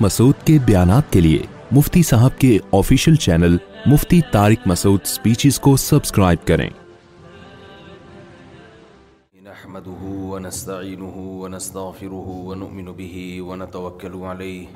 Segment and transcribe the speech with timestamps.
[0.00, 5.76] مسعود کے بیانات کے لیے مفتی صاحب کے official channel Mufti Tariq Masood speeches کو
[5.76, 6.70] سبسکرائب کریں۔
[9.42, 14.66] نحمده ونستعينه ونستغفره ونؤمن به ونتوكل عليه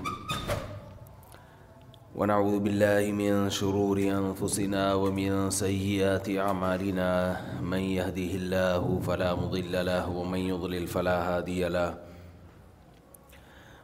[2.17, 7.11] ونعوذ بالله من شرور أنفسنا ومن سيئات أعمالنا
[7.63, 12.14] من يهده الله فلا مضل له ومن يضلل فلا هادي له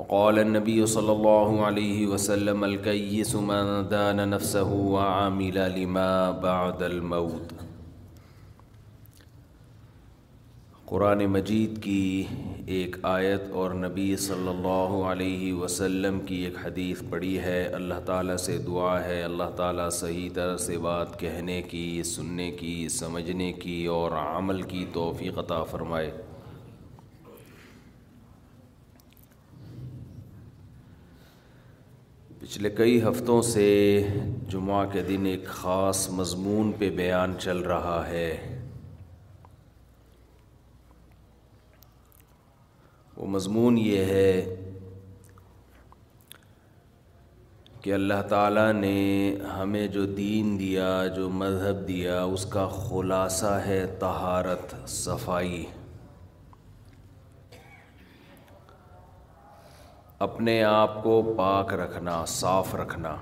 [0.00, 7.52] وقال النبي صلى الله عليه وسلم، الكيس من دان نفسه وعامل لما بعد الموت.
[10.84, 12.24] قرآن مجید کی
[12.66, 18.36] ایک آیت اور نبی صلی اللہ علیہ وسلم کی ایک حدیث پڑھی ہے۔ اللہ تعالیٰ
[18.36, 23.86] سے دعا ہے، اللہ تعالیٰ صحیح طرح سے بات کہنے کی، سننے کی، سمجھنے کی
[23.86, 26.10] اور عمل کی توفیق عطا فرمائے۔
[32.40, 34.06] پچھلے کئی ہفتوں سے
[34.48, 38.60] جمعہ کے دن ایک خاص مضمون پہ بیان چل رہا ہے۔
[43.16, 44.54] وہ مضمون یہ ہے
[47.82, 53.96] کہ اللہ تعالیٰ نے ہمیں جو دین دیا، جو مذہب دیا، اس کا خلاصہ ہے
[54.00, 55.66] طہارت، صفائی۔
[60.20, 63.16] اپنے آپ کو پاک رکھنا، صاف رکھنا۔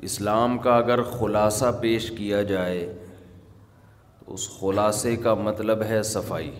[0.00, 2.98] اسلام کا اگر خلاصہ پیش کیا جائے،
[4.18, 6.50] تو اس خلاصے کا مطلب ہے صفائی۔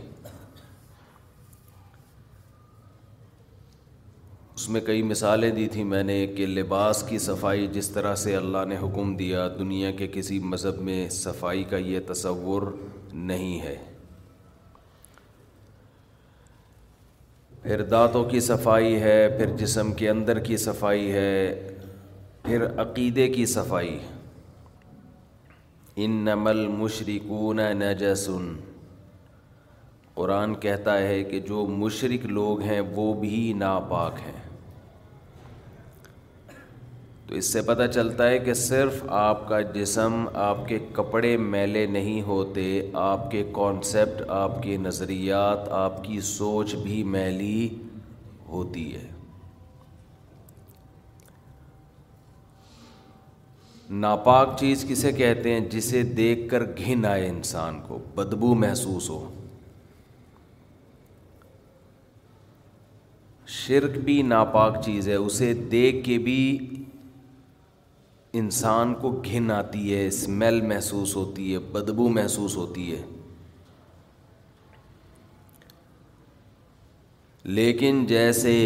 [4.54, 8.36] اس میں کئی مثالیں دی تھیں میں نے، کہ لباس کی صفائی، جس طرح سے
[8.36, 12.62] اللہ نے حکم دیا، دنیا کے کسی مذہب میں صفائی کا یہ تصور
[13.12, 13.87] نہیں ہے۔
[17.68, 21.68] پھر دانتوں کی صفائی ہے، پھر جسم کے اندر کی صفائی ہے،
[22.42, 23.98] پھر عقیدے کی صفائی۔
[25.96, 28.56] ان نمل مشرقون نجسن۔
[30.14, 34.47] قرآن کہتا ہے کہ جو مشرق لوگ ہیں وہ بھی ناپاک ہیں۔
[37.28, 41.86] تو اس سے پتہ چلتا ہے کہ صرف آپ کا جسم آپ کے کپڑے میلے
[41.86, 47.68] نہیں ہوتے، آپ کے کانسیپٹ آپ کے نظریات، آپ کی سوچ بھی میلی
[48.48, 49.06] ہوتی ہے۔
[53.90, 59.30] ناپاک چیز کسے کہتے ہیں جسے دیکھ کر گھن آئے انسان کو، بدبو محسوس ہو۔
[63.46, 66.58] شرک بھی ناپاک چیز ہے، اسے دیکھ کے بھی
[68.38, 73.02] انسان کو گھن آتی ہے اسمیل محسوس ہوتی ہے، بدبو محسوس ہوتی ہے۔
[77.44, 78.56] لیکن جیسے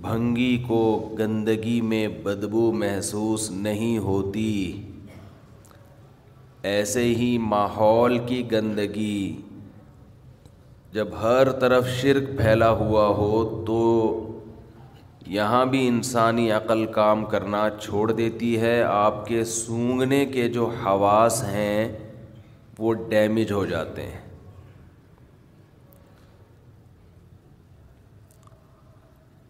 [0.00, 4.82] بھنگی کو گندگی میں بدبو محسوس نہیں ہوتی،
[6.62, 9.36] ایسے ہی ماحول کی گندگی
[10.92, 13.78] جب ہر طرف شرک پھیلا ہوا ہو تو
[15.30, 21.44] یہاں بھی انسانی عقل کام کرنا چھوڑ دیتی ہے۔ آپ کے سونگنے کے جو حواس
[21.44, 21.98] ہیں،
[22.78, 24.20] وہ ڈیمیج ہو جاتے ہیں۔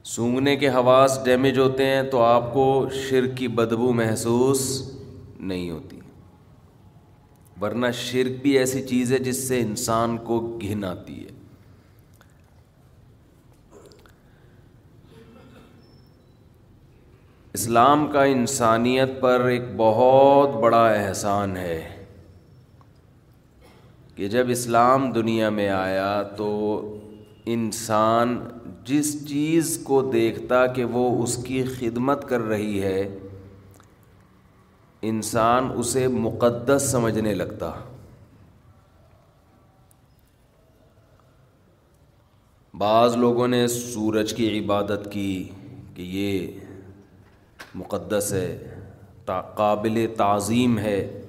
[0.05, 4.93] سونگنے کے حواس ڈیمیج ہوتے ہیں تو آپ کو شر کی بدبو محسوس
[5.41, 6.01] نہیں ہوتی۔
[7.61, 11.40] ورنہ شرک بھی ایسی چیز ہے جس سے انسان کو گھن آتی ہے۔
[17.55, 22.05] اسلام کا انسانیت پر ایک بہت بڑا احسان ہے
[24.15, 26.49] کہ جب اسلام دنیا میں آیا تو
[27.47, 28.39] انسان
[28.85, 33.19] جس چیز کو دیکھتا کہ وہ اس کی خدمت کر رہی ہے،
[35.03, 37.73] انسان اسے مقدس سمجھنے لگتا۔
[42.75, 45.49] بعض لوگوں نے سورج کی عبادت کی
[45.95, 46.60] کہ یہ
[47.75, 48.71] مقدس ہے
[49.55, 51.23] قابل تعظیم ہے۔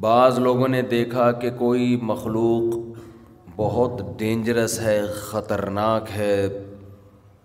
[0.00, 2.76] بعض لوگوں نے دیکھا کہ کوئی مخلوق
[3.56, 6.48] بہت ڈینجرس ہے، خطرناک ہے،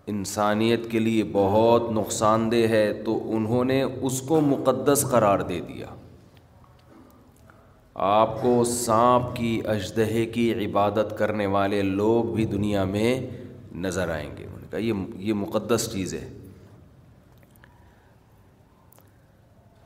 [0.06, 5.60] انسانیت کے لیے بہت نقصان دہ ہے، تو انہوں نے اس کو مقدس قرار دے
[5.60, 5.86] دیا۔
[7.94, 13.26] آپ کو سانپ کی اجدہے کی عبادت کرنے والے لوگ بھی دنیا میں
[13.74, 16.28] نظر آئیں گے۔ انہوں یہ یہ مقدس چیز ہے۔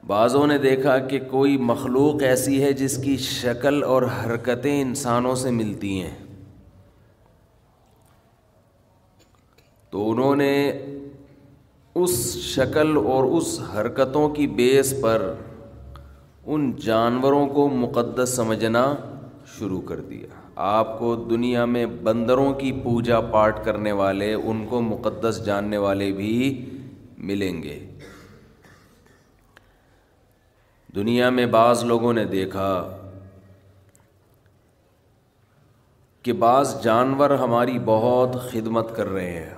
[0.06, 5.50] بعضوں نے دیکھا کہ کوئی مخلوق ایسی ہے جس کی شکل اور حرکتیں انسانوں سے
[5.50, 6.14] ملتی ہیں۔
[9.90, 10.68] تو انہوں نے
[11.94, 15.34] اس شکل اور اس حرکتوں کی بیس پر
[16.46, 18.94] ان جانوروں کو مقدس سمجھنا
[19.58, 24.80] شروع کر دیا۔ آپ کو دنیا میں بندروں کی پوجا پاٹ کرنے والے، ان کو
[24.82, 26.70] مقدس جاننے والے بھی
[27.18, 27.90] ملیں گے۔
[30.94, 32.96] دنیا میں بعض لوگوں نے دیکھا
[36.22, 39.54] کہ بعض جانور ہماری بہت خدمت کر رہے ہیں۔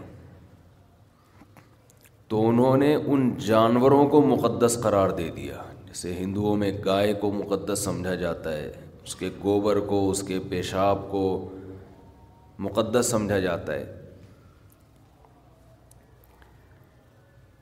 [2.28, 7.32] تو انہوں نے ان جانوروں کو مقدس قرار دے دیا جیسے ہندوؤں میں گائے کو
[7.32, 8.72] مقدس سمجھا جاتا ہے۔
[9.04, 11.48] اس کے گوبر کو، اس کے پیشاب کو
[12.58, 13.96] مقدس سمجھا جاتا ہے۔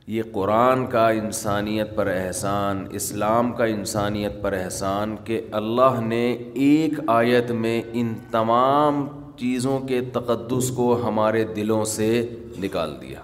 [0.07, 6.93] یہ قرآن کا انسانیت پر احسان، اسلام کا انسانیت پر احسان کہ اللہ نے ایک
[7.07, 13.21] آیت میں ان تمام چیزوں کے تقدس کو ہمارے دلوں سے نکال دیا۔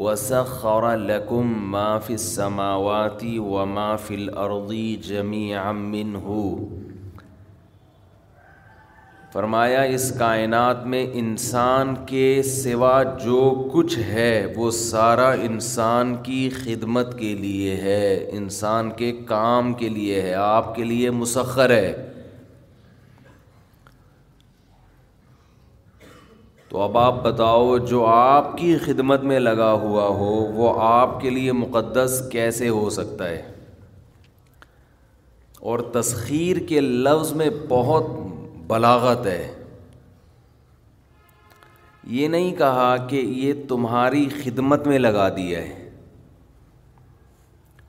[0.00, 6.28] وسخر لکم ما فی السماواتی و ما فی الارضی جمیعا منہ
[9.32, 17.18] فرمایا، اس کائنات میں انسان کے سوا جو کچھ ہے، وہ سارا انسان کی خدمت
[17.18, 22.07] کے لیے ہے، انسان کے کام کے لیے ہے، آپ کے لیے مسخر ہے۔
[26.68, 31.30] تو اب آپ بتاؤ جو آپ کی خدمت میں لگا ہوا ہو، وہ آپ کے
[31.30, 33.52] لیے مقدس کیسے ہو سکتا ہے؟
[35.60, 38.06] اور تسخیر کے لفظ میں بہت
[38.66, 39.54] بلاغت ہے۔
[42.04, 45.90] یہ نہیں کہا کہ یہ تمہاری خدمت میں لگا دیا ہے۔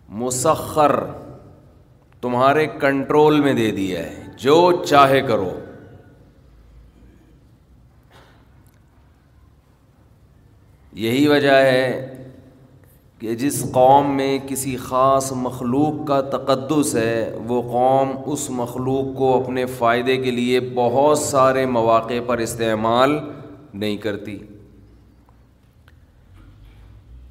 [0.09, 1.03] مسخر
[2.21, 5.51] تمہارے کنٹرول میں دے دیا ہے۔ جو چاہے کرو۔
[10.99, 12.13] یہی وجہ ہے
[13.19, 19.43] کہ جس قوم میں کسی خاص مخلوق کا تقدس ہے، وہ قوم اس مخلوق کو
[19.43, 23.19] اپنے فائدے کے لیے بہت سارے مواقع پر استعمال
[23.73, 24.39] نہیں کرتی۔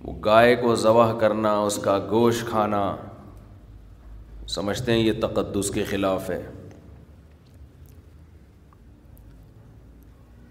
[0.05, 2.97] وہ گائے کو ذبح کرنا، اس کا گوشت کھانا،
[4.49, 6.43] سمجھتے ہیں یہ تقدس کے خلاف ہے۔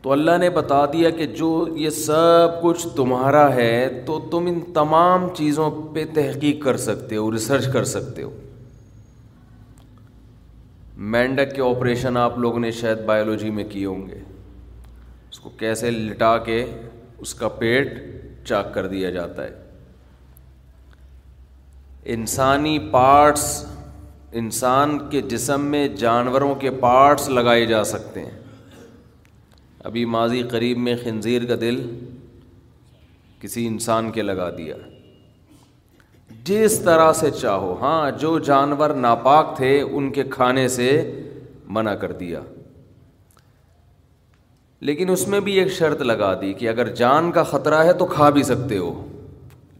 [0.08, 4.74] تو اللہ نے بتا دیا کہ جو یہ سب کچھ تمہارا ہے تو تم ان
[4.74, 8.32] تمام چیزوں پہ تحقیق کر سکتے ہو ریسرچ کر سکتے ہو۔
[10.98, 14.20] مینڈک کے آپریشن آپ لوگوں نے شاید بایولوجی میں کیے ہوں گے۔
[15.32, 16.66] اس کو کیسے لٹا کے
[17.18, 17.94] اس کا پیٹ
[18.46, 19.54] چاک کر دیا جاتا ہے۔
[22.06, 23.66] انسانی پارٹس
[24.32, 28.37] انسان کے جسم میں جانوروں کے پارٹس لگائے جا سکتے ہیں۔
[29.88, 32.00] ابھی ماضی قریب میں خنزیر کا دل
[33.42, 34.76] کسی انسان کے لگا دیا۔
[36.44, 41.22] جس طرح سے چاہو۔ ہاں جو جانور ناپاک تھے، ان کے کھانے سے
[41.68, 42.42] منع کر دیا۔
[44.80, 48.06] لیکن اس میں بھی ایک شرط لگا دی کہ اگر جان کا خطرہ ہے تو
[48.06, 49.08] کھا بھی سکتے ہو۔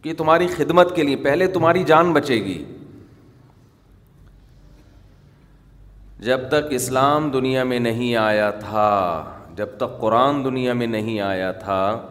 [0.02, 2.66] کہ تمہاری خدمت کے لیے پہلے تمہاری جان بچے گی۔
[6.20, 9.24] جب تک اسلام دنیا میں نہیں آیا تھا
[9.58, 12.02] جب تک قرآن دنیا میں نہیں آیا تھا،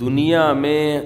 [0.00, 1.02] دنیا میں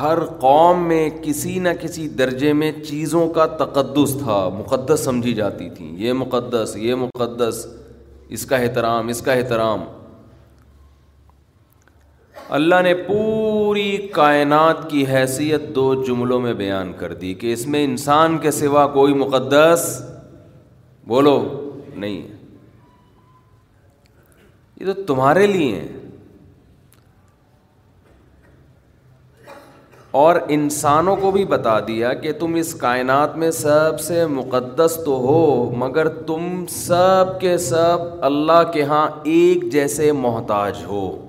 [0.00, 5.70] ہر قوم میں کسی نہ کسی درجے میں چیزوں کا تقدس تھا، مقدس سمجھی جاتی
[5.70, 7.66] تھیں۔ یہ مقدس یہ مقدس،
[8.28, 9.84] اس کا احترام، اس کا احترام۔
[12.48, 17.84] اللہ نے پوری کائنات کی حیثیت دو جملوں میں بیان کر دی کہ اس میں
[17.84, 20.02] انسان کے سوا کوئی مقدس؟
[21.06, 22.33] بولو، نہیں۔
[24.80, 25.88] یہ تو تمہارے لیے ہیں۔
[30.10, 35.16] اور انسانوں کو بھی بتا دیا کہ تم اس کائنات میں سب سے مقدس تو
[35.16, 41.20] ہو، مگر تم سب کے سب اللہ کے ہاں ایک جیسے محتاج ہو۔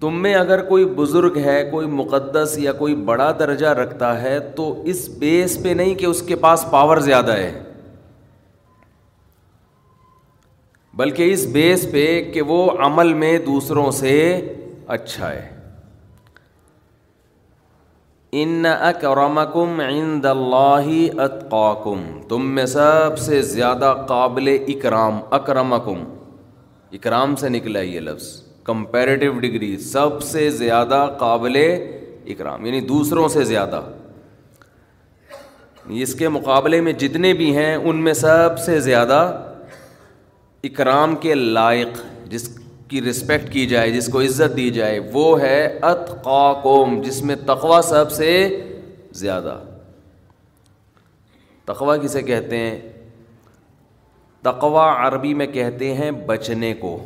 [0.00, 4.82] تم میں اگر کوئی بزرگ ہے، کوئی مقدس یا کوئی بڑا درجہ رکھتا ہے، تو
[4.82, 7.62] اس بیس پہ نہیں کہ اس کے پاس پاور زیادہ ہے۔
[10.98, 14.40] بلکہ اس بیس پہ کہ وہ عمل میں دوسروں سے
[14.86, 15.58] اچھا ہے۔
[18.32, 26.04] ان اکرمکم عند اللہ اتقاکم، تم میں سب سے زیادہ قابل اکرام، اکرمکم۔
[26.92, 31.56] اکرام سے نکلا یہ لفظ۔ کمپیریٹیو ڈگری سب سے زیادہ قابل
[32.26, 33.82] اکرام یعنی دوسروں سے زیادہ۔
[35.88, 39.42] اس کے مقابلے میں جتنے بھی ہیں، ان میں سب سے زیادہ
[40.62, 41.88] اکرام کے لائق
[42.26, 47.36] جس کی رسپیکٹ کی جائے، جس کو عزت دی جائے، وہ ہے اتقاکم، جس میں
[47.46, 48.62] تقوا سب سے
[49.12, 49.62] زیادہ۔
[51.64, 52.80] تقوا کسے کہتے ہیں؟
[54.42, 57.04] تقوا عربی میں کہتے ہیں بچنے کو۔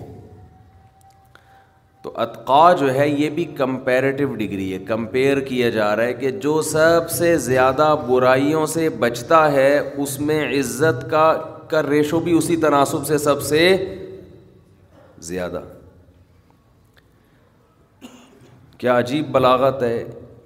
[2.02, 6.30] تو اتقا جو ہے، یہ بھی کمپیریٹیو ڈگری ہے۔ کمپیئر کیا جا رہا ہے کہ
[6.30, 12.33] جو سب سے زیادہ برائیوں سے بچتا ہے، اس میں عزت کا کا ریشو بھی
[12.33, 13.95] اسی تناسب سے سب سے
[15.19, 15.61] زیادہ۔
[18.79, 20.05] کیا عجیب بلاغت ہے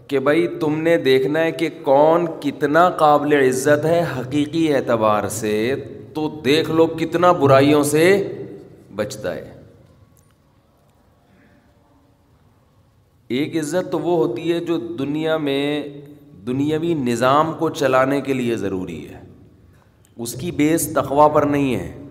[0.09, 5.75] کہ بھائی تم نے دیکھنا ہے کہ کون کتنا قابل عزت ہے حقیقی اعتبار سے،
[6.15, 8.33] تو دیکھ لو کتنا برائیوں سے
[8.95, 9.53] بچتا ہے۔
[13.29, 15.89] ایک عزت تو وہ ہوتی ہے جو دنیا میں
[16.47, 19.26] دنیاوی نظام کو چلانے کے لیے ضروری ہے۔
[20.17, 22.03] اس کی بیس تخوا پر نہیں ہے۔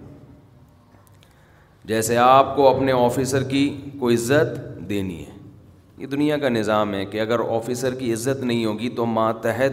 [1.85, 5.31] جیسے آپ کو اپنے آفیسر کی کوئی عزت دینی ہے۔
[5.97, 9.71] یہ دنیا کا نظام ہے کہ اگر آفیسر کی عزت نہیں ہوگی تو ماتحت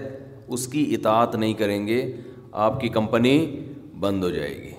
[0.49, 2.17] اس کی اطاعت نہیں کریں گے،
[2.53, 3.61] آپ کی کمپنی
[4.01, 4.71] بند ہو جائے گی۔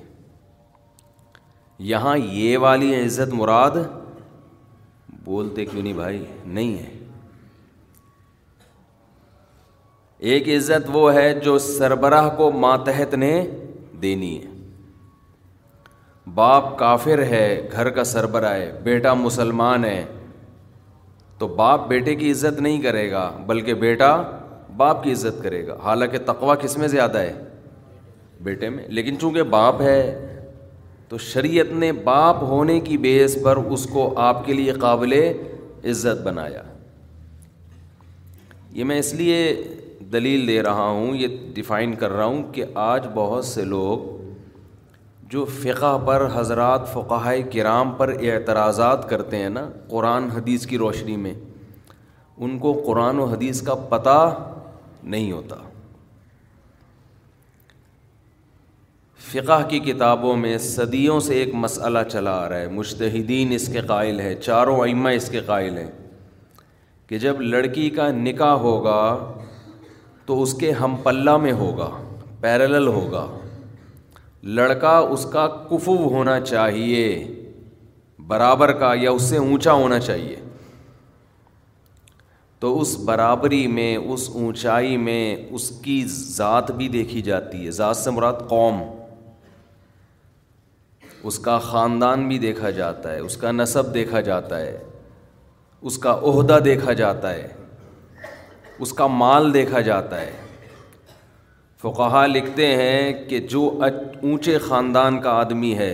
[1.80, 3.72] یہاں یہ والی عزت مراد
[5.24, 6.93] بولتے کیوں نہیں بھائی؟ نہیں ہے۔
[10.24, 13.48] ایک عزت وہ ہے جو سربراہ کو ماتحت نے
[14.02, 14.70] دینی ہے۔
[16.34, 20.06] باپ کافر ہے، گھر کا سربراہ ہے، بیٹا مسلمان ہے۔
[21.38, 24.24] تو باپ بیٹے کی عزت نہیں کرے گا، بلکہ بیٹا
[24.78, 27.34] باپ کی عزت کرے گا۔ حالانکہ تقوا کس میں زیادہ ہے؟
[28.42, 30.28] بیٹے میں۔ لیکن چونکہ باپ ہے،
[31.10, 35.14] تو شریعت نے باپ ہونے کی بیس پر اس کو آپ کے لیے قابل
[35.86, 36.62] عزت بنایا۔
[38.72, 39.64] یہ میں اس لیے
[40.12, 44.22] دلیل دے رہا ہوں، یہ ڈیفائن کر رہا ہوں کہ آج بہت سے لوگ
[45.24, 51.18] جو فقہ پر، حضرات فقہ کرام پر اعتراضات کرتے ہیں نا، قرآن حدیث کی روشنی
[51.18, 51.34] میں،
[52.38, 54.44] ان کو قرآن و حدیث کا پتہ
[55.04, 55.56] نہیں ہوتا۔
[59.20, 63.82] فقہ کی کتابوں میں صدیوں سے ایک مسئلہ چلا آ رہا ہے۔ مشتحدین اس کے
[63.82, 65.92] قائل ہے چاروں ائمہ اس کے قائل ہیں
[67.08, 69.34] کہ جب لڑکی کا نکاح ہوگا
[70.26, 71.90] تو اس کے ہم پلہ میں ہوگا،
[72.42, 73.28] پیرلل ہوگا۔
[74.44, 77.26] لڑکا اس کا کفو ہونا چاہیے،
[78.28, 80.36] برابر کا یا اس سے اونچا ہونا چاہیے۔
[82.60, 87.98] تو اس برابری میں، اس اونچائی میں اس کی ذات بھی دیکھی جاتی ہے، ذات
[87.98, 88.84] سے مراد قوم۔
[91.24, 94.84] اس کا خاندان بھی دیکھا جاتا ہے، اس کا نصب دیکھا جاتا ہے،
[95.82, 97.48] اس کا عہدہ دیکھا جاتا ہے۔
[98.84, 100.32] اس کا مال دیکھا جاتا ہے۔
[101.84, 103.70] فقہا لکھتے ہیں کہ جو
[104.24, 105.94] اونچے خاندان کا آدمی ہے،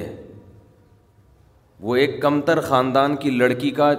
[1.79, 3.91] وہ ایک کمتر خاندان کی لڑکی کا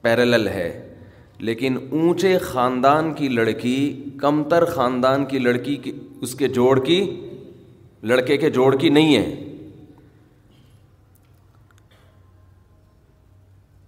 [0.00, 0.94] پیرلل ہے،
[1.38, 7.00] لیکن اونچے خاندان کی لڑکی کمتر خاندان کی لڑکی کی، اس کے جوڑ کی،
[8.02, 9.30] لڑکے کے جوڑ کی نہیں ہے۔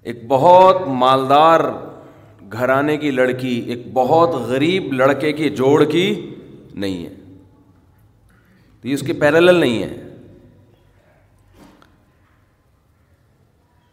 [0.07, 1.61] ایک بہت مالدار
[2.55, 6.35] گھرانے کی لڑکی ایک بہت غریب لڑکے کی جوڑ کی
[6.75, 7.15] نہیں ہے۔
[8.83, 9.97] تو یہ اس کے پیرل نہیں ہے۔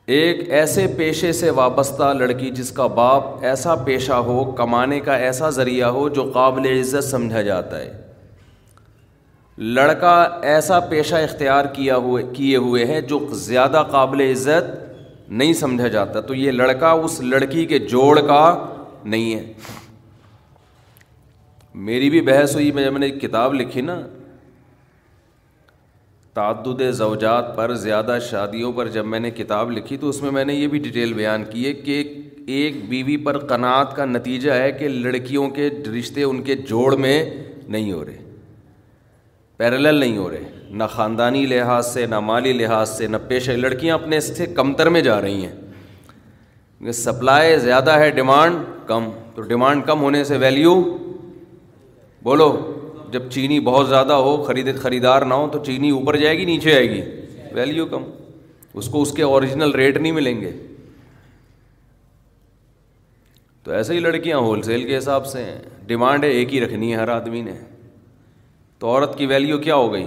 [0.05, 5.49] ایک ایسے پیشے سے وابستہ لڑکی جس کا باپ ایسا پیشہ ہو، کمانے کا ایسا
[5.49, 8.01] ذریعہ ہو جو قابل عزت سمجھا جاتا ہے۔
[9.57, 14.90] لڑکا ایسا پیشہ اختیار کیا ہوئے، کیے ہوئے ہے جو زیادہ قابل عزت
[15.31, 18.73] نہیں سمجھا جاتا تو یہ لڑکا اس لڑکی کے جوڑ کا
[19.05, 19.53] نہیں ہے۔
[21.75, 24.01] میری بھی بحث ہوئی، میں جب میں نے کتاب لکھی نا،
[26.33, 30.45] تعدد زوجات پر زیادہ شادیوں پر جب میں نے کتاب لکھی تو اس میں میں
[30.45, 32.03] نے یہ بھی ڈیٹیل بیان کی ہے کہ
[32.47, 35.69] ایک بیوی پر قناعت کا نتیجہ ہے کہ لڑکیوں کے
[36.00, 37.29] رشتے ان کے جوڑ میں
[37.67, 38.17] نہیں ہو رہے
[39.57, 43.95] پیرلل نہیں ہو رہے۔ نہ خاندانی لحاظ سے، نہ مالی لحاظ سے، نہ پیشہ لڑکیاں
[43.95, 48.55] اپنے سے کمتر میں جا رہی ہیں۔ سپلائی زیادہ ہے، ڈیمانڈ
[48.87, 50.97] کم۔ تو ڈیمانڈ کم ہونے سے ویلیو
[52.23, 52.77] بولو،
[53.11, 56.73] جب چینی بہت زیادہ ہو، خرید، خریدار نہ ہو، تو چینی اوپر جائے گی، نیچے
[56.73, 57.01] آئے گی۔
[57.51, 58.03] ویلیو کم۔
[58.73, 60.51] اس کو اس کے اوریجنل ریٹ نہیں ملیں گے۔
[63.63, 66.91] تو ایسے ہی لڑکیاں ہول سیل کے حساب سے ہیں۔ ڈیمانڈ ہے ایک ہی رکھنی
[66.91, 67.53] ہے ہر آدمی نے۔
[68.79, 70.05] تو عورت کی ویلیو کیا ہو گئی؟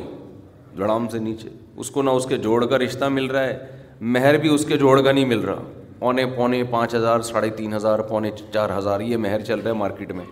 [0.76, 3.66] لڑام سے نیچے۔ اس کو نہ اس کے جوڑ کا رشتہ مل رہا ہے،
[4.00, 5.62] مہر بھی اس کے جوڑ کا نہیں مل رہا۔
[5.98, 9.76] پونے پونے پانچ ہزار، ساڑھے تین ہزار، پونے چار ہزار، یہ مہر چل رہا ہے
[9.76, 10.24] مارکیٹ میں۔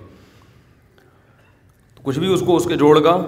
[2.03, 3.27] کچھ بھی اس کو اس کے جوڑ کا،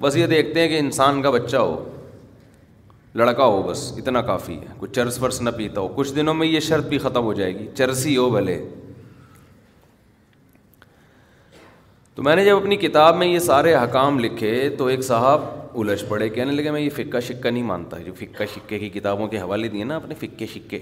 [0.00, 1.90] بس یہ دیکھتے ہیں کہ انسان کا بچہ ہو،
[3.14, 6.46] لڑکا ہو، بس اتنا کافی ہے۔ کچھ چرس ورس نہ پیتا ہو۔ کچھ دنوں میں
[6.46, 8.68] یہ شرط بھی ختم ہو جائے گی۔ چرسی ہو بھلے۔
[12.14, 15.40] تو میں نے جب اپنی کتاب میں یہ سارے حکام لکھے تو ایک صاحب
[15.76, 19.28] الجھ پڑے کہنے لگے میں یہ فکا شکا نہیں مانتا، جو فکا شکے کی کتابوں
[19.28, 20.78] کے حوالے دیے نا اپنے فکے شکے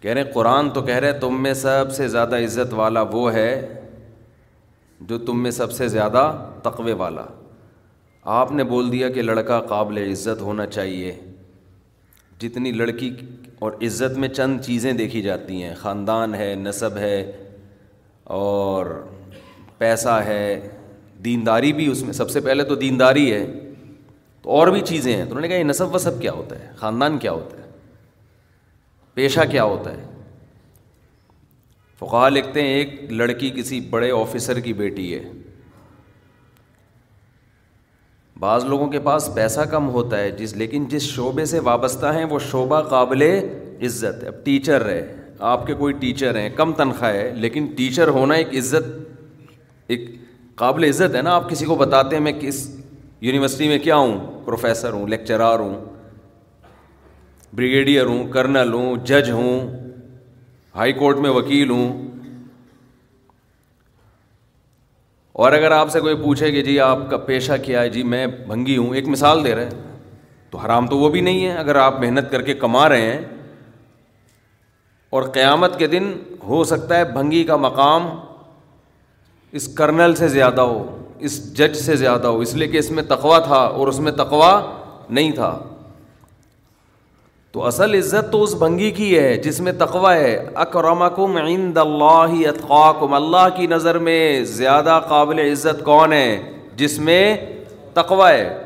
[0.00, 3.80] کہہ رہے قرآن تو کہہ رہے تم میں سب سے زیادہ عزت والا وہ ہے
[5.00, 7.24] جو تم میں سب سے زیادہ تقوے والا۔
[8.22, 11.20] آپ نے بول دیا کہ لڑکا قابل عزت ہونا چاہیے۔
[12.38, 13.16] جتنی لڑکی
[13.58, 17.32] اور عزت میں چند چیزیں دیکھی جاتی ہیں، خاندان ہے، نصب ہے
[18.24, 18.86] اور
[19.78, 20.68] پیسہ ہے
[21.24, 23.70] دینداری بھی اس میں، سب سے پہلے تو دینداری ہے،
[24.42, 26.70] تو اور بھی چیزیں ہیں۔ تو انہوں نے کہا، یہ نصب وصب کیا ہوتا ہے؟
[26.76, 27.70] خاندان کیا ہوتا ہے؟
[29.14, 30.02] پیشہ کیا ہوتا ہے؟
[31.98, 35.30] فقہ لکھتے ہیں، ایک لڑکی کسی بڑے آفیسر کی بیٹی ہے۔
[38.40, 42.24] بعض لوگوں کے پاس پیسہ کم ہوتا ہے، جس، لیکن جس شعبے سے وابستہ ہیں،
[42.24, 43.22] وہ شعبہ قابل
[43.82, 48.08] عزت ہے۔ اب ٹیچر ہے، آپ کے کوئی ٹیچر ہیں، کم تنخواہ ہے، لیکن ٹیچر
[48.08, 48.98] ہونا ایک عزت،
[49.86, 50.21] ایک
[50.54, 52.80] قابل عزت ہے نا، آپ کسی کو بتاتے ہیں میں کس
[53.20, 55.84] یونیورسٹی میں کیا ہوں؟ پروفیسر ہوں، لیکچرار ہوں
[57.52, 59.70] بریگیڈیئر ہوں، کرنل ہوں، جج ہوں،
[60.74, 62.02] ہائی کورٹ میں وکیل ہوں۔
[65.32, 68.26] اور اگر آپ سے کوئی پوچھے کہ جی آپ کا پیشہ کیا ہے؟ جی میں
[68.26, 69.98] بھنگی ہوں، ایک مثال دے رہے ہیں۔
[70.50, 73.20] تو حرام تو وہ بھی نہیں ہے، اگر آپ محنت کر کے کما رہے ہیں۔
[75.10, 76.12] اور قیامت کے دن
[76.42, 78.08] ہو سکتا ہے بھنگی کا مقام
[79.52, 83.02] اس کرنل سے زیادہ ہو، اس جج سے زیادہ ہو، اس لیے کہ اس میں
[83.02, 84.60] تقوا تھا اور اس میں تقوا
[85.10, 85.58] نہیں تھا۔
[87.52, 92.48] تو اصل عزت تو اس بھنگی کی ہے جس میں تقوا ہے۔ اکرمکم عند اللہ
[92.48, 97.36] اتقاکم، اللہ کی نظر میں زیادہ قابل عزت کون ہے؟ جس میں
[97.94, 98.58] تقوا ہے۔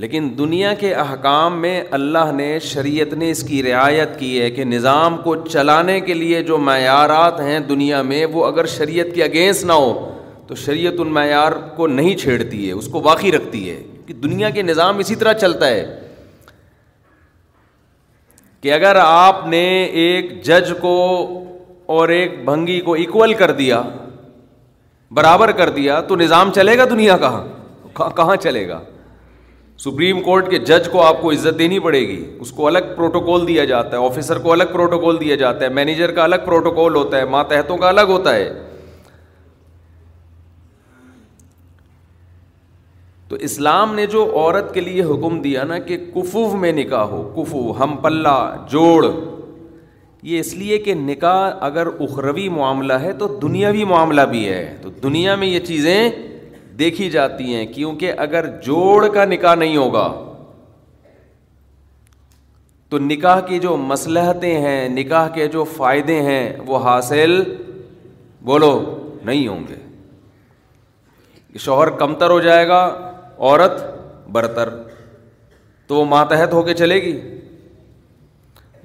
[0.00, 4.64] لیکن دنیا کے احکام میں اللہ نے شریعت نے اس کی رعایت کی ہے کہ
[4.64, 9.64] نظام کو چلانے کے لیے جو معیارات ہیں دنیا میں وہ اگر شریعت کے اگینسٹ
[9.64, 13.82] نہ ہو، تو شریعت ان معیار کو نہیں چھیڑتی ہے، اس کو باقی رکھتی ہے۔
[14.06, 16.00] کہ دنیا کے نظام اسی طرح چلتا ہے
[18.60, 21.28] کہ اگر آپ نے ایک جج کو
[21.86, 23.82] اور ایک بھنگی کو اکول کر دیا،
[25.10, 27.46] برابر کر دیا، تو نظام چلے گا دنیا کہاں؟
[28.16, 28.80] کہاں چلے گا؟
[29.84, 33.48] سپریم کورٹ کے جج کو آپ کو عزت دینی پڑے گی۔ اس کو الگ پروٹوکول
[33.48, 37.18] دیا جاتا ہے، آفیسر کو الگ پروٹوکول دیا جاتا ہے، مینیجر کا الگ پروٹوکول ہوتا
[37.18, 38.50] ہے، ماتحتوں کا الگ ہوتا ہے۔
[43.28, 47.32] تو اسلام نے جو عورت کے لیے حکم دیا نا کہ کفوف میں نکاح ہو
[47.36, 49.06] کفو ہم پلہ، جوڑ،
[50.22, 54.90] یہ اس لیے کہ نکاح اگر اخروی معاملہ ہے تو دنیاوی معاملہ بھی ہے۔ تو
[54.90, 56.10] دنیا میں یہ چیزیں
[56.80, 60.08] دیکھی جاتی ہیں کیونکہ اگر جوڑ کا نکاح نہیں ہوگا،
[62.88, 67.42] تو نکاح کی جو مسلحتیں ہیں، نکاح کے جو فائدے ہیں، وہ حاصل
[68.40, 68.72] بولو
[69.24, 69.74] نہیں ہوں گے۔
[71.58, 73.82] شوہر کمتر ہو جائے گا، عورت
[74.30, 74.68] برتر،
[75.86, 77.20] تو وہ ماتحت ہو کے چلے گی۔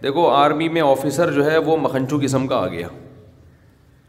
[0.03, 2.87] دیکھو، آرمی میں آفیسر جو ہے، وہ مکھنچو قسم کا آ گیا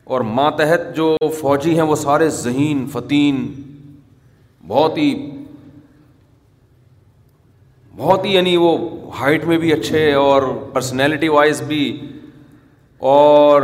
[0.05, 3.47] اور ماتحت جو فوجی ہیں، وہ سارے ذہین، فتین
[4.67, 5.31] بہت ہی
[7.97, 8.79] بہت ہی یعنی وہ
[9.21, 12.13] ہائٹ میں بھی اچھے اور پرسنالٹی وائز بھی
[12.99, 13.63] اور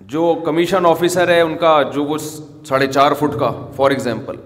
[0.00, 2.18] جو کمیشن آفیسر ہے ان کا جو وہ
[2.64, 4.36] ساڑھے چار فٹ کا فار ایگزامپل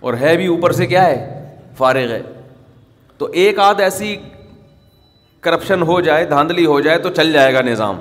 [0.00, 1.44] اور ہے بھی اوپر سے کیا ہے؟
[1.76, 2.22] فارغ ہے۔
[3.18, 4.16] تو ایک آدھ ایسی
[5.40, 8.00] کرپشن ہو جائے، دھاندلی ہو جائے تو چل جائے گا نظام۔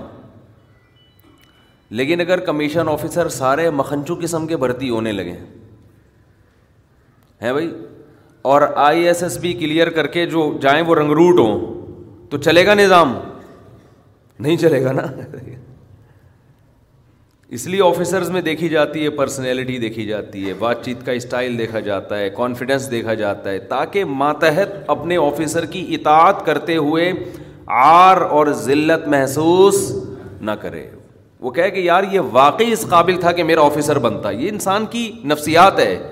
[1.90, 5.38] لیکن اگر کمیشن آفیسر سارے مکھنچو قسم کے بھرتی ہونے لگے
[7.46, 7.74] ہیں بھائی؟
[8.42, 11.82] اور I S S B clear کر کے جو جائیں وہ رنگ روٹ ہوں،
[12.32, 13.20] تو چلے گا نظام؟
[14.40, 15.02] نہیں چلے گا نا۔
[17.48, 21.58] اس لیے آفیسرز میں دیکھی جاتی ہے پرسنالٹی دیکھی جاتی ہے، بات چیت کا اسٹائل
[21.58, 27.12] دیکھا جاتا ہے کانفیڈینس دیکھا جاتا ہے، تاکہ ماتحت اپنے آفیسر کی اطاعت کرتے ہوئے
[27.66, 30.06] آر اور ذلت محسوس
[30.42, 30.90] نہ کرے۔
[31.40, 34.86] وہ کہے کہ یار، یہ واقعی اس قابل تھا کہ میرا آفیسر بنتا۔ یہ انسان
[34.86, 36.12] کی نفسیات ہے۔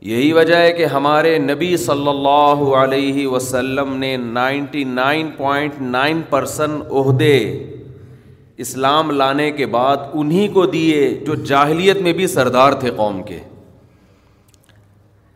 [0.00, 6.20] یہی وجہ ہے کہ ہمارے نبی صلی اللہ علیہ وسلم نے ninety nine point nine
[6.30, 7.64] percent عہدے
[8.56, 13.38] اسلام لانے کے بعد انہیں کو دیے جو جاہلیت میں بھی سردار تھے قوم کے۔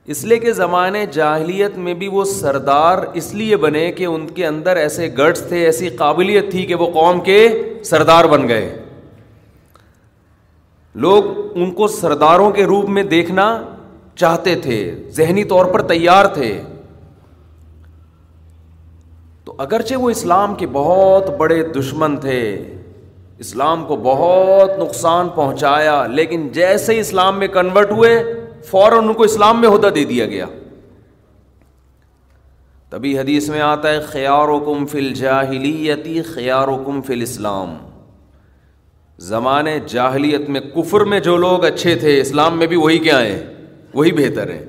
[0.07, 4.47] اس لیے کہ زمانے جاہلیت میں بھی وہ سردار اس لیے بنے کہ ان کے
[4.47, 7.49] اندر ایسے گٹس تھے، ایسی قابلیت تھی کہ وہ قوم کے
[7.85, 8.83] سردار بن گئے۔
[10.95, 11.25] لوگ
[11.55, 13.63] ان کو سرداروں کے روپ میں دیکھنا
[14.17, 16.63] چاہتے تھے، ذہنی طور پر تیار تھے۔
[19.45, 22.75] تو اگرچہ وہ اسلام کے بہت بڑے دشمن تھے،
[23.39, 29.61] اسلام کو بہت نقصان پہنچایا، لیکن جیسے اسلام میں کنورٹ ہوئے، فوراً ان کو اسلام
[29.61, 30.47] میں عہدہ دے دیا گیا۔
[32.91, 37.77] تبھی حدیث میں آتا ہے خیار و کم فل جاہلیتی خیار و کم فل اسلام
[39.19, 43.54] زمانے جاہلیت میں کفر میں جو لوگ اچھے تھے، اسلام میں بھی وہی کیا ہیں۔
[43.95, 44.65] وہی بہتر ہے۔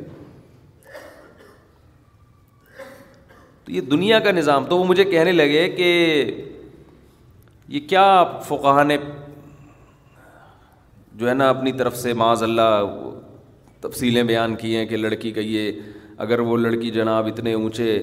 [3.66, 5.90] تو یہ دنیا کا نظام، تو وہ مجھے کہنے لگے کہ
[7.68, 8.98] یہ کیا فقہ نے
[11.14, 12.82] جو ہے نا اپنی طرف سے معاذ اللہ
[13.82, 15.72] تفصیلیں بیان کی ہیں کہ لڑکی کا یہ،
[16.18, 17.98] اگر وہ لڑکی جناب اتنے اونچے،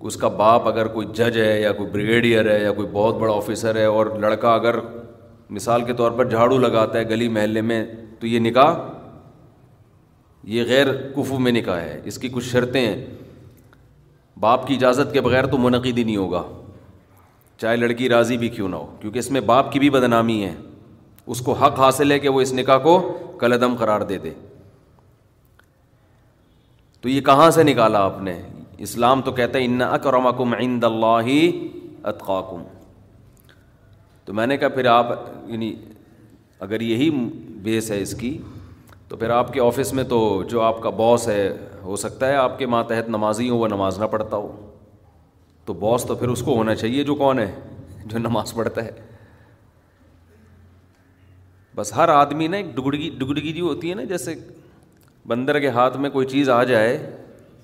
[0.00, 3.32] اس کا باپ اگر کوئی جج ہے یا کوئی بریگیڈیئر ہے یا کوئی بہت بڑا
[3.34, 4.78] آفیسر ہے اور لڑکا اگر
[5.50, 7.84] مثال کے طور پر جھاڑو لگاتا ہے گلی محلے میں،
[8.20, 8.74] تو یہ نکاح
[10.48, 13.06] یہ غیر کفو میں نکاح ہے۔ اس کی کچھ شرطیں ہیں۔
[14.40, 16.42] باپ کی اجازت کے بغیر تو منعقد ہی نہیں ہوگا۔
[17.58, 20.54] چاہے لڑکی راضی بھی کیوں نہ ہو، کیونکہ اس میں باپ کی بھی بدنامی ہے۔
[21.26, 24.30] اس کو حق حاصل ہے کہ وہ اس نکاح کو کلدم قرار دے دے۔
[27.00, 28.42] تو یہ کہاں سے نکالا آپ نے؟
[28.78, 31.46] اسلام تو کہتا ہے، ان اکرمکم عند اللہ
[32.04, 32.62] اتقاکم
[34.24, 35.06] تو میں نے کہا، پھر آپ
[35.46, 35.74] یعنی
[36.60, 37.10] اگر یہی
[37.48, 38.38] بیس ہے اس کی
[39.08, 42.36] تو پھر آپ کے آفس میں تو جو آپ کا باس ہے، ہو سکتا ہے
[42.36, 44.72] آپ کے ماتحت نمازی ہوں وہ نماز نہ پڑھتا ہو۔
[45.64, 47.54] تو باس تو پھر اس کو ہونا چاہیے جو کون ہے،
[48.06, 48.90] جو نماز پڑھتا ہے۔
[51.74, 54.34] بس ہر آدمی نا ایک ڈگڑگی ڈگڑگی جو ہوتی ہے نا، جیسے
[55.26, 57.10] بندر کے ہاتھ میں کوئی چیز آ جائے،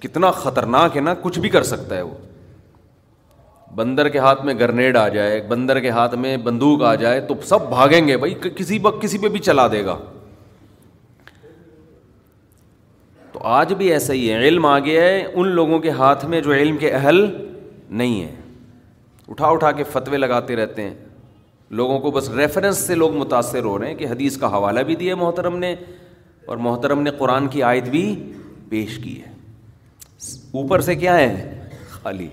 [0.01, 2.15] کتنا خطرناک ہے نا، کچھ بھی کر سکتا ہے وہ۔
[3.75, 7.35] بندر کے ہاتھ میں گرنیڈ آ جائے، بندر کے ہاتھ میں بندوق آ جائے، تو
[7.45, 9.99] سب بھاگیں گے بھائی، کسی وقت کسی پہ بھی چلا دے گا
[13.33, 16.41] تو آج بھی ایسا ہی ہے۔ علم آ گیا ہے۔ ان لوگوں کے ہاتھ میں
[16.41, 17.47] جو علم کے اہل
[17.91, 18.35] نہیں ہے
[19.29, 20.95] اٹھا اٹھا کے فتوے لگاتے رہتے ہیں۔
[21.71, 24.97] لوگوں کو بس ریفرنس سے لوگ متاثر ہو رہے ہیں کہ حدیث کا حوالہ بھی
[24.97, 25.77] دیا محترم نے
[26.47, 28.33] اور محترم نے قرآن کی آیت بھی
[28.69, 29.29] پیش کی ہے۔
[30.31, 32.29] اوپر سے کیا ہے؟ خالی۔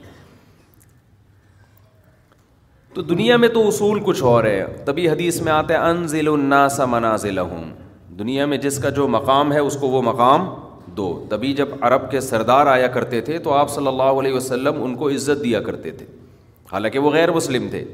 [2.93, 6.79] تو دنیا میں تو اصول کچھ اور ہے۔ تبھی حدیث میں آتا ہے، انزل الناس
[6.79, 7.39] منازل
[8.19, 12.11] دنیا میں جس کا جو مقام ہے، اس کو وہ مقام دو۔ تبھی جب عرب
[12.11, 15.61] کے سردار آیا کرتے تھے تو آپ صلی اللہ علیہ وسلم ان کو عزت دیا
[15.61, 16.05] کرتے تھے۔
[16.71, 17.85] حالانکہ وہ غیر مسلم تھے۔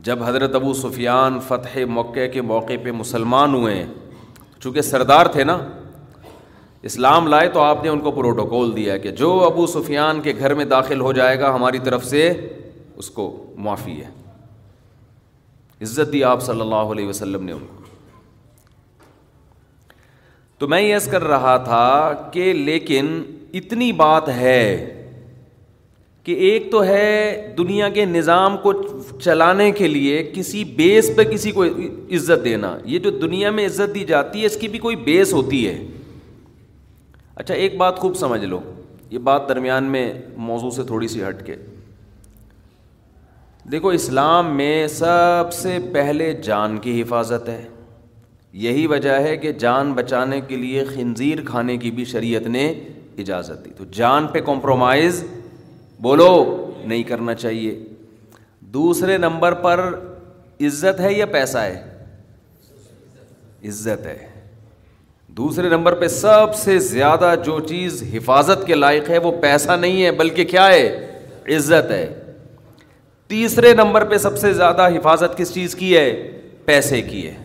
[0.00, 3.86] جب حضرت ابو سفیان فتح موقع کے موقع پہ مسلمان ہوئے،
[4.60, 5.58] چونکہ سردار تھے نا،
[6.82, 10.54] اسلام لائے تو آپ نے ان کو پروٹوکول دیا کہ جو ابو سفیان کے گھر
[10.54, 12.48] میں داخل ہو جائے گا، ہماری طرف سے
[12.96, 14.10] اس کو معافی ہے۔
[15.82, 17.83] عزت دی آپ صلی اللہ علیہ وسلم نے ان کو۔
[20.64, 23.22] تو میں یس کر رہا تھا کہ لیکن
[23.54, 24.94] اتنی بات ہے
[26.22, 28.72] کہ ایک تو ہے دنیا کے نظام کو
[29.20, 31.64] چلانے کے لیے کسی بیس پہ کسی کو
[32.10, 35.32] عزت دینا۔ یہ جو دنیا میں عزت دی جاتی ہے، اس کی بھی کوئی بیس
[35.32, 35.86] ہوتی ہے۔
[37.36, 38.60] اچھا ایک بات خوب سمجھ لو۔
[39.10, 41.54] یہ بات درمیان میں موضوع سے تھوڑی سی ہٹ کے۔
[43.72, 47.64] دیکھو، اسلام میں سب سے پہلے جان کی حفاظت ہے۔
[48.54, 52.74] یہی وجہ ہے کہ جان بچانے کے لیے خنزیر کھانے کی بھی شریعت نے
[53.18, 55.24] اجازت دی۔ تو جان پہ کمپرومائز
[56.00, 57.78] بولو، نہیں کرنا چاہیے۔
[58.60, 59.98] دوسرے نمبر پر
[60.60, 61.82] عزت ہے یا پیسہ ہے؟
[63.64, 64.18] عزت ہے۔
[65.28, 70.04] دوسرے نمبر پہ سب سے زیادہ جو چیز حفاظت کے لائق ہے وہ پیسہ نہیں
[70.04, 71.10] ہے، بلکہ کیا ہے؟
[71.48, 72.22] عزت ہے۔
[73.28, 77.43] تیسرے نمبر پہ سب سے زیادہ حفاظت کس چیز کی ہے؟ پیسے کی ہے۔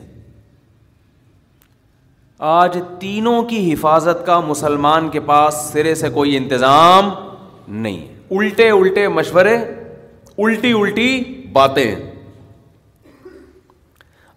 [2.40, 7.10] آج تینوں کی حفاظت کا مسلمان کے پاس سرے سے کوئی انتظام
[7.68, 9.56] نہیں الٹے الٹے مشورے،
[10.38, 11.24] الٹی الٹی
[11.54, 11.96] باتیں۔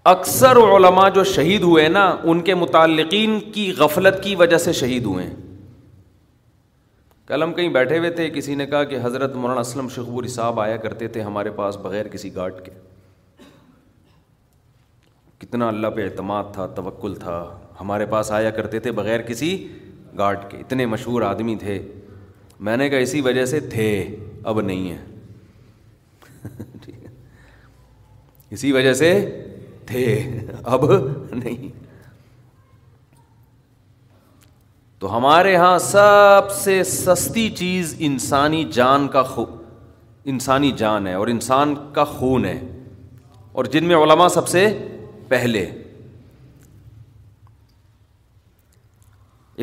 [0.05, 5.05] اکثر علماء جو شہید ہوئے نا، ان کے متعلقین کی غفلت کی وجہ سے شہید
[5.05, 5.27] ہوئے
[7.27, 10.61] کل ہم کہیں بیٹھے ہوئے تھے، کسی نے کہا کہ حضرت مولانا اسلم شخبوری صاحب
[10.61, 12.71] آیا کرتے تھے ہمارے پاس بغیر کسی گارڈ کے۔
[15.39, 19.69] کتنا اللہ پہ اعتماد تھا، توکل تھا۔ ہمارے پاس آیا کرتے تھے بغیر کسی
[20.19, 21.83] گارڈ کے۔ اتنے مشہور آدمی تھے۔
[22.61, 25.05] میں نے کہا اسی وجہ سے تھے، اب نہیں ہے۔
[28.51, 29.43] اسی وجہ سے
[29.87, 30.31] تھے،
[30.65, 30.85] اب
[31.33, 31.69] نہیں۔
[34.99, 39.45] تو ہمارے یہاں سب سے سستی چیز انسانی جان کا خو،
[40.25, 42.61] انسانی جان ہے اور انسان کا خون ہے۔
[43.53, 44.87] اور جن میں علماء سب سے
[45.29, 45.82] پہلے۔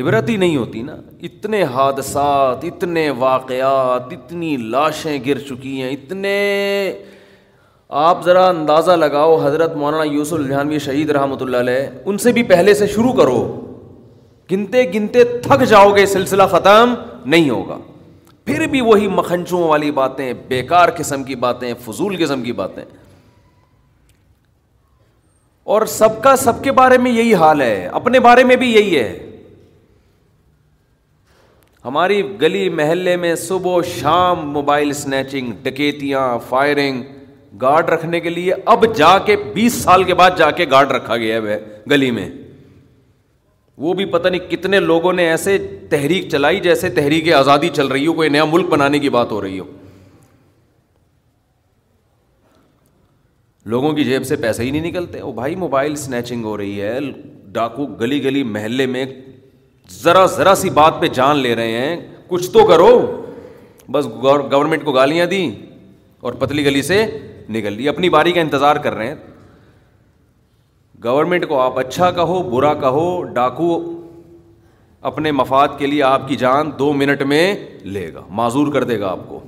[0.00, 6.92] عبرت ہی نہیں ہوتی نا۔ اتنے حادثات، اتنے واقعات، اتنی لاشیں گر چکی ہیں، اتنے۔
[7.88, 12.42] آپ ذرا اندازہ لگاؤ، حضرت مولانا یوسف الجہانوی شہید رحمۃ اللہ علیہ، ان سے بھی
[12.42, 13.66] پہلے سے شروع کرو۔
[14.52, 16.94] گنتے گنتے تھک جاؤ گے، سلسلہ ختم
[17.26, 17.78] نہیں ہوگا۔
[18.44, 22.84] پھر بھی وہی مکھنچوں والی باتیں، بیکار قسم کی باتیں، فضول قسم کی باتیں۔
[25.64, 28.98] اور سب کا سب کے بارے میں یہی حال ہے، اپنے بارے میں بھی یہی
[28.98, 29.26] ہے۔
[31.84, 37.02] ہماری گلی محلے میں صبح شام موبائل اسنیچنگ ڈکیتیاں، فائرنگ،
[37.60, 41.16] گارڈ رکھنے کے لیے اب جا کے بیس سال کے بعد جا کے گارڈ رکھا
[41.16, 41.58] گیا ہے
[41.90, 42.30] گلی میں۔
[43.76, 48.06] وہ بھی پتہ نہیں کتنے لوگوں نے ایسے تحریک چلائی جیسے تحریک آزادی چل رہی
[48.06, 49.64] ہو، کوئی نیا ملک بنانے کی بات ہو رہی ہو۔
[53.64, 56.98] لوگوں کی جیب سے پیسے ہی نہیں نکلتے۔ وہ بھائی، موبائل اسنیچنگ ہو رہی ہے۔
[57.46, 59.06] ڈاکو گلی گلی محلے میں
[59.92, 63.22] ذرا ذرا سی بات پہ جان لے رہے ہیں۔ کچھ تو کرو۔
[63.90, 64.06] بس
[64.52, 65.52] گورنمنٹ کو گالیاں دیں
[66.20, 67.18] اور پتلی گلی سے
[67.50, 69.14] نکل لی۔ اپنی باری کا انتظار کر رہے ہیں۔
[71.04, 74.00] گورنمنٹ کو آپ اچھا کہو، برا کہو۔ ڈاکو
[75.00, 79.00] اپنے مفاد کے لیے آپ کی جان دو منٹ میں لے گا۔ معذور کر دے
[79.00, 79.40] گا آپ کو۔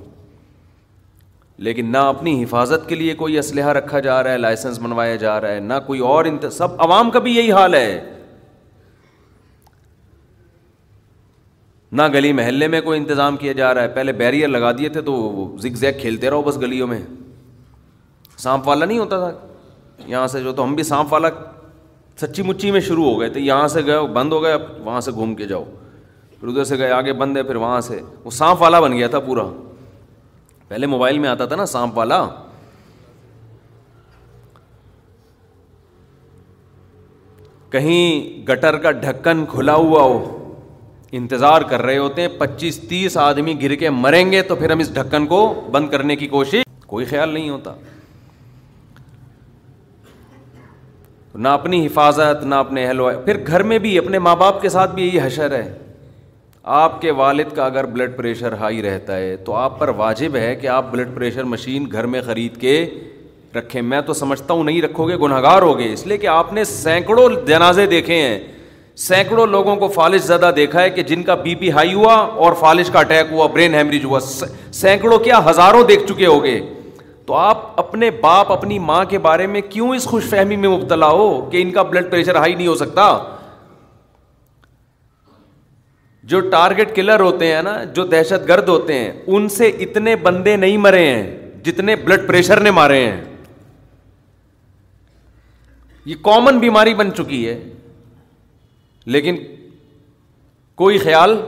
[1.57, 5.41] لیکن نہ اپنی حفاظت کے لیے کوئی اسلحہ رکھا جا رہا ہے لائسنس بنوایا جا
[5.41, 6.45] رہا ہے، نہ کوئی اور انت...
[6.51, 8.09] سب عوام کا بھی یہی حال ہے۔
[11.93, 15.01] نہ گلی محلے میں کوئی انتظام کیا جا رہا ہے۔ پہلے بیریئر لگا دیے تھے
[15.01, 17.01] تو زگ زیگ کھیلتے رہو بس گلیوں میں۔
[18.37, 19.47] سانپ والا نہیں ہوتا تھا۔
[20.07, 21.27] یہاں سے جو تو ہم بھی سانپ والا
[22.21, 25.01] سچی مچی میں شروع ہو گئے تھے۔ یہاں سے گئے، بند ہو گئے، اب وہاں
[25.01, 25.63] سے گھوم کے جاؤ۔
[26.39, 29.07] پھر ادھر سے گئے، آگے بند ہے، پھر وہاں سے۔ وہ سانپ والا بن گیا
[29.07, 29.43] تھا پورا۔
[30.67, 32.27] پہلے موبائل میں آتا تھا نا سانپ والا۔
[37.69, 40.39] کہیں گٹر کا ڈھکن کھلا ہوا ہو۔
[41.15, 44.79] انتظار کر رہے ہوتے ہیں، پچیس تیس آدمی گر کے مریں گے تو پھر ہم
[44.79, 47.73] اس ڈھکن کو بند کرنے کی کوشش، کوئی خیال نہیں ہوتا۔
[51.35, 54.95] نہ اپنی حفاظت، نہ اپنے اہل پھر گھر میں بھی، اپنے ماں باپ کے ساتھ
[54.95, 55.77] بھی یہی حشر ہے۔
[56.63, 60.55] آپ کے والد کا اگر بلڈ پریشر ہائی رہتا ہے، تو آپ پر واجب ہے
[60.55, 62.89] کہ آپ بلڈ پریشر مشین گھر میں خرید کے
[63.55, 66.27] رکھیں۔ میں تو سمجھتا ہوں، نہیں رکھو گے گناہ گار ہو گئے۔ اس لیے کہ
[66.27, 68.39] آپ نے سینکڑوں جنازے دیکھے ہیں۔
[68.95, 72.53] سینکڑوں لوگوں کو فالش زدہ دیکھا ہے کہ جن کا بی پی ہائی ہوا اور
[72.53, 74.19] فالش کا اٹیک ہوا، برین ہیمریج ہوا۔
[74.71, 76.61] سینکڑوں کیا ہزاروں دیکھ چکے ہو گے
[77.25, 81.07] تو آپ اپنے باپ، اپنی ماں کے بارے میں کیوں اس خوش فہمی میں مبتلا
[81.07, 83.19] ہو کہ ان کا بلڈ پریشر ہائی نہیں ہو سکتا؟
[86.23, 90.55] جو ٹارگیٹ کلر ہوتے ہیں نا، جو دہشت گرد ہوتے ہیں، ان سے اتنے بندے
[90.55, 93.23] نہیں مرے ہیں جتنے بلڈ پریشر نے مارے ہیں۔
[96.05, 97.63] یہ کامن بیماری بن چکی ہے۔
[99.05, 99.37] لیکن
[100.75, 101.41] کوئی خیال؟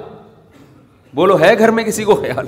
[1.14, 2.48] بولو، ہے گھر میں کسی کو خیال؟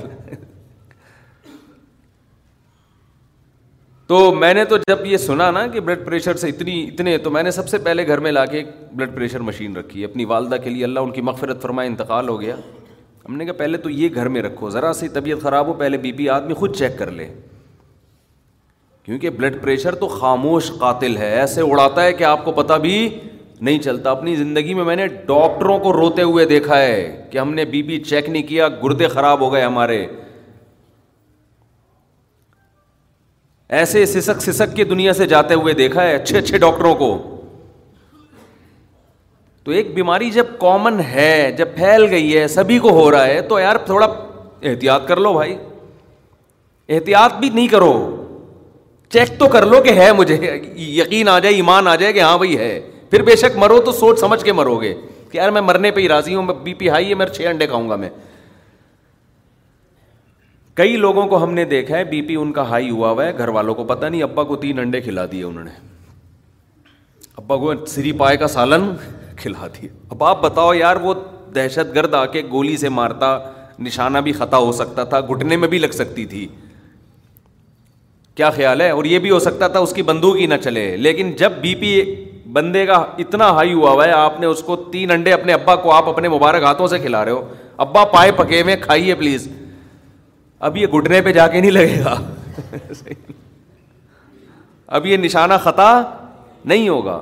[4.06, 7.30] تو میں نے تو جب یہ سنا نا کہ بلڈ پریشر سے اتنی، اتنے، تو
[7.30, 10.56] میں نے سب سے پہلے گھر میں لا کے بلڈ پریشر مشین رکھی اپنی والدہ
[10.64, 12.56] کے لیے اللہ ان کی مغفرت فرمائے، انتقال ہو گیا۔
[13.28, 15.96] ہم نے کہا، پہلے تو یہ گھر میں رکھو، ذرا سی طبیعت خراب ہو، پہلے
[15.96, 17.34] بی پی آدمی خود چیک کر لے۔
[19.02, 23.18] کیونکہ بلڈ پریشر تو خاموش قاتل ہے، ایسے اڑاتا ہے کہ آپ کو پتہ بھی
[23.60, 27.54] نہیں چلتا۔ اپنی زندگی میں میں نے ڈاکٹروں کو روتے ہوئے دیکھا ہے کہ ہم
[27.54, 30.06] نے بی پی چیک نہیں کیا، گردے خراب ہو گئے ہمارے۔
[33.68, 37.34] ایسے سسک سسک کی دنیا سے جاتے ہوئے دیکھا ہے اچھے اچھے ڈاکٹروں کو۔
[39.64, 43.40] تو ایک بیماری جب کامن ہے، جب پھیل گئی ہے، سبھی کو ہو رہا ہے،
[43.40, 44.06] تو یار تھوڑا
[44.62, 45.56] احتیاط کر لو بھائی۔
[46.88, 48.24] احتیاط بھی نہیں کرو۔
[49.08, 52.38] چیک تو کر لو کہ ہے مجھے، یقین آ جائے، ایمان آ جائے کہ ہاں
[52.38, 54.94] بھائی ہے۔ پھر بے شک مرو تو سوچ سمجھ کے مرو گے
[55.30, 57.66] کہ یار میں مرنے پہ ہی راضی ہوں بی پی ہائی ہے میں چھ انڈے
[57.66, 58.10] کھاؤں گا میں۔
[60.74, 63.38] کئی لوگوں کو ہم نے دیکھا ہے، بی پی ان کا ہائی ہوا ہوا ہے،
[63.38, 65.70] گھر والوں کو پتا نہیں، ابا کو تین انڈے کھلا دیے انہوں نے۔
[67.36, 68.90] ابا کو سری پائے کا سالن
[69.36, 71.14] کھلا دیا۔ اب آپ بتاؤ یار، وہ
[71.54, 73.38] دہشت گرد آ کے گولی سے مارتا،
[73.78, 76.48] نشانہ بھی خطا ہو سکتا تھا، گھٹنے میں بھی لگ سکتی تھی۔
[78.34, 80.96] کیا خیال ہے؟ اور یہ بھی ہو سکتا تھا، اس کی بندوق ہی نہ چلے۔
[80.96, 82.14] لیکن جب بی پی
[82.52, 85.76] بندے کا اتنا ہائی ہوا ہوا ہے، آپ نے اس کو تین انڈے اپنے ابا
[85.76, 89.48] کو آپ اپنے مبارک ہاتھوں سے کھلا رہے ہو۔ ابا پائے پکے میں کھائیے پلیز۔
[90.60, 92.34] اب یہ گھٹنے پہ جا کے نہیں لگے گا۔
[94.86, 96.02] اب یہ نشانہ خطا
[96.64, 97.20] نہیں ہوگا۔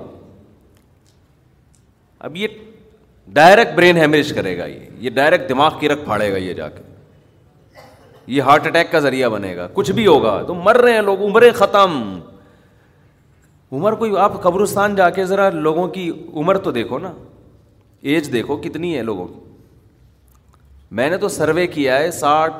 [2.19, 2.49] اب یہ
[3.29, 6.69] ڈائریکٹ برین ہیمریج کرے گا یہ۔ یہ ڈائریکٹ دماغ کی رکھ پھاڑے گا یہ جا
[6.69, 6.83] کے۔
[8.27, 11.21] یہ ہارٹ اٹیک کا ذریعہ بنے گا۔ کچھ بھی ہوگا۔ تو مر رہے ہیں لوگ،
[11.21, 12.19] عمریں ختم۔
[13.73, 17.13] عمر کوئی آپ قبرستان جا کے ذرا لوگوں کی عمر تو دیکھو نا
[18.01, 19.41] ایج دیکھو کتنی ہے لوگوں کی۔
[20.91, 22.55] میں نے تو سروے کیا ہے ساٹھ،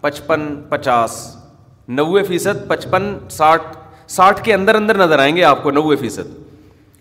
[0.00, 1.36] پچپن، پچاس،
[1.88, 3.62] نوے فیصد، پچپن، ساٹھ
[4.08, 6.46] ساٹھ کے اندر اندر نظر آئیں گے آپ کو، نوے فیصد۔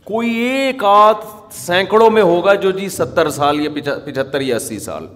[0.04, 3.70] کوئی ایک آدھ سینکڑوں میں ہوگا جو جی ستر سال یا
[4.06, 5.08] پچہتر یا اسی سال۔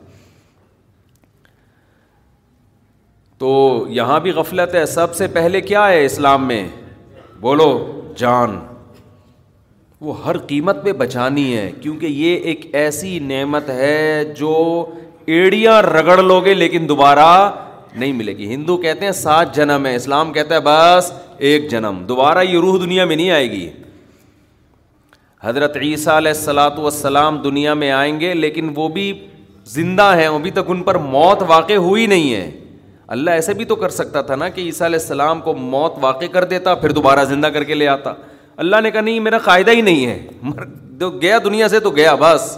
[3.38, 6.68] تو یہاں بھی غفلت ہے۔ سب سے پہلے کیا ہے اسلام میں؟
[7.40, 8.60] بولو۔ جان۔
[10.02, 14.86] وہ ہر قیمت پہ بچانی ہے، کیونکہ یہ ایک ایسی نعمت ہے جو
[15.26, 17.52] ایڑیاں رگڑ لو گے لیکن دوبارہ
[17.96, 22.04] نہیں ملے گی۔ ہندو کہتے ہیں سات جنم ہے، اسلام کہتا ہے بس ایک جنم۔
[22.08, 23.70] دوبارہ یہ روح دنیا میں نہیں آئے گی۔
[25.44, 29.28] حضرت عیسیٰ علیہ السلاۃ والسلام دنیا میں آئیں گے، لیکن وہ بھی
[29.66, 32.52] زندہ ہیں ابھی تک ان پر موت واقع ہوئی نہیں ہے۔
[33.10, 36.26] اللہ ایسے بھی تو کر سکتا تھا نا کہ عیسیٰ علیہ السلام کو موت واقع
[36.26, 38.14] کر دیتا، پھر دوبارہ زندہ کر کے لے آتا۔
[38.58, 40.28] اللہ نے کہا، نہیں، میرا قاعدہ ہی نہیں ہے۔
[41.22, 42.58] گیا دنیا سے تو گیا، بس۔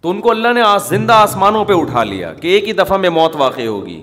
[0.00, 3.10] تو ان کو اللہ نے زندہ آسمانوں پہ اٹھا لیا کہ ایک ہی دفعہ میں
[3.10, 4.02] موت واقع ہوگی۔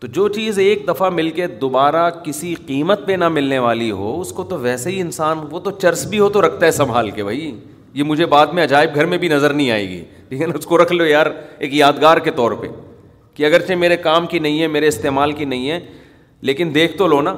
[0.00, 4.20] تو جو چیز ایک دفعہ مل کے دوبارہ کسی قیمت پہ نہ ملنے والی ہو،
[4.20, 7.10] اس کو تو ویسے ہی انسان، وہ تو چرس بھی ہو تو رکھتا ہے سنبھال
[7.10, 7.60] کے بھائی۔
[7.92, 10.54] یہ مجھے بعد میں عجائب گھر میں بھی نظر نہیں آئے گی۔ ٹھیک ہے نا
[10.58, 11.26] اس کو رکھ لو یار
[11.58, 12.66] ایک یادگار کے طور پہ
[13.34, 15.80] کہ اگرچہ میرے کام کی نہیں ہے، میرے استعمال کی نہیں ہے،
[16.40, 17.36] لیکن دیکھ تو لو نا۔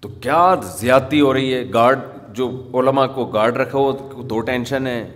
[0.00, 1.98] تو کیا زیادتی ہو رہی ہے؟ گارڈ،
[2.32, 3.92] جو علماء کو گارڈ رکھو
[4.22, 5.10] دو ٹینشن ہے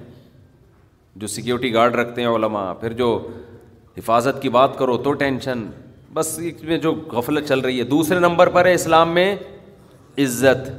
[1.17, 3.29] جو سیکیورٹی گارڈ رکھتے ہیں علماء، پھر جو
[3.97, 5.67] حفاظت کی بات کرو تو ٹینشن۔
[6.13, 9.37] بس اس میں جو غفلت چل رہی ہے۔ دوسرے نمبر پر ہے اسلام میں
[10.19, 10.71] عزت۔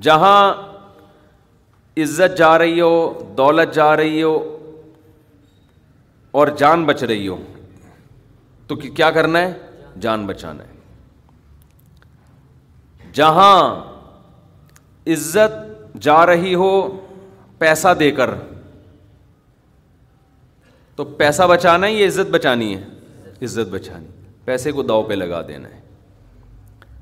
[0.00, 0.54] جہاں
[1.96, 4.56] عزت جا رہی ہو، دولت جا رہی ہو
[6.30, 7.36] اور جان بچ رہی ہو،
[8.66, 9.52] تو کیا کرنا ہے؟
[10.00, 10.72] جان بچانا ہے۔
[13.12, 13.74] جہاں
[15.06, 17.06] عزت جا رہی ہو،
[17.58, 18.30] پیسہ دے کر،
[20.96, 22.84] تو پیسہ بچانا ہے یا عزت بچانی ہے۔
[23.42, 24.06] عزت بچانی۔
[24.44, 25.79] پیسے کو داؤ پہ لگا دینا ہے۔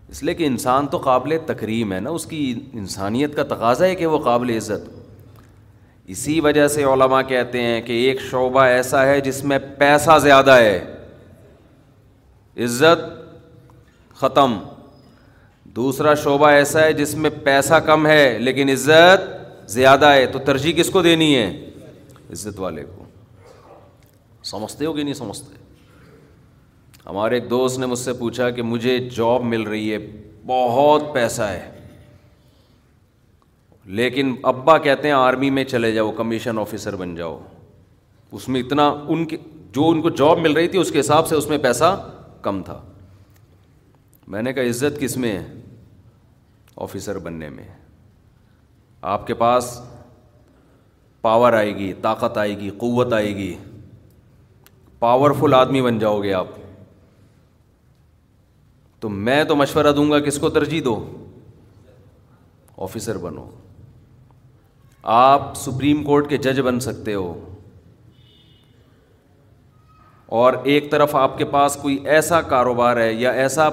[0.08, 3.94] اس لیے کہ انسان تو قابل تکریم ہے نا، اس کی انسانیت کا تقاضا ہے
[3.94, 4.90] کہ وہ قابل عزت۔
[6.06, 10.50] اسی وجہ سے علماء کہتے ہیں کہ ایک شعبہ ایسا ہے جس میں پیسہ زیادہ
[10.50, 10.84] ہے۔
[12.56, 13.30] عزت
[14.16, 14.58] ختم۔
[15.64, 19.30] دوسرا شعبہ ایسا ہے جس میں پیسہ کم ہے، لیکن عزت
[19.70, 21.70] زیادہ ہے۔ تو ترجیح کس کو دینی ہے؟
[22.30, 23.04] عزت والے کو۔
[24.42, 25.67] سمجھتے ہو کہ نہیں سمجھتے؟
[27.06, 29.98] ہمارے ایک دوست نے مجھ سے پوچھا کہ مجھے جاب مل رہی ہے،
[30.46, 31.70] بہت پیسہ ہے۔
[33.84, 37.40] لیکن ابا کہتے ہیں آرمی میں چلے جاؤ، کمیشن آفیسر بن جاؤ۔
[38.32, 39.36] اس میں اتنا ان کے،
[39.72, 42.10] جو ان کو جاب مل رہی تھی، اس کے حساب سے اس میں پیسہ
[42.42, 42.82] کم تھا۔
[44.28, 45.46] میں نے کہا، عزت کس میں ہے؟
[46.76, 47.64] آفیسر بننے میں۔
[49.02, 49.82] آپ کے پاس
[51.22, 53.54] پاور آئے گی، طاقت آئے گی، قوت آئے گی۔
[54.98, 56.48] پاورفل آدمی بن جاؤ گے آپ۔
[59.00, 61.10] تو میں تو مشورہ دوں گا کس کو ترجیح دو۔
[62.76, 63.48] آفیسر بنو۔
[65.02, 67.54] آپ سپریم کورٹ کے جج بن سکتے ہو۔
[70.26, 73.68] اور ایک طرف آپ کے پاس کوئی ایسا کاروبار ہے یا ایسا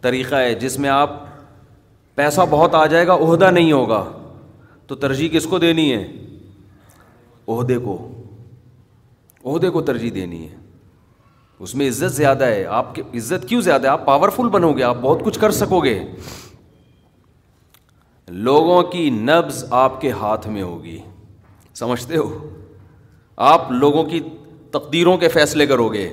[0.00, 1.10] طریقہ ہے جس میں آپ
[2.14, 4.12] پیسہ بہت آ جائے گا، عہدہ نہیں ہوگا۔
[4.86, 6.06] تو ترجیح کس کو دینی ہے؟
[7.48, 8.12] عہدے کو۔
[9.44, 10.56] عہدے کو ترجیح دینی ہے۔
[11.58, 14.82] اس میں عزت زیادہ ہے۔ آپ کی عزت کیوں زیادہ ہے؟ آپ پاورفل بنو گے
[14.82, 16.04] آپ بہت کچھ کر سکو گے
[18.28, 20.98] لوگوں کی نبز آپ کے ہاتھ میں ہوگی۔
[21.74, 22.48] سمجھتے ہو؟
[23.36, 24.20] آپ لوگوں کی
[24.70, 26.12] تقدیروں کے فیصلے کرو گے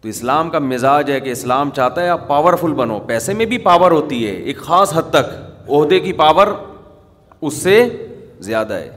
[0.00, 3.58] تو اسلام کا مزاج ہے کہ اسلام چاہتا ہے آپ پاورفل بنو۔ پیسے میں بھی
[3.58, 5.26] پاور ہوتی ہے، ایک خاص حد تک۔
[5.68, 6.46] عہدے کی پاور
[7.40, 8.06] اس سے
[8.40, 8.96] زیادہ ہے۔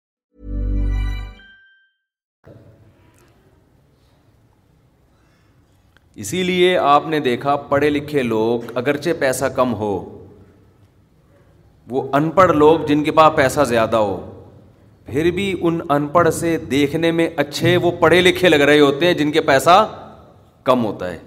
[6.21, 10.25] اسی لیے آپ نے دیکھا پڑھے لکھے لوگ اگرچہ پیسہ کم ہو،
[11.87, 14.43] وہ ان پڑھ لوگ جن کے پاس پیسہ زیادہ ہو۔
[15.05, 19.05] پھر بھی ان ان پڑھ سے دیکھنے میں اچھے وہ پڑھے لکھے لگ رہے ہوتے
[19.05, 19.89] ہیں جن کے پیسہ
[20.63, 21.17] کم ہوتا ہے۔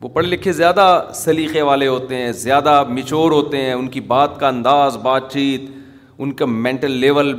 [0.00, 4.40] وہ پڑھے لکھے زیادہ سلیقے والے ہوتے ہیں، زیادہ میچور ہوتے ہیں، ان کی بات
[4.40, 5.62] کا انداز، بات چیت،
[6.18, 7.36] ان کا مینٹل لیول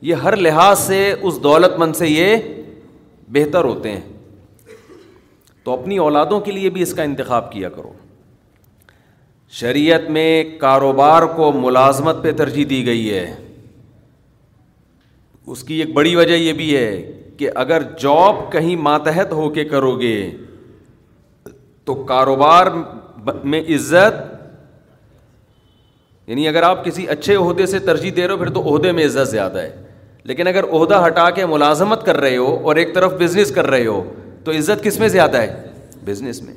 [0.00, 2.36] یہ ہر لحاظ سے اس دولت مند سے یہ
[3.28, 4.15] بہتر ہوتے ہیں۔
[5.66, 7.92] تو اپنی اولادوں کے لیے بھی اس کا انتخاب کیا کرو۔
[9.50, 13.34] شریعت میں کاروبار کو ملازمت پہ ترجیح دی گئی ہے۔
[15.46, 19.64] اس کی ایک بڑی وجہ یہ بھی ہے کہ اگر جاب کہیں ماتحت ہو کے
[19.64, 20.30] کرو گے،
[21.84, 22.66] تو کاروبار
[23.44, 24.34] میں عزت
[26.26, 29.04] یعنی اگر آپ کسی اچھے عہدے سے ترجیح دے رہے ہو، پھر تو عہدے میں
[29.04, 29.76] عزت زیادہ ہے۔
[30.24, 33.86] لیکن اگر عہدہ ہٹا کے ملازمت کر رہے ہو اور ایک طرف بزنس کر رہے
[33.86, 34.14] ہو
[34.46, 35.64] تو عزت کس میں زیادہ ہے؟
[36.04, 36.54] بزنس میں۔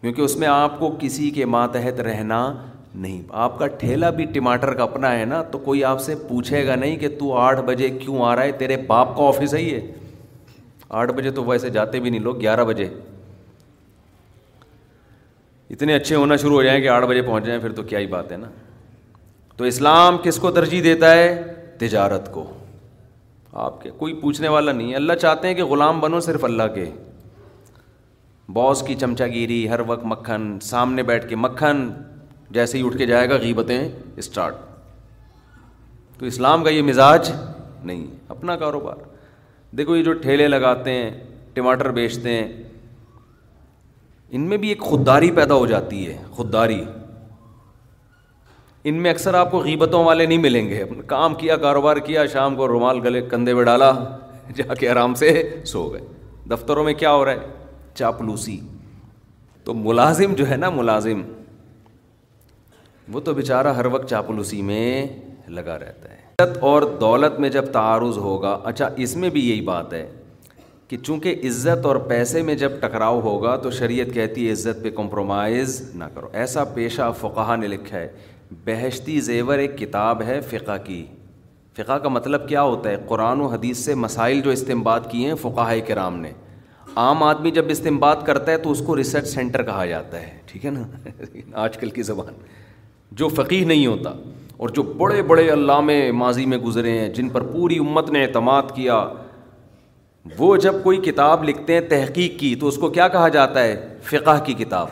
[0.00, 4.74] کیونکہ اس میں آپ کو کسی کے ماتحت رہنا نہیں۔ آپ کا ٹھیلا بھی ٹماٹر
[4.74, 7.88] کا اپنا ہے نا، تو کوئی آپ سے پوچھے گا نہیں کہ تو آٹھ بجے
[7.88, 9.80] کیوں آ رہا ہے؟ تیرے باپ کا آفس ہے یہ۔
[10.88, 12.88] آٹھ بجے تو ویسے جاتے بھی نہیں لوگ، گیارہ بجے۔
[15.70, 18.06] اتنے اچھے ہونا شروع ہو جائیں کہ آٹھ بجے پہنچ جائیں، پھر تو کیا ہی
[18.06, 18.48] بات ہے نا۔
[19.56, 21.42] تو اسلام کس کو ترجیح دیتا ہے؟
[21.78, 22.52] تجارت کو۔
[23.52, 26.62] آپ کے، کوئی پوچھنے والا نہیں ہے۔ اللہ چاہتے ہیں کہ غلام بنو صرف اللہ
[26.74, 26.84] کے۔
[28.48, 31.90] باس کی چمچا گیری ہر وقت مکھن، سامنے بیٹھ کے مکھن،
[32.50, 34.54] جیسے ہی اٹھ کے جائے گا غیبتیں اسٹارٹ
[36.18, 37.32] تو اسلام کا یہ مزاج
[37.84, 38.96] نہیں اپنا کاروبار۔
[39.76, 41.10] دیکھو یہ جو ٹھیلے لگاتے ہیں،
[41.54, 42.62] ٹماٹر بیچتے ہیں،
[44.30, 46.84] ان میں بھی ایک خودداری پیدا ہو جاتی ہے، خودداری۔
[48.84, 52.56] ان میں اکثر آپ کو غیبتوں والے نہیں ملیں گے۔ کام کیا، کاروبار کیا، شام
[52.56, 53.92] کو رومال گلے کندھے میں ڈالا،
[54.54, 56.00] جا کے آرام سے سو گئے۔
[56.50, 57.63] دفتروں میں کیا ہو رہا ہے؟
[57.94, 58.60] چاپلوسی۔
[59.64, 61.22] تو ملازم جو ہے نا ملازم،
[63.12, 65.06] وہ تو بیچارہ ہر وقت چاپلوسی میں
[65.48, 69.60] لگا رہتا ہے۔ عزت اور دولت میں جب تعارض ہوگا اچھا اس میں بھی یہی
[69.60, 70.12] بات ہے
[70.88, 74.90] کہ چونکہ عزت اور پیسے میں جب ٹکراؤ ہوگا، تو شریعت کہتی ہے عزت پہ
[74.90, 78.08] کمپرومائز نہ کرو۔ ایسا پیشہ فقہ نے لکھا ہے۔
[78.64, 81.06] بہشتی زیور ایک کتاب ہے فقہ کی۔
[81.72, 85.34] فقہ کا مطلب کیا ہوتا ہے؟ قرآن و حدیث سے مسائل جو استعمال کیے ہیں
[85.34, 86.32] فقہ کرام نے۔
[86.96, 90.66] عام آدمی جب استعمال کرتا ہے تو اس کو ریسرچ سینٹر کہا جاتا ہے، ٹھیک
[90.66, 91.08] ہے نا؟
[91.52, 92.34] آج کل کی زبان۔
[93.12, 94.10] جو فقیر نہیں ہوتا
[94.56, 98.62] اور جو بڑے بڑے علامہ ماضی میں گزرے ہیں، جن پر پوری امت نے اعتماد
[98.74, 99.08] کیا،
[100.38, 103.98] وہ جب کوئی کتاب لکھتے ہیں تحقیق کی، تو اس کو کیا کہا جاتا ہے؟
[104.02, 104.86] فقہ کی کتاب۔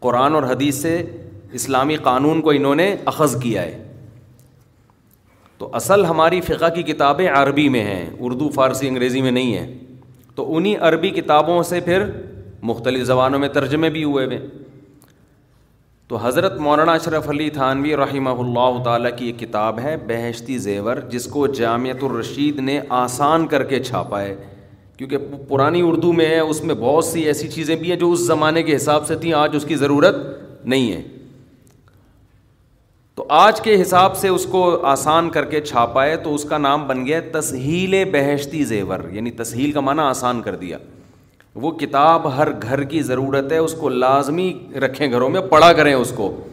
[0.00, 1.06] قرآن اور حدیث سے
[1.52, 3.92] اسلامی قانون کو انہوں نے اخذ کیا ہے۔
[5.58, 9.78] تو اصل ہماری فقہ کی کتابیں عربی میں ہیں، اردو، فارسی، انگریزی میں نہیں ہیں۔
[10.34, 12.04] تو انہیں عربی کتابوں سے پھر
[12.62, 14.38] مختلف زبانوں میں ترجمے بھی ہوئے ہوئے۔
[16.08, 20.96] تو حضرت مولانا اشرف علی تھانوی رحمہ اللہ تعالیٰ کی ایک کتاب ہے بہشتی زیور،
[20.96, 24.36] جس کو جامعۃ الرشید نے آسان کر کے چھاپا ہے۔
[24.96, 25.16] کیونکہ
[25.48, 28.62] پرانی اردو میں ہے، اس میں بہت سی ایسی چیزیں بھی ہیں جو اس زمانے
[28.62, 30.16] کے حساب سے تھیں، آج اس کی ضرورت
[30.64, 31.02] نہیں ہے۔
[33.14, 36.58] تو آج کے حساب سے اس کو آسان کر کے چھاپا ہے تو اس کا
[36.58, 40.78] نام بن گیا تسہیل بہشتی زیور یعنی تسہیل کا معنی آسان کر دیا۔
[41.54, 45.94] وہ کتاب ہر گھر کی ضرورت ہے، اس کو لازمی رکھیں گھروں میں، پڑھا کریں
[45.94, 46.44] اس کو۔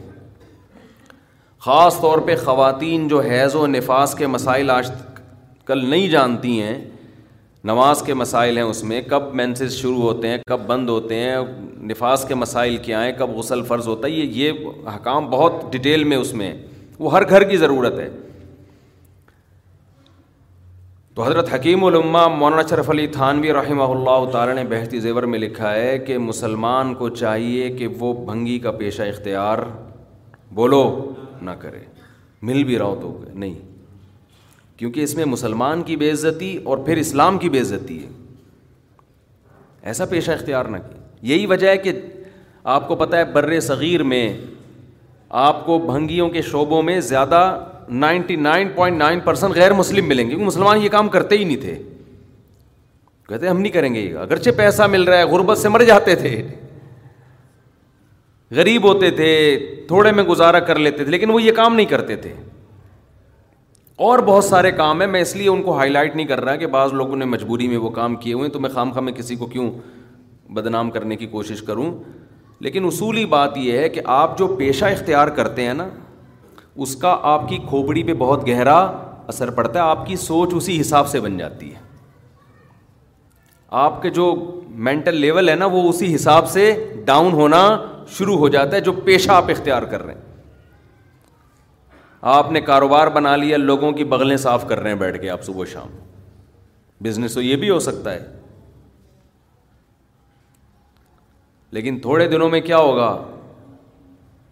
[1.59, 4.91] خاص طور پہ خواتین جو حیض و نفاس کے مسائل آج
[5.65, 6.85] کل نہیں جانتی ہیں
[7.63, 11.37] نماز کے مسائل ہیں اس میں، کب مینسز شروع ہوتے ہیں، کب بند ہوتے ہیں،
[11.83, 14.51] نفاذ کے مسائل کیا ہیں، کب غسل فرض ہوتا ہے، یہ یہ
[14.95, 16.53] حکام بہت ڈیٹیل میں اس میں
[16.99, 18.09] وہ ہر گھر کی ضرورت ہے۔
[21.15, 25.39] تو حضرت حکیم علماء مولانا شرف علی تھانوی رحمہ اللہ تعالیٰ نے بہتی زیور میں
[25.39, 29.57] لکھا ہے کہ مسلمان کو چاہیے کہ وہ بھنگی کا پیشہ اختیار
[30.51, 31.79] بولو نہ کرے،
[32.41, 33.70] مل بھی رہا ہو تو، نہیں۔
[34.81, 38.09] کیونکہ اس میں مسلمان کی بے عزتی اور پھر اسلام کی بے عزتی ہے۔
[39.81, 41.91] ایسا پیشہ اختیار نہ کی یہی وجہ ہے کہ
[42.63, 44.37] آپ کو پتہ ہے بر صغیر میں
[45.29, 50.25] آپ کو بھنگیوں کے شعبوں میں زیادہ ninety nine point nine percent غیر مسلم ملیں
[50.25, 51.75] گے۔ کیونکہ مسلمان یہ کام کرتے ہی نہیں تھے۔
[53.29, 56.15] کہتے ہم نہیں کریں گے یہ۔ اگرچہ پیسہ مل رہا ہے، غربت سے مر جاتے
[56.15, 56.47] تھے۔
[58.51, 62.15] غریب ہوتے تھے، تھوڑے میں گزارا کر لیتے تھے، لیکن وہ یہ کام نہیں کرتے
[62.15, 62.33] تھے۔
[64.01, 66.55] اور بہت سارے کام ہیں۔ میں اس لیے ان کو ہائی لائٹ نہیں کر رہا
[66.55, 69.03] کہ بعض لوگوں نے مجبوری میں وہ کام کیے ہوئے ہیں۔ تو میں خام خواہ
[69.03, 69.71] میں کسی کو کیوں
[70.49, 71.95] بدنام کرنے کی کوشش کروں؟
[72.59, 75.87] لیکن اصولی بات یہ ہے کہ آپ جو پیشہ اختیار کرتے ہیں نا،
[76.75, 78.79] اس کا آپ کی کھوپڑی پہ بہت گہرا
[79.27, 81.79] اثر پڑتا ہے۔ آپ کی سوچ اسی حساب سے بن جاتی ہے۔
[83.69, 87.77] آپ کے جو مینٹل لیول ہے نا، وہ اسی حساب سے ڈاؤن ہونا
[88.07, 90.30] شروع ہو جاتا ہے جو پیشہ آپ اختیار کر رہے ہیں۔
[92.21, 95.43] آپ نے کاروبار بنا لیا، لوگوں کی بغلیں صاف کر رہے ہیں بیٹھ کے آپ
[95.43, 95.87] صبح شام۔
[97.01, 98.39] بزنس تو یہ بھی ہو سکتا ہے۔
[101.71, 103.23] لیکن تھوڑے دنوں میں کیا ہوگا؟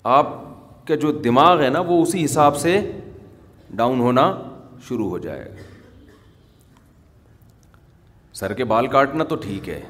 [0.04, 0.28] آپ
[0.88, 2.92] کا جو دماغ ہے نا، وہ اسی حساب سے
[3.70, 4.42] ڈاؤن ہونا
[4.88, 5.56] شروع ہو جائے گا۔
[8.34, 9.82] سر کے بال کاٹنا تو ٹھیک ہے۔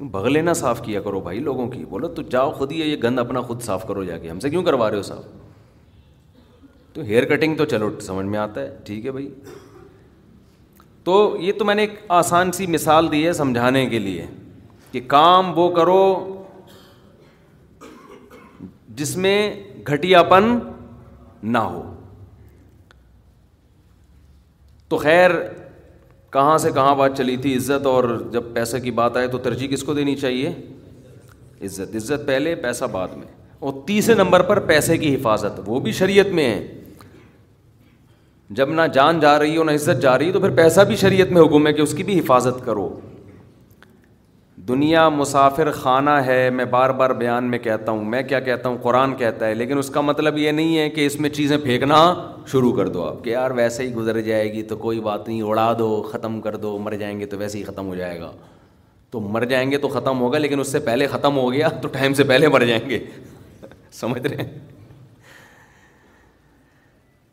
[0.00, 3.18] بغلے نہ صاف کیا کرو بھائی لوگوں کی۔ بولو تو جاؤ خود ہی یہ گند
[3.18, 5.24] اپنا خود صاف کرو جا کے۔ ہم سے کیوں کروا رہے ہو صاف؟
[6.92, 9.34] تو ہیئر کٹنگ تو چلو، سمجھ میں آتا ہے۔ ٹھیک ہے بھائی۔
[11.04, 14.26] تو یہ تو میں نے ایک آسان سی مثال دی ہے سمجھانے کے لیے
[14.92, 16.28] کہ کام وہ کرو
[18.88, 20.58] جس میں گھٹیا پن
[21.42, 21.94] نہ ہو۔
[24.88, 25.30] تو خیر،
[26.30, 29.68] کہاں سے کہاں بات چلی تھی عزت؟ اور جب پیسے کی بات آئے تو ترجیح
[29.68, 30.48] کس کو دینی چاہیے؟
[31.62, 35.92] عزت۔ عزت پہلے، پیسہ بعد میں۔ اور تیسرے نمبر پر پیسے کی حفاظت، وہ بھی
[35.92, 36.81] شریعت میں ہے۔
[38.54, 41.32] جب نہ جان جا رہی ہو، نہ عزت جا رہی تو پھر پیسہ بھی شریعت
[41.32, 43.00] میں حکم ہے کہ اس کی بھی حفاظت کرو۔
[44.68, 48.78] دنیا مسافر خانہ ہے، میں بار بار بیان میں کہتا ہوں، میں کیا کہتا ہوں؟
[48.82, 52.14] قرآن کہتا ہے، لیکن اس کا مطلب یہ نہیں ہے کہ اس میں چیزیں پھینکنا
[52.46, 55.42] شروع کر دو آپ کہ یار ویسے ہی گزر جائے گی تو کوئی بات نہیں،
[55.42, 58.30] اڑا دو، ختم کر دو، مر جائیں گے تو ویسے ہی ختم ہو جائے گا۔
[59.10, 61.88] تو مر جائیں گے تو ختم ہوگا، لیکن اس سے پہلے ختم ہو گیا تو
[61.88, 62.98] ٹائم سے پہلے مر جائیں گے۔
[63.92, 64.61] سمجھ رہے ہیں؟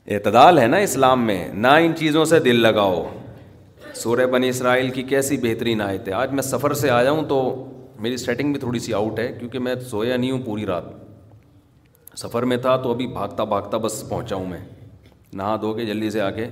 [0.09, 3.09] اعتدال ہے نا اسلام میں، نہ ان چیزوں سے دل لگاؤ۔
[3.93, 7.65] سورہ بنی اسرائیل کی کیسی بہترین آئے تھے آج میں سفر سے آ جاؤں تو
[7.99, 10.83] میری سیٹنگ بھی تھوڑی سی آؤٹ ہے کیونکہ میں سویا نہیں ہوں پوری رات۔
[12.17, 14.59] سفر میں تھا تو ابھی بھاگتا بھاگتا بس پہنچا ہوں میں۔
[15.33, 16.45] نہا دھو کے جلدی سے آ کے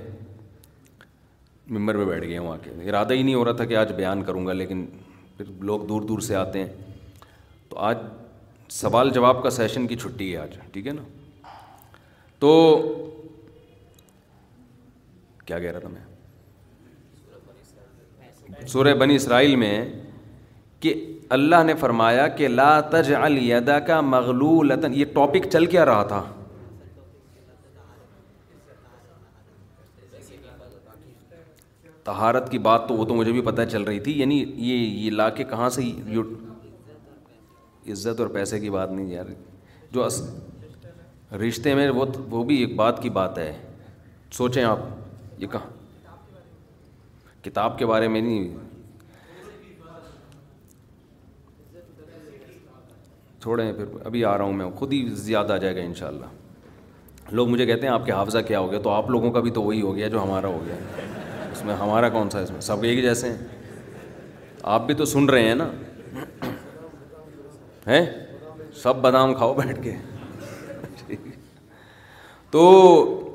[1.70, 3.92] ممبر پہ بیٹھ گیا ہوں آ کے ارادہ ہی نہیں ہو رہا تھا کہ آج
[3.92, 4.86] بیان کروں گا، لیکن
[5.36, 6.68] پھر لوگ دور دور سے آتے ہیں۔
[7.68, 7.96] تو آج
[8.68, 11.02] سوال جواب کا سیشن کی چھٹی ہے آج، ٹھیک ہے نا؟
[12.38, 12.80] تو
[15.48, 16.00] کیا کہہ رہا تھا میں؟
[18.66, 19.92] سورہ بنی اسرائیل میں
[20.80, 23.14] کہ اللہ نے فرمایا کہ لا تج
[23.52, 26.24] ادا کا مغلول یہ ٹاپک چل کیا رہا تھا۔
[32.04, 35.10] تہارت کی بات تو وہ تو مجھے بھی پتہ چل رہی تھی یعنی یہ یہ
[35.10, 35.82] لا کے کہاں سے
[37.90, 39.24] عزت اور پیسے کی بات نہیں یار۔
[39.90, 40.08] جو
[41.48, 43.58] رشتے میں وہ وہ بھی ایک بات کی بات ہے۔
[44.32, 44.78] سوچیں آپ۔
[45.38, 45.70] یہ کہاں؟
[47.44, 48.56] کتاب کے بارے میں نہیں۔
[53.42, 56.08] چھوڑیں پھر، ابھی آ رہا ہوں میں، خود ہی زیادہ آ جائے گا ان شاء
[56.08, 56.26] اللہ
[57.30, 59.50] لوگ مجھے کہتے ہیں آپ کے حافظہ کیا ہو گیا؟ تو آپ لوگوں کا بھی
[59.50, 60.74] تو وہی ہو گیا جو ہمارا ہو گیا۔
[61.52, 63.38] اس میں ہمارا کون سا اس میں؟ سب ایک جیسے ہیں۔
[64.62, 65.70] آپ بھی تو سن رہے ہیں نا؟
[67.86, 68.06] ہیں؟
[68.74, 69.96] سب بادام کھاؤ بیٹھ کے۔
[72.50, 73.27] تو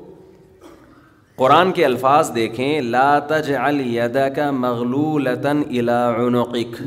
[1.36, 6.82] قرآن کے الفاظ دیکھیں، لا تجعل يدك مغلولة الى عنقك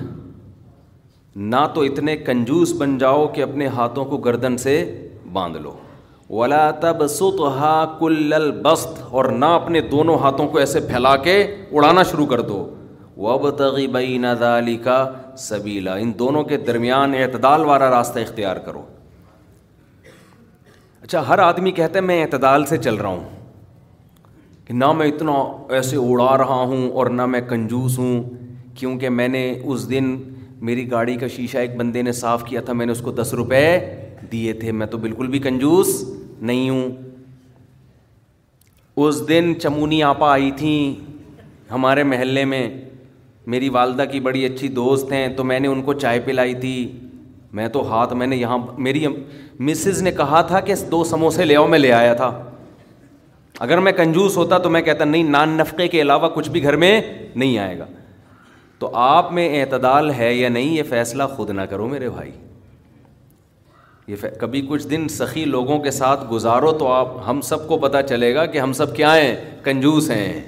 [1.36, 5.74] نہ تو اتنے کنجوس بن جاؤ کہ اپنے ہاتھوں کو گردن سے باندھ لو۔
[6.30, 12.26] ولا تبسطها كل البسط، اور نہ اپنے دونوں ہاتھوں کو ایسے پھیلا کے اڑانا شروع
[12.26, 12.76] کر دو۔
[13.18, 14.88] وابتغ بین ذلك
[15.38, 18.82] سبیلا، ان دونوں کے درمیان اعتدال والا راستہ اختیار کرو۔
[21.02, 23.37] اچھا ہر آدمی کہتا ہے، میں اعتدال سے چل رہا ہوں۔
[24.68, 25.32] کہ نہ میں اتنا
[25.70, 28.24] ایسے اڑا رہا ہوں اور نہ میں کنجوس ہوں،
[28.76, 30.18] کیونکہ میں نے اس دن
[30.62, 33.34] میری گاڑی کا شیشہ ایک بندے نے صاف کیا تھا، میں نے اس کو دس
[33.34, 33.80] روپے
[34.32, 36.04] دیے تھے۔ میں تو بالکل بھی کنجوس
[36.42, 36.92] نہیں ہوں۔
[38.96, 41.06] اس دن چمونی آپا آئی تھیں
[41.72, 42.82] ہمارے محلے میں۔
[43.48, 47.00] میری والدہ کی بڑی اچھی دوست ہیں، تو میں نے ان کو چائے پلائی تھی۔
[47.54, 49.06] میں تو ہاتھ، میں نے یہاں، میری
[49.60, 52.44] مسز نے کہا تھا کہ دو سموسے لے آؤ، میں لے آیا تھا۔
[53.60, 56.76] اگر میں کنجوس ہوتا تو میں کہتا نہیں، نان نفقے کے علاوہ کچھ بھی گھر
[56.76, 57.02] میں
[57.36, 57.86] نہیں آئے گا۔
[58.80, 62.32] تو آپ میں اعتدال ہے یا نہیں، یہ فیصلہ خود نہ کرو میرے بھائی۔
[64.08, 67.98] یہ کبھی کچھ دن سخی لوگوں کے ساتھ گزارو تو آپ، ہم سب کو پتہ
[68.10, 70.44] چلے گا کہ ہم سب کیا ہیں، کنجوس ہیں۔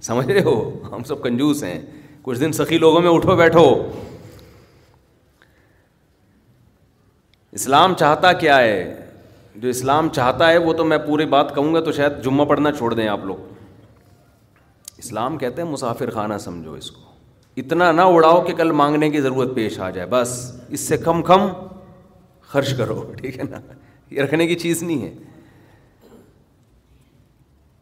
[0.00, 1.82] سمجھ رہے ہو؟ ہم سب کنجوس ہیں۔
[2.22, 3.90] کچھ دن سخی لوگوں میں اٹھو بیٹھو۔
[7.52, 9.01] اسلام چاہتا کیا ہے؟
[9.54, 12.72] جو اسلام چاہتا ہے وہ تو میں پوری بات کہوں گا تو شاید جمعہ پڑھنا
[12.72, 13.36] چھوڑ دیں آپ لوگ۔
[14.98, 17.00] اسلام کہتے ہیں مسافر خانہ سمجھو اس کو۔
[17.56, 21.22] اتنا نہ اڑاؤ کہ کل مانگنے کی ضرورت پیش آ جائے، بس۔ اس سے کم
[21.22, 21.40] کم
[22.40, 23.58] خرچ کرو، ٹھیک ہے نا؟
[24.10, 25.14] یہ رکھنے کی چیز نہیں ہے۔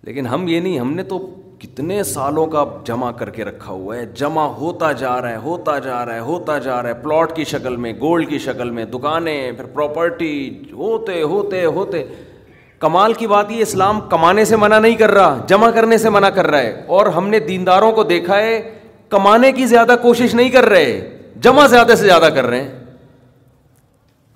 [0.02, 3.96] لیکن ہم یہ نہیں، ہم نے تو کتنے سالوں کا جمع کر کے رکھا ہوا
[3.96, 7.36] ہے، جمع ہوتا جا رہا ہے، ہوتا جا رہا ہے، ہوتا جا رہا ہے، پلاٹ
[7.36, 12.04] کی شکل میں، گولڈ کی شکل میں، دکانیں، پھر پراپرٹی ہوتے ہوتے ہوتے۔
[12.78, 16.28] کمال کی بات یہ، اسلام کمانے سے منع نہیں کر رہا، جمع کرنے سے منع
[16.28, 20.48] کر رہا ہے۔ اور ہم نے دینداروں کو دیکھا ہے، کمانے کی زیادہ کوشش نہیں
[20.48, 22.84] کر رہے، جمع زیادہ سے زیادہ کر رہے ہیں۔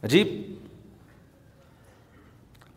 [0.02, 0.43] عجیب۔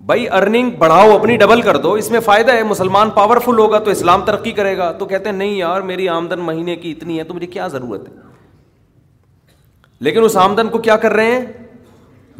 [0.08, 3.92] بھائی ارننگ بڑھاؤ، اپنی ڈبل کر دو، اس میں فائدہ ہے، مسلمان پاورفل ہوگا تو
[3.92, 7.24] اسلام ترقی کرے گا، تو کہتے ہیں، نہیں یار، میری آمدن مہینے کی اتنی ہے،
[7.24, 8.14] تو مجھے کیا ضرورت ہے؟
[10.00, 11.46] لیکن اس آمدن کو کیا کر رہے ہیں؟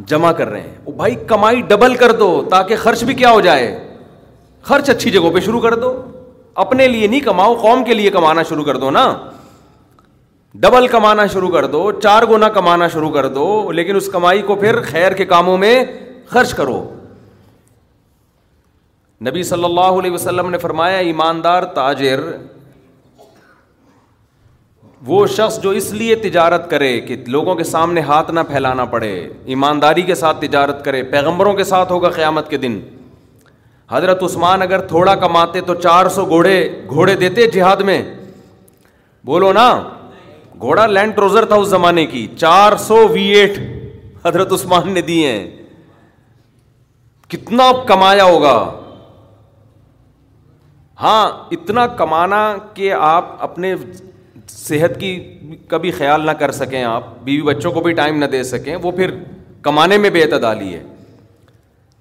[0.06, 3.94] جمع کر رہے ہیں۔ بھائی، کمائی ڈبل کر دو، تاکہ خرچ بھی کیا ہو جائے۔
[4.62, 6.04] خرچ اچھی جگہوں پہ شروع کر دو۔
[6.56, 9.18] اپنے لیے نہیں کماؤ، قوم کے لیے کمانا شروع کر دو نا۔
[10.56, 14.56] ڈبل کمانا شروع کر دو، چار گنا کمانا شروع کر دو، لیکن اس کمائی کو
[14.56, 15.84] پھر خیر کے کاموں میں
[16.28, 16.94] خرچ کرو۔
[19.22, 22.20] نبی صلی اللہ علیہ وسلم نے فرمایا، ایماندار تاجر،
[25.06, 29.30] وہ شخص جو اس لیے تجارت کرے کہ لوگوں کے سامنے ہاتھ نہ پھیلانا پڑے،
[29.46, 32.80] ایمانداری کے ساتھ تجارت کرے، پیغمبروں کے ساتھ ہوگا قیامت کے دن۔
[33.90, 38.16] حضرت عثمان اگر تھوڑا کماتے تو چار سو گھوڑے گھوڑے دیتے جہاد میں۔
[39.26, 39.84] بولو نا،
[40.60, 43.60] گھوڑا لینڈ ٹروزر تھا اس زمانے کی، چار سو وی ایٹ
[44.26, 45.52] حضرت عثمان نے دیے۔ ہیں
[47.28, 48.84] کتنا کمایا ہوگا۔
[51.02, 53.76] ہاں اتنا کمانا کہ آپ اپنے
[54.50, 58.44] صحت کی کبھی خیال نہ کر سکیں آپ، بیوی بچوں کو بھی ٹائم نہ دے
[58.44, 59.12] سکیں، وہ پھر
[59.62, 60.84] کمانے میں بے اعتدالی ہے۔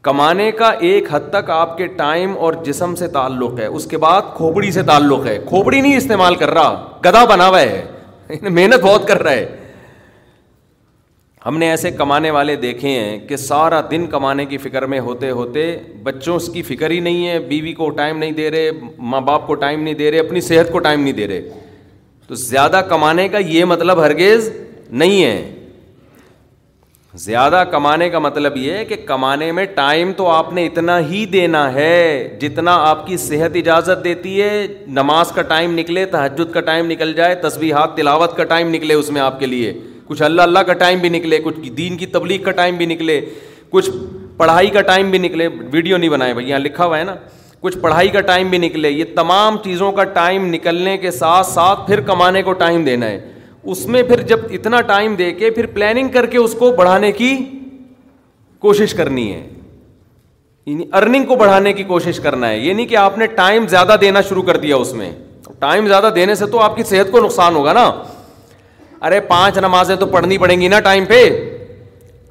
[0.02, 3.98] کمانے کا ایک حد تک آپ کے ٹائم اور جسم سے تعلق ہے، اس کے
[3.98, 7.84] بعد کھوپڑی سے تعلق ہے۔ کھوپڑی نہیں استعمال کر رہا، گدا بنا ہوا ہے،
[8.42, 9.65] محنت بہت کر رہا ہے۔
[11.46, 15.30] ہم نے ایسے کمانے والے دیکھے ہیں کہ سارا دن کمانے کی فکر میں ہوتے
[15.30, 19.46] ہوتے بچوں کی فکر ہی نہیں ہے، بیوی کو ٹائم نہیں دے رہے، ماں باپ
[19.46, 21.50] کو ٹائم نہیں دے رہے، اپنی صحت کو ٹائم نہیں دے رہے۔
[22.28, 24.52] تو زیادہ کمانے کا یہ مطلب ہرگز
[24.90, 25.54] نہیں ہے۔
[27.14, 31.26] زیادہ کمانے کا مطلب یہ ہے کہ کمانے میں ٹائم تو آپ نے اتنا ہی
[31.26, 36.60] دینا ہے جتنا آپ کی صحت اجازت دیتی ہے۔ نماز کا ٹائم نکلے تحجد کا
[36.60, 39.72] ٹائم نکل جائے تصویرات تلاوت کا ٹائم نکلے اس میں آپ کے لیے۔
[40.06, 43.20] کچھ اللہ اللہ کا ٹائم بھی نکلے، کچھ دین کی تبلیغ کا ٹائم بھی نکلے،
[43.70, 43.90] کچھ
[44.36, 47.14] پڑھائی کا ٹائم بھی نکلے، ویڈیو نہیں بنائے بھائی، یہاں لکھا ہوا ہے نا۔
[47.60, 51.86] کچھ پڑھائی کا ٹائم بھی نکلے، یہ تمام چیزوں کا ٹائم نکلنے کے ساتھ ساتھ
[51.86, 53.32] پھر کمانے کو ٹائم دینا ہے۔
[53.62, 57.12] اس میں پھر جب اتنا ٹائم دے کے پھر پلاننگ کر کے اس کو بڑھانے
[57.12, 57.36] کی
[58.58, 59.48] کوشش کرنی ہے۔
[60.66, 63.96] یعنی ارننگ کو بڑھانے کی کوشش کرنا ہے۔ یہ نہیں کہ آپ نے ٹائم زیادہ
[64.00, 65.12] دینا شروع کر دیا اس میں۔
[65.58, 67.92] ٹائم زیادہ دینے سے تو آپ کی صحت کو نقصان ہوگا نا۔
[69.02, 71.50] ارے پانچ نمازیں تو پڑھنی پڑیں گی نا ٹائم پہ۔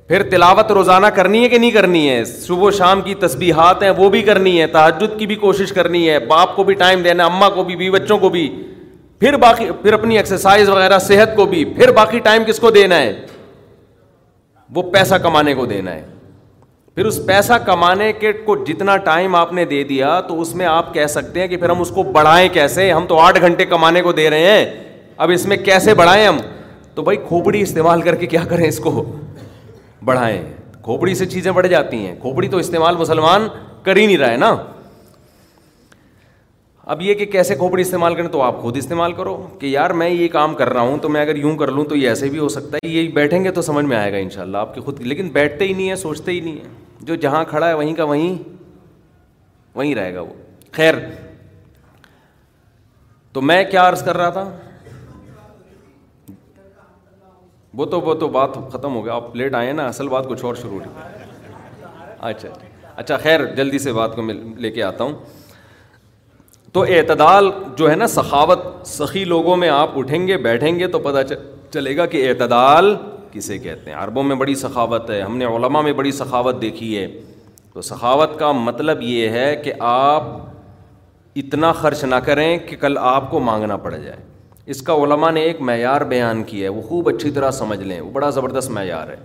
[0.07, 4.09] پھر تلاوت روزانہ کرنی ہے کہ نہیں کرنی ہے؟ صبح شام کی تسبیحات ہیں، وہ
[4.09, 7.49] بھی کرنی ہے تحجد کی بھی کوشش کرنی ہے، باپ کو بھی ٹائم دینا اماں
[7.49, 8.63] کو بھی بچوں کو بھی۔
[9.19, 12.97] پھر باقی، پھر اپنی ایکسرسائز وغیرہ، صحت کو بھی۔ پھر باقی ٹائم کس کو دینا
[12.97, 13.13] ہے؟
[14.73, 16.05] وہ پیسہ کمانے کو دینا ہے۔
[16.95, 20.65] پھر اس پیسہ کمانے کے کو جتنا ٹائم آپ نے دے دیا تو اس میں
[20.65, 23.65] آپ کہہ سکتے ہیں کہ پھر ہم اس کو بڑھائیں کیسے؟ ہم تو آٹھ گھنٹے
[23.65, 24.83] کمانے کو دے رہے ہیں۔
[25.17, 26.37] اب اس میں کیسے بڑھائیں ہم؟
[26.95, 29.15] تو بھائی کھوپڑی استعمال کر کے کیا کریں اس کو؟
[30.05, 30.41] بڑھائیں۔
[30.83, 33.47] کھوپڑی سے چیزیں بڑھ جاتی ہیں۔ کھوپڑی تو استعمال مسلمان
[33.83, 34.55] کر ہی نہیں رہا ہے نا۔
[36.85, 40.09] اب یہ کہ کیسے کھوپڑی استعمال کریں تو آپ خود استعمال کرو کہ یار میں
[40.09, 42.39] یہ کام کر رہا ہوں تو میں اگر یوں کر لوں تو یہ ایسے بھی
[42.39, 44.75] ہو سکتا ہے۔ یہ بیٹھیں گے تو سمجھ میں آئے گا ان شاء اللہ آپ
[44.75, 47.73] کی۔ خود لیکن بیٹھتے ہی نہیں ہیں، سوچتے ہی نہیں ہیں۔ جو جہاں کھڑا ہے
[47.73, 48.49] وہیں کا وہیں
[49.75, 50.33] وہیں رہے گا وہ۔
[50.71, 50.95] خیر۔
[53.33, 54.57] تو میں کیا عرض کر رہا تھا؟
[57.75, 60.45] وہ تو وہ تو بات ختم ہو گیا۔ آپ لیٹ آئے نا، اصل بات کچھ
[60.45, 60.85] اور شروع ہوئی۔
[62.19, 62.49] اچھا،, اچھا
[62.95, 65.13] اچھا۔ خیر، جلدی سے بات کو میں لے کے آتا ہوں۔
[66.71, 70.99] تو اعتدال جو ہے نا، سخاوت، سخی لوگوں میں آپ اٹھیں گے، بیٹھیں گے تو
[70.99, 71.33] پتہ
[71.71, 72.95] چلے گا کہ اعتدال
[73.31, 76.97] کسے کہتے ہیں؟ عربوں میں بڑی سخاوت ہے، ہم نے علماء میں بڑی سخاوت دیکھی
[76.97, 77.07] ہے۔
[77.73, 80.23] تو سخاوت کا مطلب یہ ہے کہ آپ
[81.35, 84.34] اتنا خرچ نہ کریں کہ کل آپ کو مانگنا پڑ جائے۔
[84.67, 87.99] اس کا علماء نے ایک معیار بیان کیا ہے، وہ خوب اچھی طرح سمجھ لیں،
[88.01, 89.15] وہ بڑا زبردست معیار ہے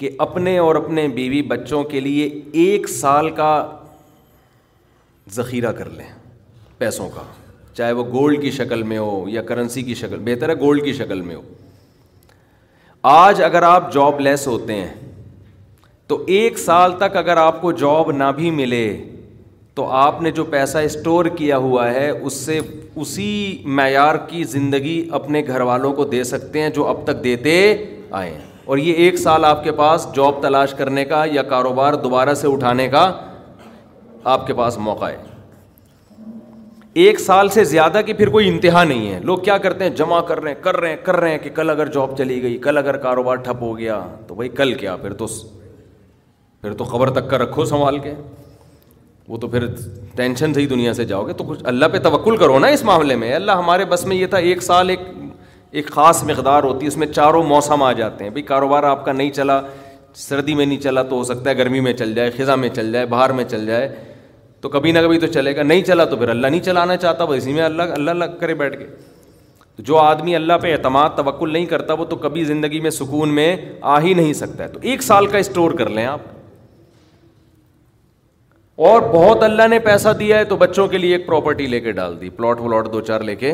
[0.00, 3.54] کہ اپنے اور اپنے بیوی بچوں کے لیے ایک سال کا
[5.26, 6.06] ذخیرہ کر لیں
[6.78, 7.22] پیسوں کا،
[7.74, 10.92] چاہے وہ گولڈ کی شکل میں ہو یا کرنسی کی شکل، بہتر ہے گولڈ کی
[10.92, 11.42] شکل میں ہو۔
[13.02, 14.94] آج اگر آپ جاب لیس ہوتے ہیں
[16.06, 18.86] تو ایک سال تک اگر آپ کو جاب نہ بھی ملے
[19.74, 22.60] تو آپ نے جو پیسہ اسٹور کیا ہوا ہے، اس سے
[22.96, 27.84] اسی معیار کی زندگی اپنے گھر والوں کو دے سکتے ہیں جو اب تک دیتے
[28.10, 31.94] آئے ہیں۔ اور یہ ایک سال آپ کے پاس جاب تلاش کرنے کا یا کاروبار
[31.94, 33.12] دوبارہ سے اٹھانے کا
[34.24, 35.16] آپ کے پاس موقع ہے۔
[36.94, 40.20] ایک سال سے زیادہ کی پھر کوئی انتہا نہیں ہے۔ لوگ کیا کرتے ہیں؟ جمع
[40.20, 42.58] کر رہے ہیں، کر رہے ہیں، کر رہے ہیں کہ کل اگر جاب چلی گئی،
[42.58, 45.26] کل اگر کاروبار ٹھپ ہو گیا تو بھائی کل کیا؟ پھر تو
[46.60, 48.14] پھر تو خبر تک کا رکھو سنبھال کے۔
[49.28, 49.66] وہ تو پھر
[50.16, 52.84] ٹینشن سے ہی دنیا سے جاؤ گے۔ تو کچھ اللہ پہ توکل کرو نا اس
[52.84, 55.00] معاملے میں۔ اللہ ہمارے بس میں یہ تھا، ایک سال ایک
[55.70, 59.04] ایک خاص مقدار ہوتی ہے اس میں چاروں موسم آ جاتے ہیں۔ بھائی، کاروبار آپ
[59.04, 59.60] کا نہیں چلا،
[60.14, 62.92] سردی میں نہیں چلا تو ہو سکتا ہے گرمی میں چل جائے، خزاں میں چل
[62.92, 63.96] جائے باہر میں چل جائے۔
[64.60, 67.24] تو کبھی نہ کبھی تو چلے گا۔ نہیں چلا تو پھر اللہ نہیں چلانا چاہتا
[67.24, 68.86] وہ اسی میں اللہ اللہ اللہ کرے بیٹھ کے۔
[69.78, 73.56] جو آدمی اللہ پہ اعتماد، توکل نہیں کرتا، وہ تو کبھی زندگی میں سکون میں
[73.80, 76.20] آ ہی نہیں سکتا ہے۔ تو ایک سال کا اسٹور کر لیں آپ۔
[78.76, 81.92] اور بہت اللہ نے پیسہ دیا ہے تو بچوں کے لیے ایک پراپرٹی لے کے
[81.92, 83.52] ڈال دی۔ پلاٹ ولاٹ دو چار لے کے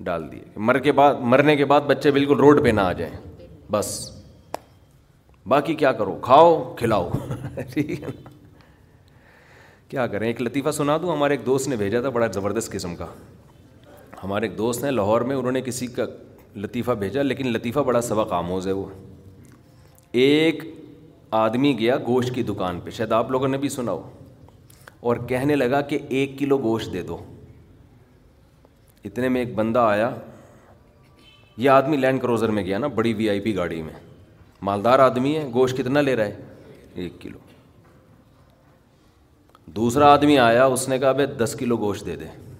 [0.00, 3.14] ڈال دیے۔ مر کے بعد، مرنے کے بعد بچے بالکل روڈ پہ نہ آ جائیں۔
[3.70, 4.10] بس۔
[5.46, 7.10] باقی کیا کرو؟ کھاؤ، کھلاؤ۔
[7.72, 8.06] ٹھیک ہے
[9.88, 12.96] کیا کریں؟ ایک لطیفہ سنا دوں۔ ہمارے ایک دوست نے بھیجا تھا، بڑا زبردست قسم
[12.96, 13.06] کا۔
[14.24, 16.04] ہمارے ایک دوست ہیں، لاہور میں انہوں نے کسی کا
[16.56, 18.84] لطیفہ بھیجا، لیکن لطیفہ بڑا سبق آموز ہے وہ۔
[20.12, 20.64] ایک
[21.30, 24.10] آدمی گیا گوشت کی دکان پہ۔ شاید آپ لوگوں نے بھی سنا ہو۔
[25.00, 27.34] اور کہنے لگا کہ ایک کلو گوشت دے دو۔
[29.04, 30.16] اتنے میں ایک بندہ آیا۔
[31.56, 33.92] یہ آدمی لینڈ کروزر میں گیا نا، بڑی وی آئی پی گاڑی میں۔
[34.62, 36.36] مالدار آدمی ہے، گوشت کتنا لے رہا ہے؟
[36.94, 37.38] ایک کلو۔
[39.66, 42.52] دوسرا آدمی آیا، اس نے کہا بھائی دس کلو گوشت دے دے۔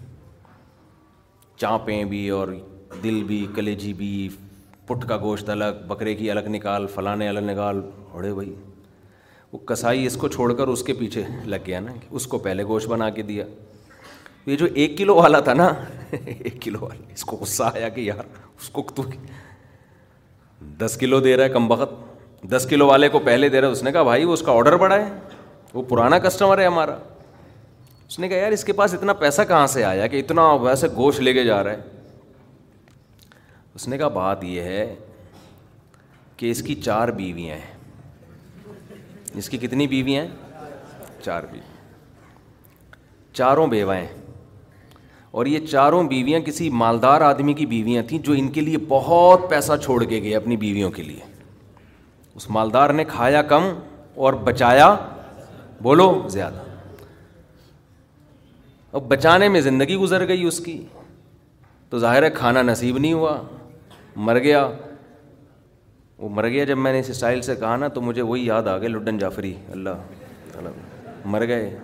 [1.56, 2.48] چانپیں بھی اور
[3.02, 4.28] دل بھی، کلیجی بھی
[4.86, 8.54] پٹ کا گوشت الگ، بکرے کی الگ نکال، فلانے الگ نکال اڑے بھائی۔
[9.52, 12.64] وہ کسائی اس کو چھوڑ کر اس کے پیچھے لگ گیا نا اس کو پہلے
[12.64, 13.44] گوشت بنا کے دیا۔
[14.46, 15.74] یہ جو ایک کلو والا تھا نا،
[16.10, 18.24] ایک کلو والا، اس کو غصہ آیا کہ یار
[18.60, 19.02] اس کو تو
[20.60, 22.16] دس کلو دے رہا ہے کم بخت۔
[22.50, 24.52] دس کلو والے کو پہلے دے رہا ہے۔ اس نے کہا، بھائی، وہ اس کا
[24.52, 25.12] آڈر بڑا ہے۔
[25.74, 26.98] وہ پرانا کسٹمر ہے ہمارا۔
[28.08, 30.88] اس نے کہا، یار، اس کے پاس اتنا پیسہ کہاں سے آیا کہ اتنا ویسے
[30.96, 31.95] گوشت لے کے جا رہا ہے؟
[33.76, 34.94] اس نے کہا، بات یہ ہے
[36.36, 37.76] کہ اس کی چار بیویاں ہیں۔
[39.34, 40.30] اس کی کتنی بیویاں ہیں؟
[41.22, 41.76] چار بیوی
[43.32, 44.06] چاروں بیوائیں
[45.30, 49.40] اور یہ چاروں بیویاں کسی مالدار آدمی کی بیویاں تھیں جو ان کے لیے بہت
[49.50, 51.20] پیسہ چھوڑ کے گئے اپنی بیویوں کے لیے۔
[52.34, 53.62] اس مالدار نے کھایا کم
[54.14, 54.96] اور بچایا
[55.82, 56.62] بولو زیادہ۔
[58.92, 60.86] اب بچانے میں زندگی گزر گئی اس کی۔
[61.90, 63.42] تو ظاہر ہے، کھانا نصیب نہیں ہوا۔
[64.16, 64.70] مر گیا۔
[66.18, 68.62] وہ مر گیا۔ جب میں نے اس اسٹائل سے کہا نا تو مجھے وہی یاد
[68.62, 69.90] آ گیا لڈن جعفری۔ اللہ
[71.24, 71.78] مر گئے۔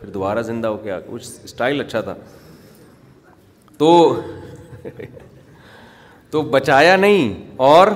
[0.00, 2.14] پھر دوبارہ زندہ ہو گیا کچھ اسٹائل اچھا تھا۔
[3.78, 4.20] تو
[6.30, 7.88] تو بچایا نہیں اور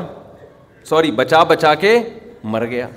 [0.84, 1.98] سوری، بچا بچا کے
[2.44, 2.88] مر گیا۔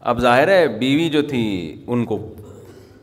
[0.00, 2.34] اب ظاہر ہے بیوی جو تھی، ان کو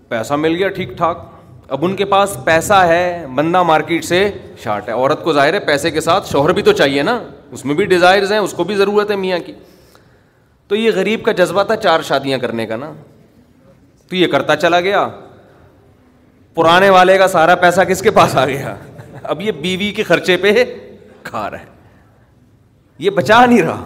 [0.07, 1.36] پیسہ مل گیا ٹھیک ٹھاک۔
[1.67, 4.31] اب ان کے پاس پیسہ ہے، بندہ مارکیٹ سے
[4.63, 7.65] شارٹ ہے۔ عورت کو ظاہر ہے پیسے کے ساتھ شوہر بھی تو چاہیے نا۔ اس
[7.65, 9.53] میں بھی ڈیزائرز ہیں، اس کو بھی ضرورت ہے میاں کی۔
[10.67, 12.93] تو یہ غریب کا جذبہ تھا چار شادیاں کرنے کا نا۔
[14.09, 15.07] تو یہ کرتا چلا گیا۔
[16.53, 18.75] پرانے والے کا سارا پیسہ کس کے پاس آ گیا؟
[19.23, 20.63] اب یہ بیوی کے خرچے پہ
[21.23, 21.65] کھا رہا ہے۔
[22.97, 23.83] یہ بچا نہیں رہا۔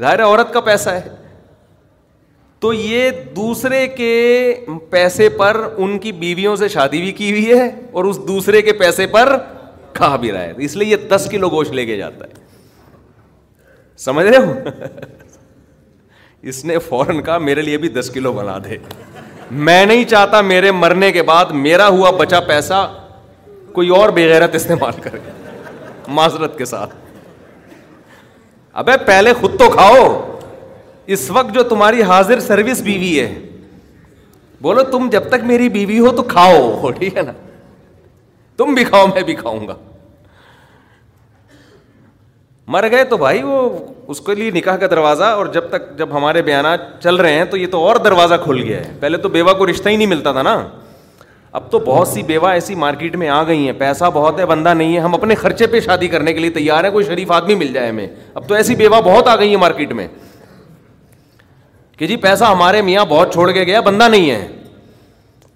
[0.00, 1.00] ظاہر ہے عورت کا پیسہ ہے۔
[2.64, 4.54] تو یہ دوسرے کے
[4.90, 8.72] پیسے پر ان کی بیویوں سے شادی بھی کی ہوئی ہے اور اس دوسرے کے
[8.72, 9.36] پیسے پر
[9.92, 12.30] کھا بھی رہا ہے۔ اس لیے یہ دس کلو گوشت لے کے جاتا ہے۔
[13.96, 14.52] سمجھ رہے ہو؟
[16.42, 18.76] اس نے فوراً کہا، میرے لیے بھی دس کلو بنا دے۔
[19.50, 22.94] میں نہیں چاہتا میرے مرنے کے بعد میرا ہوا بچا پیسہ
[23.72, 25.18] کوئی اور بےغیرت استعمال کرے۔
[26.08, 26.94] معذرت کے ساتھ۔
[28.72, 30.33] ابے پہلے خود تو کھاؤ۔
[31.06, 33.34] اس وقت جو تمہاری حاضر سروس بیوی ہے،
[34.60, 37.32] بولو تم جب تک میری بیوی ہو تو کھاؤ، ٹھیک ہے نا؟
[38.56, 39.74] تم بھی کھاؤ، میں بھی کھاؤں گا۔
[42.68, 43.68] مر گئے تو بھائی وہ
[44.06, 47.44] اس کے لیے نکاح کا دروازہ، اور جب تک جب ہمارے بیانات چل رہے ہیں
[47.44, 50.08] تو یہ تو اور دروازہ کھل گیا ہے۔ پہلے تو بیوہ کو رشتہ ہی نہیں
[50.08, 50.68] ملتا تھا نا۔
[51.52, 54.74] اب تو بہت سی بیوہ ایسی مارکیٹ میں آ گئی ہیں، پیسہ بہت ہے، بندہ
[54.74, 57.54] نہیں ہے۔ ہم اپنے خرچے پہ شادی کرنے کے لیے تیار ہیں، کوئی شریف آدمی
[57.54, 60.08] مل جائے ہمیں۔ اب تو ایسی بیوہ بہت آ گئی ہیں مارکیٹ میں۔
[61.96, 64.48] کہ جی پیسہ ہمارے میاں بہت چھوڑ کے گیا، بندہ نہیں ہے۔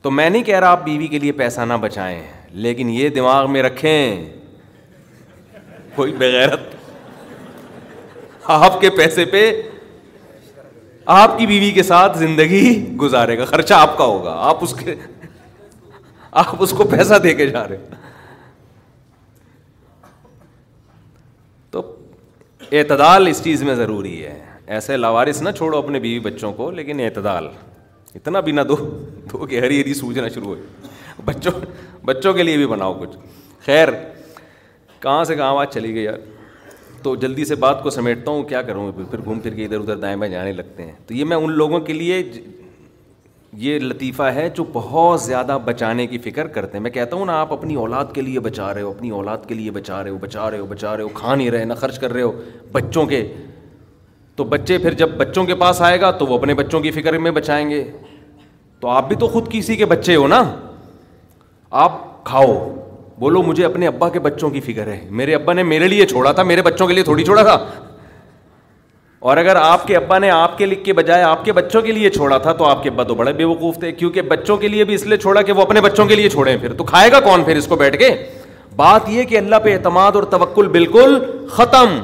[0.02, 3.50] تو میں نہیں کہہ رہا آپ بیوی کے لیے پیسہ نہ بچائیں، لیکن یہ دماغ
[3.52, 4.32] میں رکھیں۔
[5.94, 6.60] کوئی بغیرت۔
[8.44, 9.62] آپ کے پیسے پہ
[11.04, 14.94] آپ کی بیوی کے ساتھ زندگی گزارے گا، خرچہ آپ کا ہوگا، آپ اس کے
[16.30, 17.76] آپ اس کو پیسہ دے کے جا رہے
[21.70, 21.96] تو
[22.72, 27.00] اعتدال اس چیز میں ضروری ہے۔ ایسے لاوارث نہ چھوڑو اپنے بیوی بچوں کو، لیکن
[27.00, 27.48] اعتدال۔
[28.14, 28.76] اتنا بھی نہ دو
[29.32, 30.54] دو کہ ہری ہری سوجنا شروع ہو
[31.24, 31.52] بچوں
[32.04, 33.16] بچوں کے لیے بھی بناؤ کچھ۔
[33.66, 33.88] خیر،
[35.00, 36.18] کہاں سے کہاں بات چلی گئی یار؟
[37.02, 39.96] تو جلدی سے بات کو سمیٹتا ہوں، کیا کروں؟ پھر گھوم پھر کے ادھر ادھر
[39.96, 42.22] دائیں بائیں جانے لگتے ہیں۔ تو یہ میں ان لوگوں کے لیے
[43.52, 47.40] یہ لطیفہ ہے جو بہت زیادہ بچانے کی فکر کرتے ہیں۔ میں کہتا ہوں نا،
[47.40, 50.18] آپ اپنی اولاد کے لیے بچا رہے ہو، اپنی اولاد کے لیے بچا رہے ہو،
[50.18, 52.42] بچا رہے ہو، بچا رہے ہو، کھا نہیں رہے، نہ خرچ کر رہے ہو۔
[52.72, 53.32] بچوں کے
[54.38, 57.18] تو بچے پھر جب بچوں کے پاس آئے گا تو وہ اپنے بچوں کی فکر
[57.18, 57.92] میں بچائیں گے۔
[58.80, 60.54] تو آپ بھی تو خود کسی کے بچے ہو نا؟
[61.70, 62.74] آپ کھاؤ۔
[63.18, 66.32] بولو مجھے اپنے ابا کے بچوں کی فکر ہے۔ میرے ابا نے میرے لیے چھوڑا
[66.32, 67.66] تھا، میرے بچوں کے لیے تھوڑی چھوڑا تھا۔
[69.18, 71.92] اور اگر آپ کے ابا نے آپ کے لکھ کے بجائے آپ کے بچوں کے
[71.92, 74.68] لیے چھوڑا تھا تو آپ کے ابا تو بڑے بے وقوف تھے، کیونکہ بچوں کے
[74.68, 77.12] لیے بھی اس لیے چھوڑا کہ وہ اپنے بچوں کے لیے چھوڑے پھر۔ تو کھائے
[77.12, 78.08] گا کون پھر اس کو بیٹھ کے؟
[78.76, 81.98] بات یہ کہ اللہ پہ اعتماد اور توکل بالکل ختم۔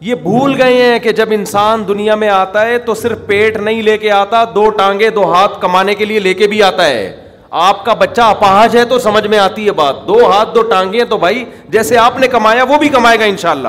[0.00, 3.82] یہ بھول گئے ہیں کہ جب انسان دنیا میں آتا ہے تو صرف پیٹ نہیں
[3.82, 7.16] لے کے آتا، دو ٹانگے دو ہاتھ کمانے کے لیے لے کے بھی آتا ہے۔
[7.50, 11.04] آپ کا بچہ اپاہج ہے تو سمجھ میں آتی ہے بات۔ دو ہاتھ، دو ٹانگے
[11.04, 13.68] تو بھائی، جیسے آپ نے کمایا وہ بھی کمائے گا انشاءاللہ۔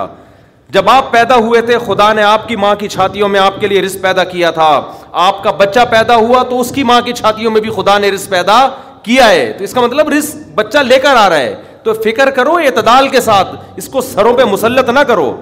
[0.70, 3.68] جب آپ پیدا ہوئے تھے، خدا نے آپ کی ماں کی چھاتیوں میں آپ کے
[3.68, 7.14] لیے رزق پیدا کیا تھا۔ آپ کا بچہ پیدا ہوا تو اس کی ماں کی
[7.14, 8.70] چھاتیوں میں بھی خدا نے رزق پیدا
[9.04, 12.30] کیا ہے۔ تو اس کا مطلب رزق بچہ لے کر آ رہا ہے۔ تو فکر
[12.30, 15.42] کرو اعتدال کے ساتھ، اس کو سروں پہ مسلط نہ کرو۔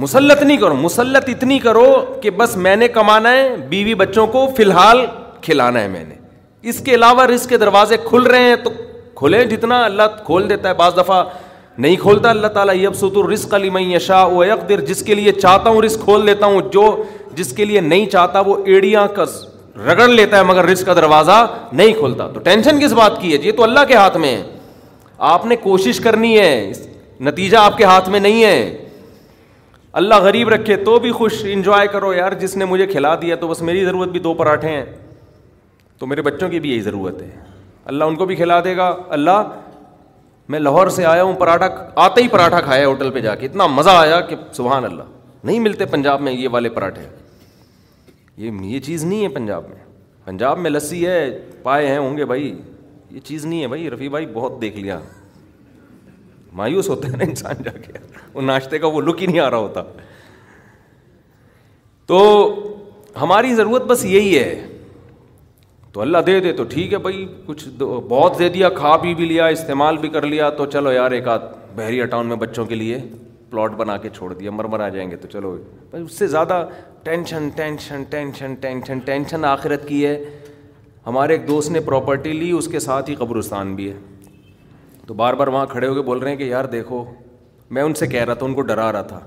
[0.00, 4.48] مسلط نہیں کرو، مسلط اتنی کرو کہ بس میں نے کمانا ہے، بیوی بچوں کو
[4.56, 5.06] فی الحال
[5.42, 6.14] کھلانا ہے میں نے۔
[6.62, 8.70] اس کے علاوہ رزق کے دروازے کھل رہے ہیں تو
[9.14, 11.24] کھلے جتنا اللہ کھول دیتا ہے۔ بعض دفعہ
[11.78, 15.32] نہیں کھولتا، اللہ تعالیٰ یب ستر رزق علی میں یشا و یقدر جس کے لیے
[15.32, 17.02] چاہتا ہوں رزق کھول دیتا ہوں، جو
[17.34, 19.24] جس کے لیے نہیں چاہتا وہ ایڑیاں کا
[19.86, 23.36] رگڑ لیتا ہے، مگر رزق کا دروازہ نہیں کھولتا۔ تو ٹینشن کس بات کی ہے؟
[23.36, 24.42] جی، یہ تو اللہ کے ہاتھ میں ہے۔
[25.18, 26.72] آپ نے کوشش کرنی ہے
[27.20, 28.84] نتیجہ آپ کے ہاتھ میں نہیں ہے۔
[29.92, 33.48] اللہ غریب رکھے تو بھی خوش انجوائے کرو یار، جس نے مجھے کھلا دیا تو
[33.48, 34.84] بس میری ضرورت بھی دو پراٹھے ہیں۔
[35.98, 37.30] تو میرے بچوں کی بھی یہی ضرورت ہے۔
[37.84, 39.60] اللہ ان کو بھی کھلا دے گا۔ اللہ،
[40.48, 43.66] میں لاہور سے آیا ہوں، پراٹھا آتے ہی پراٹھا کھایا ہوٹل پہ جا کے۔ اتنا
[43.66, 45.02] مزہ آیا کہ سبحان اللہ،
[45.44, 47.02] نہیں ملتے پنجاب میں یہ والے پراٹھے۔
[48.36, 49.84] یہ یہ چیز نہیں ہے پنجاب میں۔
[50.24, 52.60] پنجاب میں لسی ہے، پائے ہیں ہوں گے بھائی۔
[53.10, 55.00] یہ چیز نہیں ہے بھائی، رفیع بھائی بہت دیکھ لیا۔
[56.52, 57.92] مایوس ہوتا ہے نا انسان جا کے۔
[58.34, 59.82] وہ ناشتے کا وہ لک ہی نہیں آ رہا ہوتا۔
[62.06, 62.54] تو
[63.20, 64.66] ہماری ضرورت بس یہی ہے۔
[65.92, 67.68] تو اللہ دے دے تو ٹھیک ہے بھائی، کچھ
[68.08, 71.28] بہت دے دیا، کھا پی بھی لیا، استعمال بھی کر لیا، تو چلو یار ایک
[71.28, 71.42] آدھ
[71.74, 72.98] بحریہ ٹاؤن میں بچوں کے لیے
[73.50, 75.56] پلاٹ بنا کے چھوڑ دیا مر مر آ جائیں گے تو چلو۔
[75.90, 76.68] بھائی، اس سے زیادہ
[77.02, 80.24] tension tension tension tension tension آخرت کی ہے۔
[81.06, 84.09] ہمارے ایک دوست نے پراپرٹی لی، اس کے ساتھ ہی قبرستان بھی ہے۔
[85.10, 87.04] تو بار بار وہاں کھڑے ہو کے بول رہے ہیں کہ یار دیکھو،
[87.70, 89.20] میں ان سے کہہ رہا تھا، ان کو ڈرا رہا تھا۔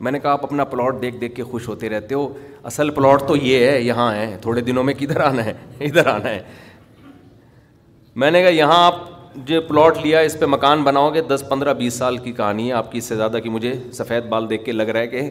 [0.00, 3.22] میں نے کہا، آپ اپنا پلاٹ دیکھ دیکھ کے خوش ہوتے رہتے ہو۔ اصل پلاٹ
[3.28, 6.42] تو یہ ہے، یہاں ہے۔ تھوڑے دنوں میں کدھر آنا ہے؟ ادھر آنا ہے۔
[8.16, 8.94] میں نے کہا، یہاں آپ
[9.36, 12.72] جو پلاٹ لیا، اس پہ مکان بناؤ گے۔ دس، پندرہ، بیس سال کی کہانی ہے۔
[12.72, 15.30] آپ کی اس سے زیادہ کہ مجھے سفید بال دیکھ کے لگ رہا ہے کہ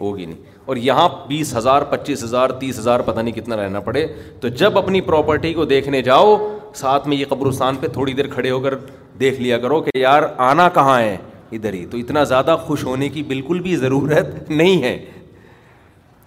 [0.00, 4.06] ہوگی نہیں۔ اور یہاں بیس ہزار، پچیس ہزار، تیس ہزار، پتہ نہیں کتنا رہنا پڑے۔
[4.40, 8.50] تو جب اپنی پراپرٹی کو دیکھنے جاؤ ساتھ میں یہ قبرستان پہ تھوڑی دیر کھڑے
[8.50, 8.74] ہو کر
[9.20, 11.16] دیکھ لیا کرو کہ یار آنا کہاں ہے
[11.52, 15.04] ادھر ہی۔ تو اتنا زیادہ خوش ہونے کی بالکل بھی ضرورت نہیں ہے۔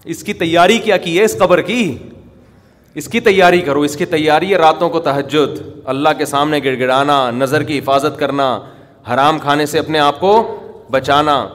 [0.06, 1.98] اس کی تیاری کیا کی ہے اس قبر کی؟
[2.96, 6.80] اس کی تیاری کرو۔ اس کی تیاری ہے راتوں کو تہجد۔ اللہ کے سامنے گڑ
[6.80, 8.60] گڑانا نظر کی حفاظت کرنا،
[9.14, 10.56] حرام کھانے سے اپنے آپ کو
[10.92, 11.48] بچانا،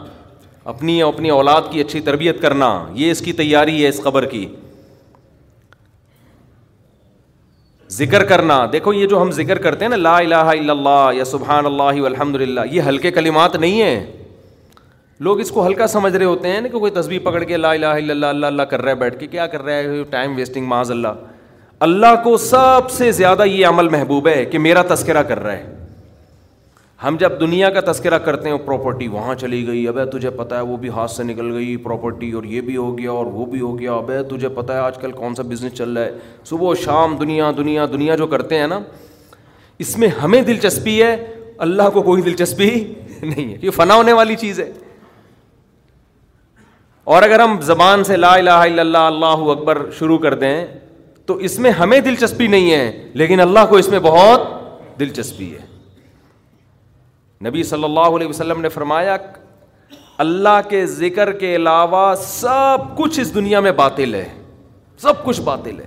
[0.64, 4.46] اپنی اپنی اولاد کی اچھی تربیت کرنا۔ یہ اس کی تیاری ہے اس قبر کی۔
[7.90, 11.24] ذکر کرنا۔ دیکھو یہ جو ہم ذکر کرتے ہیں نا، لا الہ الا اللہ یا
[11.24, 14.06] سبحان اللہ الحمد للہ یہ ہلکے کلمات نہیں ہیں۔
[15.20, 17.72] لوگ اس کو ہلکا سمجھ رہے ہوتے ہیں نا کہ کوئی تصویر پکڑ کے لا
[17.72, 20.36] الہ الا اللہ اللہ اللہ کر رہا ہے، بیٹھ کے کیا کر رہا ہے، ٹائم
[20.36, 21.08] ویسٹنگ، معاذ اللہ۔
[21.80, 25.79] اللہ کو سب سے زیادہ یہ عمل محبوب ہے کہ میرا تذکرہ کر رہا ہے۔
[27.04, 30.60] ہم جب دنیا کا تذکرہ کرتے ہیں پراپرٹی وہاں چلی گئی، ابے تجھے پتا ہے
[30.60, 33.60] وہ بھی ہاتھ سے نکل گئی پراپرٹی اور یہ بھی ہو گیا اور وہ بھی
[33.60, 36.12] ہو گیا، ابے تجھے پتا ہے آج کل کون سا بزنس چل رہا ہے۔
[36.44, 38.80] صبح و شام دنیا دنیا دنیا جو کرتے ہیں نا،
[39.78, 42.92] اس میں ہمیں دلچسپی ہے، اللہ کو کوئی دلچسپی
[43.22, 44.72] نہیں ہے۔ یہ فنا ہونے والی چیز ہے۔
[47.04, 50.66] اور اگر ہم زبان سے لا الہ الا اللہ اللہ اکبر شروع کر دیں،
[51.26, 54.40] تو اس میں ہمیں دلچسپی نہیں ہے، لیکن اللہ کو اس میں بہت
[55.00, 55.69] دلچسپی ہے۔
[57.46, 59.16] نبی صلی اللہ علیہ وسلم نے فرمایا،
[60.18, 64.28] اللہ کے ذکر کے علاوہ سب کچھ اس دنیا میں باطل ہے۔
[64.98, 65.86] سب کچھ باطل ہے۔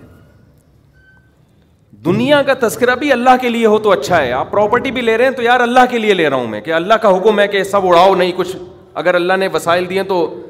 [2.06, 5.18] دنیا کا تذکرہ بھی اللہ کے لیے ہو تو اچھا ہے۔ آپ پراپرٹی بھی لے
[5.18, 7.40] رہے ہیں تو یار اللہ کے لیے لے رہا ہوں میں، کہ اللہ کا حکم
[7.40, 8.58] ہے کہ سب اڑاؤ، نہیں کچھ۔
[8.94, 10.42] اگر اللہ نے وسائل دیے تو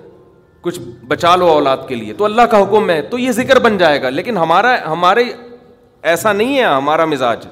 [0.61, 3.77] کچھ بچا لو اولاد کے لیے۔ تو اللہ کا حکم ہے، تو یہ ذکر بن
[3.77, 5.23] جائے گا۔ لیکن ہمارا، ہمارے،
[6.01, 7.47] ایسا نہیں ہے، ہمارا مزاج۔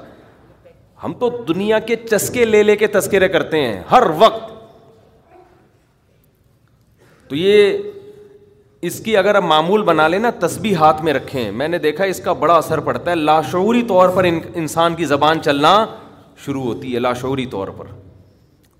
[1.04, 4.52] ہم تو دنیا کے چسکے لے لے کے تذکرے کرتے ہیں، ہر وقت۔
[7.28, 7.78] تو یہ
[8.82, 12.04] اس کی اگر ہم معمول بنا لیں نا تسبیح ہاتھ میں رکھیں۔ میں نے دیکھا
[12.04, 14.24] اس کا بڑا اثر پڑتا ہے۔ لاشعوری طور پر
[14.54, 15.86] انسان کی زبان چلنا
[16.44, 17.84] شروع ہوتی ہے، لاشعوری طور پر۔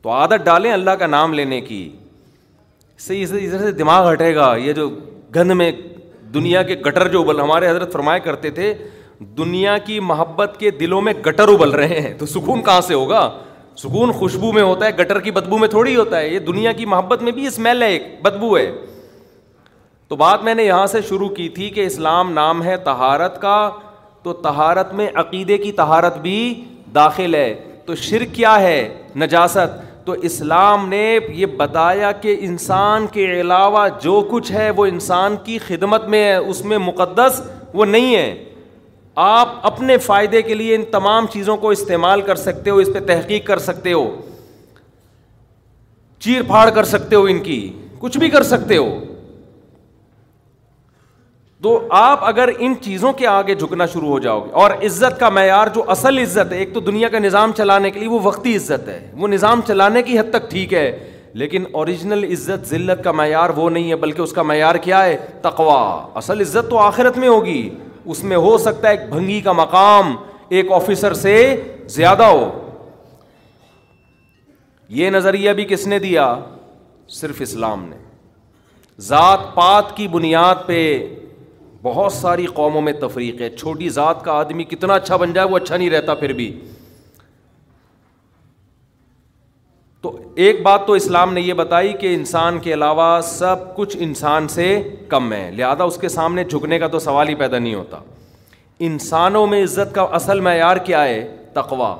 [0.02, 1.90] تو عادت ڈالیں اللہ کا نام لینے کی۔
[2.98, 4.90] سے ادھر سے دماغ ہٹے گا۔ یہ جو
[5.34, 5.72] گند میں
[6.34, 8.74] دنیا کے گٹر جو ابل ہمارے حضرت فرمایا کرتے تھے
[9.24, 13.30] دنیا کی محبت کے دلوں میں گٹر ابل رہے ہیں۔ تو سکون کہاں سے ہوگا؟
[13.76, 16.86] سکون خوشبو میں ہوتا ہے، گٹر کی بدبو میں تھوڑی ہوتا ہے۔ یہ دنیا کی
[16.86, 18.72] محبت میں بھی اسمیل ہے، ایک بدبو ہے۔
[20.08, 23.70] تو بات میں نے یہاں سے شروع کی تھی کہ اسلام نام ہے تہارت کا۔
[24.22, 26.64] تو تہارت میں عقیدے کی تہارت بھی
[26.94, 27.54] داخل ہے۔
[27.86, 34.28] تو شرک کیا ہے؟ نجاست۔ تو اسلام نے یہ بتایا کہ انسان کے علاوہ جو
[34.30, 37.42] کچھ ہے، وہ انسان کی خدمت میں ہے، اس میں مقدس
[37.74, 38.44] وہ نہیں ہے۔
[39.16, 43.00] آپ اپنے فائدے کے لیے ان تمام چیزوں کو استعمال کر سکتے ہو، اس پہ
[43.06, 44.04] تحقیق کر سکتے ہو،
[46.22, 48.98] چیر پھاڑ کر سکتے ہو ان کی، کچھ بھی کر سکتے ہو۔
[51.62, 55.28] تو آپ اگر ان چیزوں کے آگے جھکنا شروع ہو جاؤ گے، اور عزت کا
[55.28, 58.56] معیار جو اصل عزت ہے، ایک تو دنیا کا نظام چلانے کے لیے وہ وقتی
[58.56, 63.12] عزت ہے، وہ نظام چلانے کی حد تک ٹھیک ہے، لیکن اوریجنل عزت، ذلت کا
[63.12, 67.18] معیار وہ نہیں ہے، بلکہ اس کا معیار کیا ہے؟ تقوا اصل عزت تو آخرت
[67.18, 67.70] میں ہوگی۔
[68.04, 70.16] اس میں ہو سکتا ہے ایک بھنگی کا مقام
[70.48, 72.58] ایک آفیسر سے زیادہ ہو۔
[74.88, 76.38] یہ نظریہ بھی کس نے دیا؟
[77.08, 77.96] صرف اسلام نے۔
[78.98, 81.14] ذات پات کی بنیاد پہ
[81.82, 85.56] بہت ساری قوموں میں تفریق ہے۔ چھوٹی ذات کا آدمی کتنا اچھا بن جائے، وہ
[85.56, 86.60] اچھا نہیں رہتا پھر بھی۔
[90.02, 94.48] تو ایک بات تو اسلام نے یہ بتائی کہ انسان کے علاوہ سب کچھ انسان
[94.48, 97.96] سے کم ہے، لہٰذا اس کے سامنے جھکنے کا تو سوال ہی پیدا نہیں ہوتا۔
[98.78, 101.96] انسانوں میں عزت کا اصل معیار کیا ہے؟ تقوا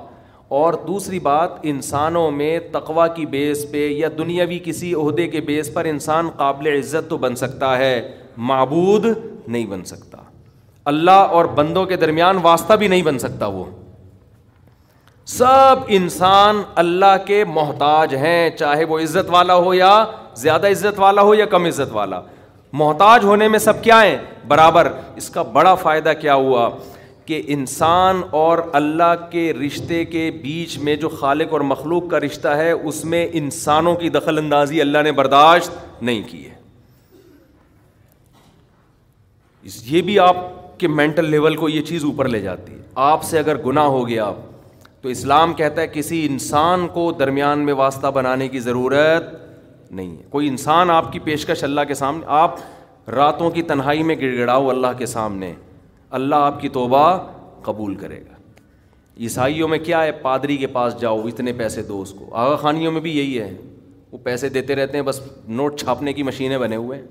[0.48, 5.74] اور دوسری بات، انسانوں میں تقوا کی بیس پہ یا دنیاوی کسی عہدے کے بیس
[5.74, 9.06] پر انسان قابل عزت تو بن سکتا ہے، معبود
[9.48, 10.18] نہیں بن سکتا۔
[10.84, 13.64] اللہ اور بندوں کے درمیان واسطہ بھی نہیں بن سکتا وہ۔
[15.26, 20.04] سب انسان اللہ کے محتاج ہیں، چاہے وہ عزت والا ہو یا
[20.34, 22.20] زیادہ عزت والا ہو یا کم عزت والا۔
[22.72, 24.18] محتاج ہونے میں سب کیا ہیں؟
[24.48, 26.70] برابر۔ اس کا بڑا فائدہ کیا ہوا
[27.26, 32.48] کہ انسان اور اللہ کے رشتے کے بیچ میں جو خالق اور مخلوق کا رشتہ
[32.48, 36.54] ہے، اس میں انسانوں کی دخل اندازی اللہ نے برداشت نہیں کی ہے۔
[39.84, 40.36] یہ بھی آپ
[40.78, 44.08] کے مینٹل لیول کو یہ چیز اوپر لے جاتی ہے۔ آپ سے اگر گناہ ہو
[44.08, 44.32] گیا
[45.02, 49.24] تو اسلام کہتا ہے کسی انسان کو درمیان میں واسطہ بنانے کی ضرورت
[49.92, 52.56] نہیں ہے۔ کوئی انسان آپ کی پیشکش اللہ کے سامنے، آپ
[53.10, 55.52] راتوں کی تنہائی میں گڑ گڑاؤ اللہ کے سامنے،
[56.10, 57.18] اللہ آپ کی توبہ
[57.62, 58.34] قبول کرے گا۔
[59.20, 62.92] عیسائیوں میں کیا ہے؟ پادری کے پاس جاؤ، اتنے پیسے دو اس کو۔ آغا خانیوں
[62.92, 63.56] میں بھی یہی ہے۔
[64.12, 67.06] وہ پیسے دیتے رہتے ہیں، بس نوٹ چھاپنے کی مشینیں بنے ہوئے ہیں۔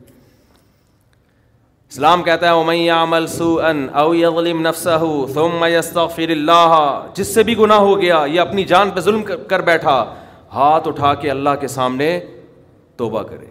[1.91, 7.43] اسلام کہتا ہے امئی عمل سو ان او یظلم نفسه ثم يستغفر اللہ جس سے
[7.43, 10.13] بھی گناہ ہو گیا یہ اپنی جان پہ ظلم کر بیٹھا،
[10.53, 12.19] ہاتھ اٹھا کے اللہ کے سامنے
[12.97, 13.45] توبہ کرے۔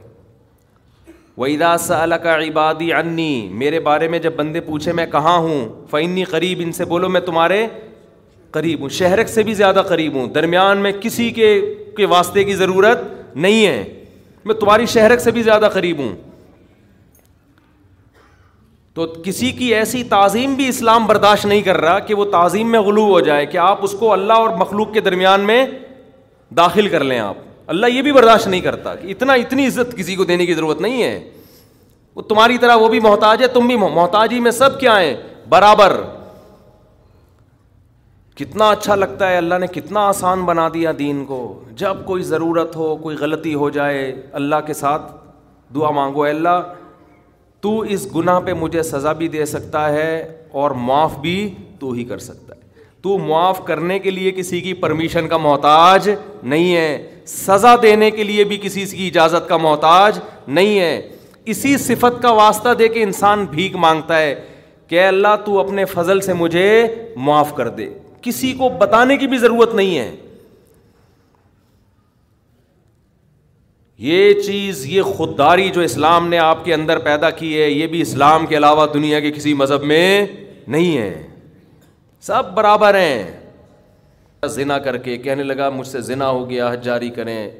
[1.36, 6.60] وَإِذَا سَأَلَكَ عِبَادِي عَنِّي، میرے بارے میں جب بندے پوچھے میں کہاں ہوں، فَإِنِّي قریب
[6.64, 7.66] ان سے بولو، میں تمہارے
[8.50, 12.54] قریب ہوں۔ شہرک سے بھی زیادہ قریب ہوں۔ درمیان میں کسی کے کے واسطے کی
[12.54, 12.98] ضرورت
[13.36, 14.04] نہیں ہے۔
[14.44, 16.29] میں تمہاری شہرک سے بھی زیادہ قریب ہوں۔
[18.94, 22.80] تو کسی کی ایسی تعظیم بھی اسلام برداشت نہیں کر رہا کہ وہ تعظیم میں
[22.80, 25.66] غلو ہو جائے کہ آپ اس کو اللہ اور مخلوق کے درمیان میں
[26.56, 27.34] داخل کر لیں آپ۔
[27.66, 30.80] اللہ یہ بھی برداشت نہیں کرتا کہ اتنا اتنی عزت کسی کو دینے کی ضرورت
[30.80, 31.30] نہیں ہے۔
[32.14, 35.16] وہ تمہاری طرح وہ بھی محتاج ہے، تم بھی محتاجی میں سب کیا ہیں؟
[35.48, 36.02] برابر۔
[38.34, 42.76] کتنا اچھا لگتا ہے، اللہ نے کتنا آسان بنا دیا دین کو۔ جب کوئی ضرورت
[42.76, 45.12] ہو، کوئی غلطی ہو جائے، اللہ کے ساتھ
[45.74, 46.74] دعا مانگو اللہ
[47.60, 52.04] تو اس گناہ پہ مجھے سزا بھی دے سکتا ہے اور معاف بھی تو ہی
[52.04, 52.60] کر سکتا ہے۔
[53.02, 56.10] تو معاف کرنے کے لیے کسی کی پرمیشن کا محتاج
[56.42, 61.08] نہیں ہے۔ سزا دینے کے لیے بھی کسی کی اجازت کا محتاج نہیں ہے۔
[61.44, 64.34] اسی صفت کا واسطہ دے کے انسان بھیک مانگتا ہے
[64.88, 66.86] کہ اللہ تو اپنے فضل سے مجھے
[67.16, 67.88] معاف کر دے۔
[68.22, 70.16] کسی کو بتانے کی بھی ضرورت نہیں ہے۔
[74.00, 78.00] یہ چیز، یہ خودداری جو اسلام نے آپ کے اندر پیدا کی ہے، یہ بھی
[78.00, 80.26] اسلام کے علاوہ دنیا کے کسی مذہب میں
[80.68, 81.26] نہیں ہے۔
[82.20, 83.40] سب برابر ہیں۔
[84.46, 87.50] زنا کر کے کہنے لگا، مجھ سے زنا ہو گیا، حج جاری کریں۔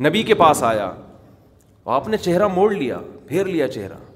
[0.00, 0.92] نبی کے پاس آیا۔
[1.84, 4.12] آپ نے چہرہ موڑ لیا، پھیر لیا چہرہ۔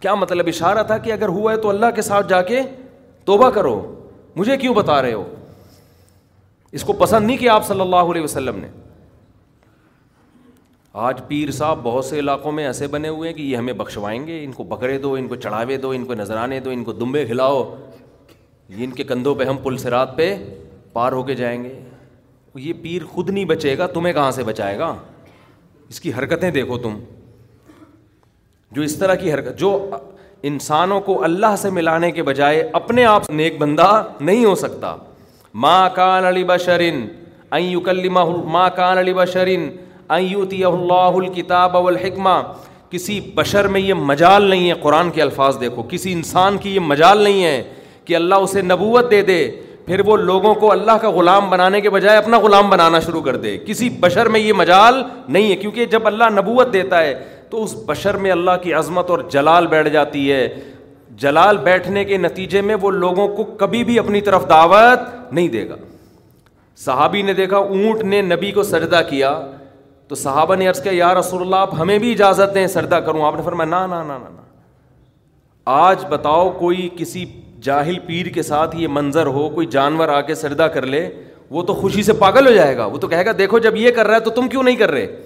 [0.00, 2.60] کیا مطلب اشارہ تھا کہ اگر ہوا ہے تو اللہ کے ساتھ جا کے
[3.24, 5.34] توبہ کرو؟ مجھے کیوں بتا رہے ہو؟
[6.72, 8.83] اس کو پسند نہیں کیا آپ صلی اللہ علیہ وسلم نے۔
[10.94, 14.26] آج پیر صاحب بہت سے علاقوں میں ایسے بنے ہوئے ہیں کہ یہ ہمیں بخشوائیں
[14.26, 16.92] گے، ان کو بکرے دو، ان کو چڑھاوے دو، ان کو نذرانے دو، ان کو
[16.92, 17.74] دمبے کھلاؤ۔
[18.68, 20.36] ان کے کندھوں پہ ہم پل سے رات پہ
[20.92, 21.80] پار ہو کے جائیں گے۔
[22.54, 24.94] یہ پیر خود نہیں بچے گا، تمہیں کہاں سے بچائے گا؟
[25.88, 26.98] اس کی حرکتیں دیکھو تم۔
[28.72, 29.90] جو اس طرح کی حرکت، جو
[30.42, 34.96] انسانوں کو اللہ سے ملانے کے بجائے اپنے آپ نیک بندہ نہیں ہو سکتا۔
[35.54, 37.08] ماں کان علی بشرین
[38.44, 39.76] ماں کان علی بشرین
[40.14, 42.40] ایوتی اللہ الکتاب والحکمہ
[42.90, 46.80] کسی بشر میں یہ مجال نہیں ہے، قرآن کے الفاظ دیکھو، کسی انسان کی یہ
[46.80, 47.62] مجال نہیں ہے
[48.04, 49.50] کہ اللہ اسے نبوت دے دے،
[49.86, 53.36] پھر وہ لوگوں کو اللہ کا غلام بنانے کے بجائے اپنا غلام بنانا شروع کر
[53.36, 57.64] دے۔ کسی بشر میں یہ مجال نہیں ہے، کیونکہ جب اللہ نبوت دیتا ہے تو
[57.64, 60.54] اس بشر میں اللہ کی عظمت اور جلال بیٹھ جاتی ہے۔
[61.10, 65.68] جلال بیٹھنے کے نتیجے میں وہ لوگوں کو کبھی بھی اپنی طرف دعوت نہیں دے
[65.68, 65.74] گا۔
[66.76, 69.40] صحابی نے دیکھا، اونٹ نے نبی کو سجدہ کیا۔
[70.08, 73.24] تو صحابہ نے عرض کیا، یا رسول اللہ، آپ ہمیں بھی اجازت دیں سردہ کروں۔
[73.24, 74.42] آپ نے فرمایا نا نا نا نا
[75.66, 77.24] آج بتاؤ، کوئی کسی
[77.60, 81.10] جاہل پیر کے ساتھ یہ منظر ہو، کوئی جانور آ کے سردہ کر لے،
[81.50, 83.90] وہ تو خوشی سے پاگل ہو جائے گا۔ وہ تو کہے گا، دیکھو، جب یہ
[83.90, 85.16] کر رہا ہے تو تم کیوں نہیں کر رہے؟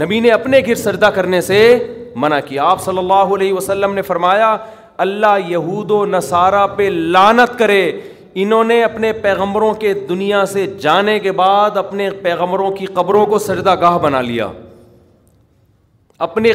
[0.00, 1.86] نبی نے اپنے گر سردہ کرنے سے
[2.16, 4.56] منع کیا۔ آپ صلی اللہ علیہ وسلم نے فرمایا،
[4.96, 8.00] اللہ یہود و نصارہ پہ لانت کرے۔
[8.42, 13.38] انہوں نے اپنے پیغمبروں کے دنیا سے جانے کے بعد اپنے پیغمبروں کی قبروں کو
[13.38, 14.48] سجدہ گاہ بنا لیا۔
[16.18, 16.52] اپنے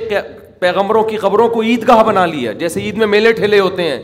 [0.59, 4.01] پیغمبروں کی قبروں کو عید گاہ بنا لیا، جیسے عید میں میلے ٹھیلے ہوتے ہیں۔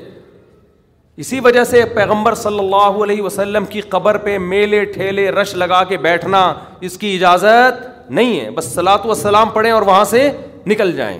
[1.17, 5.83] اسی وجہ سے پیغمبر صلی اللہ علیہ وسلم کی قبر پہ میلے ٹھیلے رش لگا
[5.83, 10.31] کے بیٹھنا اس کی اجازت نہیں ہے۔ بس سلاۃ وسلام پڑھیں اور وہاں سے
[10.67, 11.19] نکل جائیں۔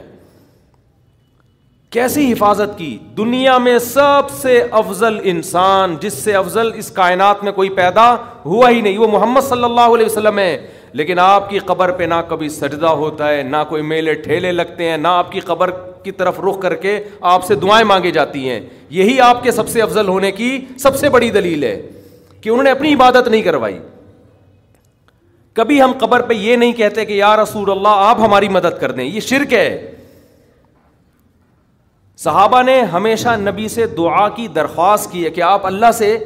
[1.90, 7.52] کیسی حفاظت کی؟ دنیا میں سب سے افضل انسان، جس سے افضل اس کائنات میں
[7.52, 8.16] کوئی پیدا
[8.46, 12.04] ہوا ہی نہیں، وہ محمد صلی اللہ علیہ وسلم ہے۔ لیکن آپ کی قبر پہ
[12.04, 15.70] نہ کبھی سجدہ ہوتا ہے، نہ کوئی میلے ٹھیلے لگتے ہیں، نہ آپ کی قبر
[16.04, 18.60] کی طرف رخ کر کے آپ سے دعائیں مانگی جاتی ہیں۔
[18.90, 21.82] یہی آپ کے سب سے افضل ہونے کی سب سے بڑی دلیل ہے
[22.42, 23.80] کہ انہوں نے اپنی عبادت نہیں کروائی۔
[25.54, 28.92] کبھی ہم قبر پہ یہ نہیں کہتے کہ یا رسول اللہ، آپ ہماری مدد کر
[28.92, 29.96] دیں۔ یہ شرک ہے۔
[32.24, 36.18] صحابہ نے ہمیشہ نبی سے دعا کی درخواست کی ہے کہ آپ اللہ سے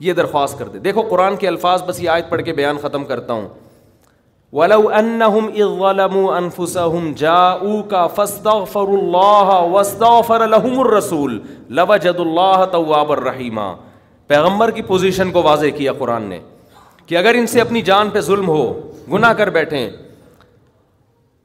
[0.00, 3.04] یہ درخواست کر دیں۔ دیکھو قرآن کے الفاظ بس یہ آیت پڑھ کے بیان ختم
[3.04, 3.48] کرتا ہوں۔
[4.52, 13.60] ولو انہم اذ ظلموا انفسهم جاؤوka فاستغفروا اللہ واستغفر لهم الرسول لوجد اللہ تواب الرحیم
[14.26, 16.38] پیغمبر کی پوزیشن کو واضح کیا قرآن نے
[17.06, 18.64] کہ اگر ان سے اپنی جان پہ ظلم ہو،
[19.12, 19.90] گناہ کر بیٹھیں،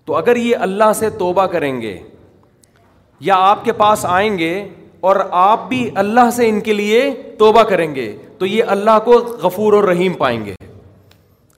[0.06, 1.98] تو اگر یہ اللہ سے توبہ کریں گے
[3.24, 4.68] یا آپ کے پاس آئیں گے
[5.00, 9.12] اور آپ بھی اللہ سے ان کے لیے توبہ کریں گے، تو یہ اللہ کو
[9.12, 10.56] غفور اور رحیم پائیں گے۔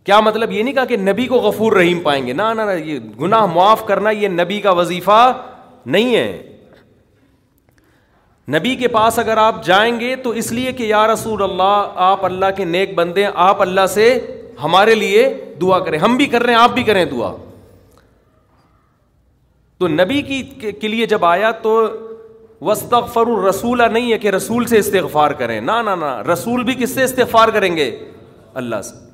[0.04, 3.00] کیا مطلب یہ نہیں کہا کہ نبی کو غفور رحیم پائیں گے؟ نہ نہ یہ
[3.22, 5.44] گناہ معاف کرنا یہ نبی کا وظیفہ
[5.86, 6.44] نہیں ہے۔
[8.50, 12.26] نبی کے پاس اگر آپ جائیں گے تو اس لیے کہ یا رسول اللہ، آپ
[12.26, 14.20] اللہ کے نیک بندے آپ اللہ سے
[14.64, 17.36] ہمارے لیے دعا کریں۔ ہم بھی کر رہے ہیں، آپ بھی کریں دعا۔
[19.80, 21.88] تو نبی کی کے لیے جب آیا تو
[22.62, 27.04] وسطر الرسول نہیں ہے کہ رسول سے استغفار کریں۔ نہ نہ رسول بھی کس سے
[27.04, 28.00] استغفار کریں گے؟
[28.54, 29.06] اللہ سے۔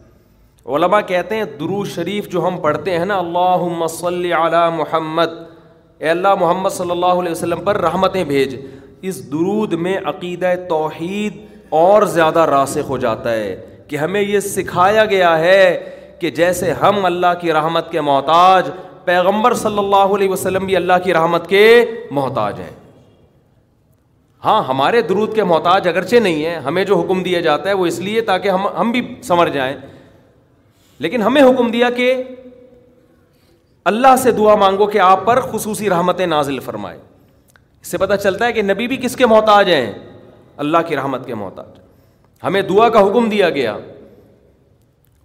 [0.75, 5.29] علماء کہتے ہیں درو شریف جو ہم پڑھتے ہیں نا اللہ صلی علی محمد۔
[5.99, 8.65] اے اللہ، محمد صلی اللہ علیہ وسلم پر رحمتیں بھیج۔
[9.01, 15.05] اس درود میں عقیدہ توحید اور زیادہ راسخ ہو جاتا ہے کہ ہمیں یہ سکھایا
[15.05, 15.89] گیا ہے
[16.19, 18.69] کہ جیسے ہم اللہ کی رحمت کے محتاج
[19.05, 22.69] پیغمبر صلی اللہ علیہ وسلم بھی اللہ کی رحمت کے محتاج ہیں۔
[24.45, 27.85] ہاں ہمارے درود کے محتاج اگرچہ نہیں ہیں، ہمیں جو حکم دیا جاتا ہے وہ
[27.85, 29.77] اس لیے تاکہ ہم ہم بھی سمر جائیں۔
[30.99, 32.23] لیکن ہمیں حکم دیا کہ
[33.85, 36.97] اللہ سے دعا مانگو کہ آپ پر خصوصی رحمت نازل فرمائے۔
[37.81, 39.93] اس سے پتہ چلتا ہے کہ نبی بھی کس کے محتاج ہیں؟
[40.57, 41.79] اللہ کی رحمت کے محتاج۔
[42.43, 43.77] ہمیں دعا کا حکم دیا گیا۔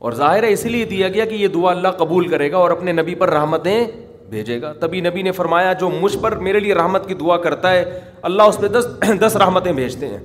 [0.06, 2.70] اور ظاہر ہے اسی لیے دیا گیا کہ یہ دعا اللہ قبول کرے گا اور
[2.70, 3.86] اپنے نبی پر رحمتیں
[4.30, 7.70] بھیجے گا۔ تبھی نبی نے فرمایا، جو مجھ پر میرے لیے رحمت کی دعا کرتا
[7.70, 8.86] ہے، اللہ اس پہ دس
[9.20, 10.18] دس رحمتیں بھیجتے ہیں۔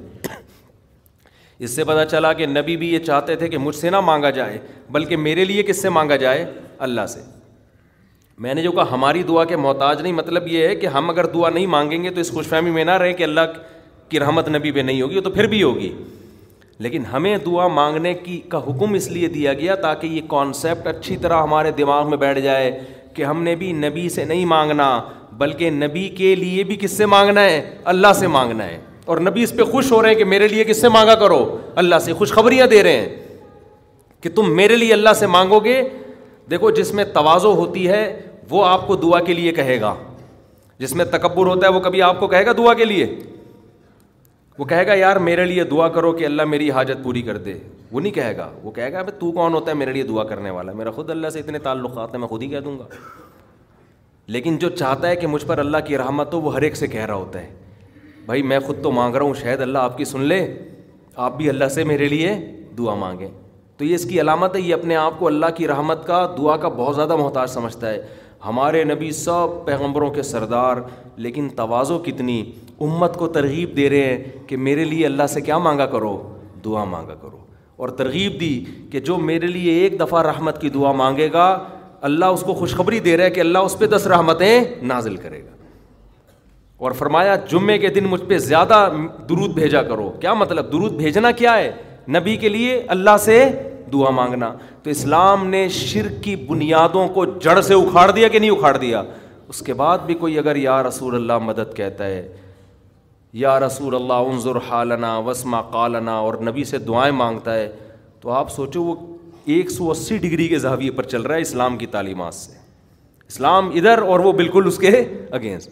[1.59, 4.29] اس سے پتہ چلا کہ نبی بھی یہ چاہتے تھے کہ مجھ سے نہ مانگا
[4.29, 4.57] جائے،
[4.89, 6.45] بلکہ میرے لیے کس سے مانگا جائے؟
[6.79, 7.19] اللہ سے۔
[8.37, 11.25] میں نے جو کہا، ہماری دعا کے محتاج نہیں مطلب یہ ہے کہ ہم اگر
[11.25, 13.41] دعا نہیں مانگیں گے تو اس خوش فہمی میں نہ رہیں کہ اللہ
[14.09, 16.03] کی رحمت نبی پہ نہیں ہوگی تو پھر بھی ہوگی۔
[16.81, 21.17] لیکن ہمیں دعا مانگنے کی کا حکم اس لیے دیا گیا تاکہ یہ کانسیپٹ اچھی
[21.17, 22.79] طرح ہمارے دماغ میں بیٹھ جائے
[23.13, 25.01] کہ ہم نے بھی نبی سے نہیں مانگنا،
[25.31, 29.43] بلکہ نبی کے لیے بھی کس سے مانگنا ہے؟ اللہ سے مانگنا ہے۔ اور نبی
[29.43, 32.13] اس پہ خوش ہو رہے ہیں کہ میرے لیے کس سے مانگا کرو؟ اللہ سے
[32.13, 33.09] خوشخبریاں دے رہے ہیں
[34.21, 35.81] کہ تم میرے لیے اللہ سے مانگو گے۔
[36.49, 39.95] دیکھو، جس میں توازو ہوتی ہے، وہ آپ کو دعا کے لیے کہے گا۔
[40.79, 43.15] جس میں تکبر ہوتا ہے، وہ کبھی آپ کو کہے گا دعا کے لیے؟
[44.59, 47.53] وہ کہے گا، یار میرے لیے دعا کرو کہ اللہ میری حاجت پوری کر دے.
[47.91, 50.49] وہ نہیں کہے گا، وہ کہے گا تو کون ہوتا ہے میرے لیے دعا کرنے
[50.49, 52.85] والا میرا خود اللہ سے اتنے تعلقات ہیں، میں خود ہی کہہ دوں گا.
[54.27, 56.87] لیکن جو چاہتا ہے کہ مجھ پر اللہ کی رحمت ہو، وہ ہر ایک سے
[56.87, 57.49] کہہ رہا ہوتا ہے،
[58.25, 60.45] بھائی میں خود تو مانگ رہا ہوں، شاید اللہ آپ کی سن لے،
[61.15, 62.35] آپ بھی اللہ سے میرے لیے
[62.77, 63.27] دعا مانگیں.
[63.77, 66.57] تو یہ اس کی علامت ہے، یہ اپنے آپ کو اللہ کی رحمت کا، دعا
[66.57, 68.01] کا بہت زیادہ محتاج سمجھتا ہے۔
[68.45, 70.77] ہمارے نبی سب پیغمبروں کے سردار،
[71.17, 72.43] لیکن توازو کتنی
[72.81, 76.83] امت کو ترغیب دے رہے ہیں کہ میرے لیے اللہ سے کیا مانگا کرو؟ دعا
[76.83, 77.37] مانگا کرو۔
[77.75, 81.63] اور ترغیب دی کہ جو میرے لیے ایک دفعہ رحمت کی دعا مانگے گا،
[82.01, 85.43] اللہ اس کو خوشخبری دے رہا ہے کہ اللہ اس پہ دس رحمتیں نازل کرے
[85.43, 85.49] گا۔
[86.77, 88.89] اور فرمایا، جمعے کے دن مجھ پہ زیادہ
[89.29, 91.71] درود بھیجا کرو۔ کیا مطلب؟ درود بھیجنا کیا ہے؟
[92.09, 93.49] نبی کے لیے اللہ سے
[93.93, 94.53] دعا مانگنا۔
[94.83, 99.03] تو اسلام نے شرک کی بنیادوں کو جڑ سے اکھاڑ دیا کہ نہیں اکھاڑ دیا؟
[99.47, 102.33] اس کے بعد بھی کوئی اگر یا رسول اللہ مدد کہتا ہے
[103.33, 107.71] یا رسول اللہ عنظر حالنا وسما قالنا اور نبی سے دعائیں مانگتا ہے،
[108.19, 108.95] تو آپ سوچو وہ
[109.45, 112.51] ایک سو اسی ڈگری کے زاویے پر چل رہا ہے اسلام کی تعلیمات سے۔
[113.27, 115.69] اسلام ادھر اور وہ بالکل اس کے اگینسٹ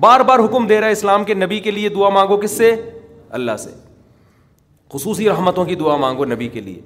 [0.00, 2.74] بار بار حکم دے رہا ہے اسلام کے نبی کے لیے دعا مانگو کس سے؟
[3.30, 3.70] اللہ سے۔
[4.92, 6.80] خصوصی رحمتوں کی دعا مانگو نبی کے لیے۔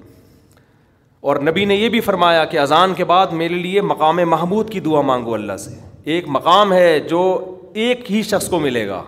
[1.21, 4.79] اور نبی نے یہ بھی فرمایا کہ اذان کے بعد میرے لیے مقام محمود کی
[4.79, 5.71] دعا مانگو اللہ سے۔
[6.03, 9.03] ایک مقام ہے جو ایک ہی شخص کو ملے گا۔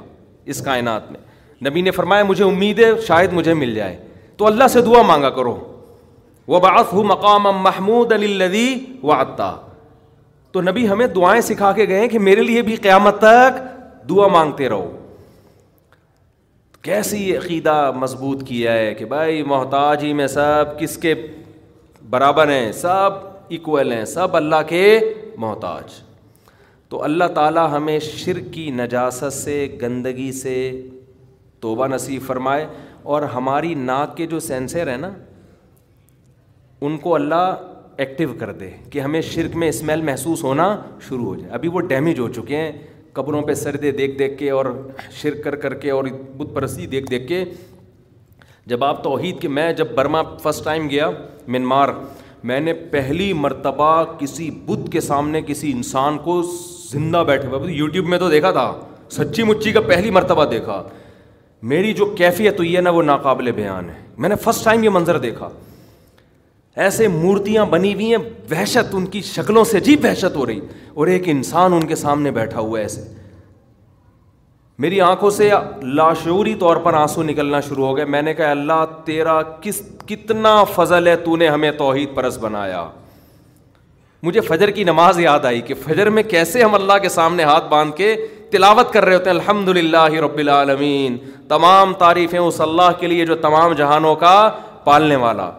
[0.46, 1.20] اس کائنات میں۔
[1.70, 3.98] نبی نے فرمایا، مجھے امید ہے شاید مجھے مل جائے۔
[4.38, 5.70] تو اللہ سے دعا مانگا کرو۔
[6.48, 9.12] وہ باس ہوں مقام محمود علی و
[10.52, 13.60] تو نبی ہمیں دعائیں سکھا کے گئے کہ میرے لیے بھی قیامت تک
[14.10, 14.98] دعا مانگتے رہو۔
[16.82, 21.14] کیسی عقیدہ مضبوط کیا ہے کہ بھائی، محتاج ہی میں سب کس کے
[22.10, 23.10] برابر ہیں، سب
[23.50, 25.00] ایکول ہیں، سب اللہ کے
[25.38, 26.13] محتاج۔
[26.94, 30.82] تو اللہ تعالیٰ ہمیں شرک کی نجاست سے، گندگی سے
[31.60, 32.68] توبہ نصیب فرمائے
[33.04, 35.10] اور ہماری ناک کے جو سینسر ہیں نا،
[36.82, 37.56] ان کو اللہ
[37.98, 41.80] ایکٹیو کر دے کہ ہمیں شرک میں اسمیل محسوس ہونا شروع ہو جائے۔ ابھی وہ
[41.80, 42.72] ڈیمیج ہو چکے ہیں،
[43.14, 44.66] قبروں پہ سردے دیکھ دیکھ کے اور
[45.12, 46.04] شرک کر کر کے اور
[46.38, 47.46] بت پرستی دیکھ دیکھ کے۔
[48.66, 51.10] جب آپ توحید کے، میں جب برما فسٹ ٹائم گیا
[51.48, 51.90] منمار
[52.44, 56.44] میں نے پہلی مرتبہ کسی بدھ کے سامنے کسی انسان کو
[56.94, 58.80] زندہ بیٹھے ہوئے۔ یوٹیوب میں تو دیکھا تھا،
[59.10, 60.84] سچی مچی کا پہلی مرتبہ دیکھا۔
[61.62, 64.90] میری جو کیفیت ہوئی ہے نا، وہ ناقابل بیان ہے۔ میں نے فسٹ ٹائم یہ
[64.90, 65.50] منظر دیکھا۔
[66.76, 68.18] ایسے مورتیاں بنی ہوئی ہیں،
[68.52, 70.60] وحشت ان کی شکلوں سے عجیب وحشت ہو رہی۔
[70.94, 73.02] اور ایک انسان ان کے سامنے بیٹھا ہوا ہے ایسے۔
[74.80, 75.50] میری آنکھوں سے
[75.84, 80.64] لاشعوری طور پر آنسو نکلنا شروع ہو گئے۔ میں نے کہا، اللہ تیرا کس، کتنا
[80.64, 82.90] فضل ہے، تو نے ہمیں توحید پرس بنایا۔
[84.24, 87.68] مجھے فجر کی نماز یاد آئی کہ فجر میں کیسے ہم اللہ کے سامنے ہاتھ
[87.68, 91.18] باندھ کے تلاوت کر رہے ہوتے ہیں الحمد للہ رب العالمین۔
[91.48, 94.52] تمام تعریفیں اس اللہ کے لیے جو تمام جہانوں کا
[94.84, 95.52] پالنے والا۔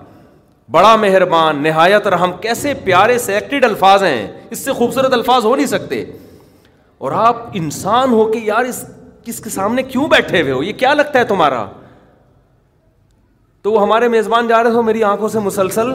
[0.71, 5.67] بڑا مہربان، نہایت رحم کیسے پیارے سیکٹڈ الفاظ ہیں۔ اس سے خوبصورت الفاظ ہو نہیں
[5.67, 6.05] سکتے۔
[6.99, 8.85] اور آپ انسان ہو کے یار، اس
[9.25, 11.67] کس کے سامنے کیوں بیٹھے ہوئے ہو؟ یہ کیا لگتا ہے تمہارا؟
[13.63, 15.93] تو وہ ہمارے میزبان جا رہے تھے، میری آنکھوں سے مسلسل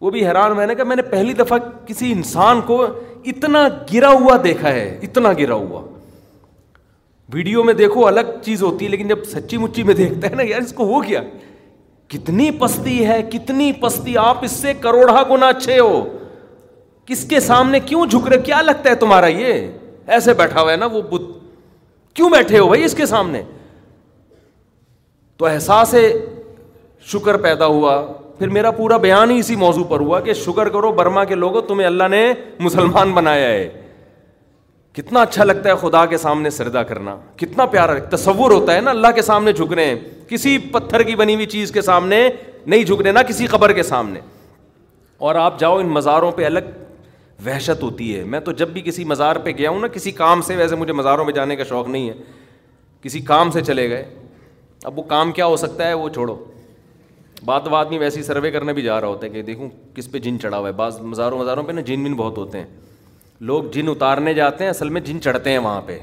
[0.00, 2.86] وہ بھی حیران، میں نے کہا، میں نے پہلی دفعہ کسی انسان کو
[3.24, 5.82] اتنا گرا ہوا دیکھا ہے، اتنا گرا ہوا۔
[7.32, 10.42] ویڈیو میں دیکھو، الگ چیز ہوتی ہے، لیکن جب سچی مچی میں دیکھتا ہے نا،
[10.42, 11.22] یار، اس کو ہو گیا۔
[12.08, 16.18] کتنی پستی ہے، کتنی پستی۔ آپ اس سے کروڑا گنا اچھے ہو۔
[17.06, 19.70] کس کے سامنے کیوں جھک رہے؟ کیا لگتا ہے تمہارا یہ؟
[20.06, 21.22] ایسے بیٹھا ہوا ہے نا وہ بت۔
[22.14, 23.42] کیوں بیٹھے ہو بھائی اس کے سامنے؟
[25.36, 25.94] تو احساس
[27.00, 30.92] شکر پیدا ہوا۔ پھر میرا پورا بیان ہی اسی موضوع پر ہوا کہ شکر کرو
[30.92, 33.82] برما کے لوگوں، تمہیں اللہ نے مسلمان بنایا ہے۔
[34.92, 38.90] کتنا اچھا لگتا ہے خدا کے سامنے سردا کرنا۔ کتنا پیارا تصور ہوتا ہے نا
[38.90, 39.94] اللہ کے سامنے جھک رہے ہیں
[40.28, 42.28] کسی پتھر کی بنی ہوئی چیز کے سامنے
[42.66, 44.20] نہیں جھک رہے نا کسی قبر کے سامنے۔
[45.18, 46.58] اور آپ جاؤ، ان مزاروں پہ الگ
[47.46, 50.42] وحشت ہوتی ہے۔ میں تو جب بھی کسی مزار پہ گیا ہوں نا، کسی کام
[50.42, 52.14] سے، ویسے مجھے مزاروں میں جانے کا شوق نہیں ہے۔
[53.02, 54.14] کسی کام سے چلے گئے۔
[54.84, 56.44] اب وہ کام کیا ہو سکتا ہے وہ چھوڑو۔
[57.44, 60.18] بات بات میں ویسی سروے کرنے بھی جا رہا ہوتا ہے کہ دیکھوں کس پہ
[60.18, 62.66] جن چڑھا ہوا ہے۔ بعض مزاروں مزاروں پہ نا جن ون بہت ہوتے ہیں۔
[63.40, 65.98] لوگ جن اتارنے جاتے ہیں، اصل میں جن چڑھتے ہیں وہاں پہ۔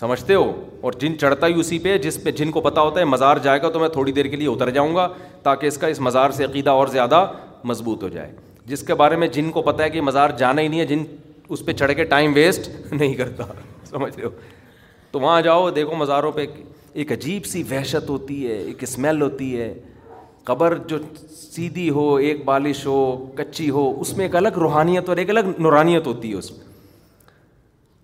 [0.00, 3.04] سمجھتے ہو؟ اور جن چڑھتا ہی اسی پہ جس پہ جن کو پتا ہوتا ہے
[3.04, 5.08] مزار جائے گا تو میں تھوڑی دیر کے لیے اتر جاؤں گا
[5.42, 7.32] تاکہ اس کا اس مزار سے عقیدہ اور زیادہ
[7.64, 8.32] مضبوط ہو جائے۔
[8.66, 11.04] جس کے بارے میں جن کو پتا ہے کہ مزار جانا ہی نہیں ہے، جن
[11.48, 13.44] اس پہ چڑھ کے ٹائم ویسٹ نہیں کرتا۔
[13.84, 14.30] سمجھ رہے ہو؟
[15.10, 16.46] تو وہاں جاؤ، دیکھو مزاروں پہ
[16.92, 19.74] ایک عجیب سی وحشت ہوتی ہے، ایک اسمیل ہوتی ہے۔
[20.44, 20.98] قبر جو
[21.28, 25.40] سیدھی ہو، ایک بالش ہو، کچی ہو، اس میں ایک الگ روحانیت اور ایک الگ
[25.58, 26.60] نورانیت ہوتی ہے اس میں۔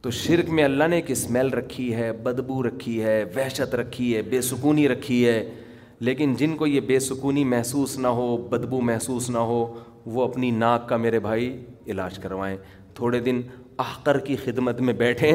[0.00, 4.22] تو شرک میں اللہ نے ایک اسمیل رکھی ہے، بدبو رکھی ہے، وحشت رکھی ہے،
[4.22, 5.50] بے سکونی رکھی ہے۔
[6.00, 10.50] لیکن جن کو یہ بے سکونی محسوس نہ ہو، بدبو محسوس نہ ہو، وہ اپنی
[10.50, 12.56] ناک کا میرے بھائی علاج کروائیں۔
[12.94, 13.40] تھوڑے دن
[13.76, 15.32] آخر کی خدمت میں بیٹھیں۔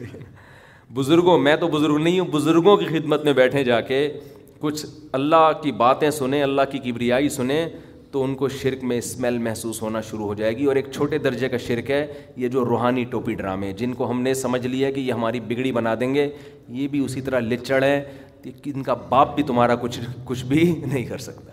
[0.94, 4.18] بزرگوں، میں تو بزرگ نہیں ہوں، بزرگوں کی خدمت میں بیٹھیں جا کے۔
[4.58, 7.68] کچھ اللہ کی باتیں سنیں، اللہ کی کبریائی سنیں،
[8.10, 11.18] تو ان کو شرک میں اسمیل محسوس ہونا شروع ہو جائے گی۔ اور ایک چھوٹے
[11.18, 12.06] درجے کا شرک ہے،
[12.36, 15.72] یہ جو روحانی ٹوپی ڈرامے، جن کو ہم نے سمجھ لیا کہ یہ ہماری بگڑی
[15.72, 16.28] بنا دیں گے،
[16.68, 18.04] یہ بھی اسی طرح لچڑ ہے۔
[18.44, 21.52] ان کا باپ بھی تمہارا کچھ کچھ بھی نہیں کر سکتا۔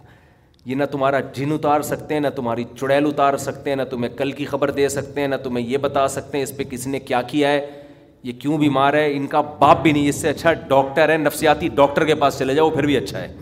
[0.66, 4.18] یہ نہ تمہارا جن اتار سکتے ہیں نہ تمہاری چڑیل اتار سکتے ہیں نہ تمہیں
[4.18, 6.90] کل کی خبر دے سکتے ہیں نہ تمہیں یہ بتا سکتے ہیں اس پہ کسی
[6.90, 7.81] نے کیا کیا ہے۔
[8.24, 11.68] یہ کیوں بیمار ہے؟ ان کا باپ بھی نہیں، اس سے اچھا ڈاکٹر ہے، نفسیاتی
[11.68, 13.36] ڈاکٹر کے پاس چلے جاؤ، پھر بھی اچھا ہے۔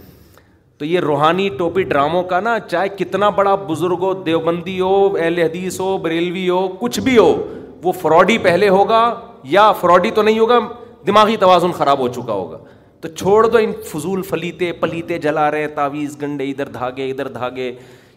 [0.77, 5.37] تو یہ روحانی ٹوپی ڈراموں کا نا، چاہے کتنا بڑا بزرگ ہو، دیوبندی ہو، اہل
[5.37, 7.47] حدیث ہو، بریلوی ہو، کچھ بھی ہو،
[7.83, 10.59] وہ فراڈی پہلے ہوگا یا فراڈی تو نہیں ہوگا،
[11.07, 12.57] دماغی توازن خراب ہو چکا ہوگا۔
[13.01, 17.71] تو چھوڑ دو ان فضول فلیتے، پلیتے جلا رہے، تعویذ گنڈے، ادھر دھاگے ادھر دھاگے۔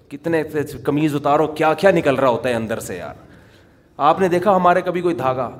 [0.08, 0.42] کتنے
[0.84, 3.14] کمیز اتارو، کیا کیا نکل رہا ہوتا ہے اندر سے یار؟
[3.96, 5.50] آپ نے دیکھا ہمارے کبھی کوئی دھاگا؟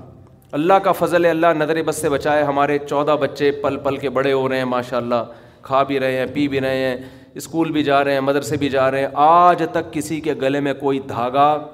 [0.53, 4.09] اللہ کا فضل ہے، اللہ نظر بس سے بچائے ہمارے چودہ بچے پل پل کے
[4.09, 5.25] بڑے ہو رہے ہیں ماشاء اللہ
[5.63, 6.97] کھا بھی رہے ہیں، پی بھی رہے ہیں،
[7.35, 10.61] اسکول بھی جا رہے ہیں، مدرسے بھی جا رہے ہیں۔ آج تک کسی کے گلے
[10.61, 11.67] میں کوئی دھاگا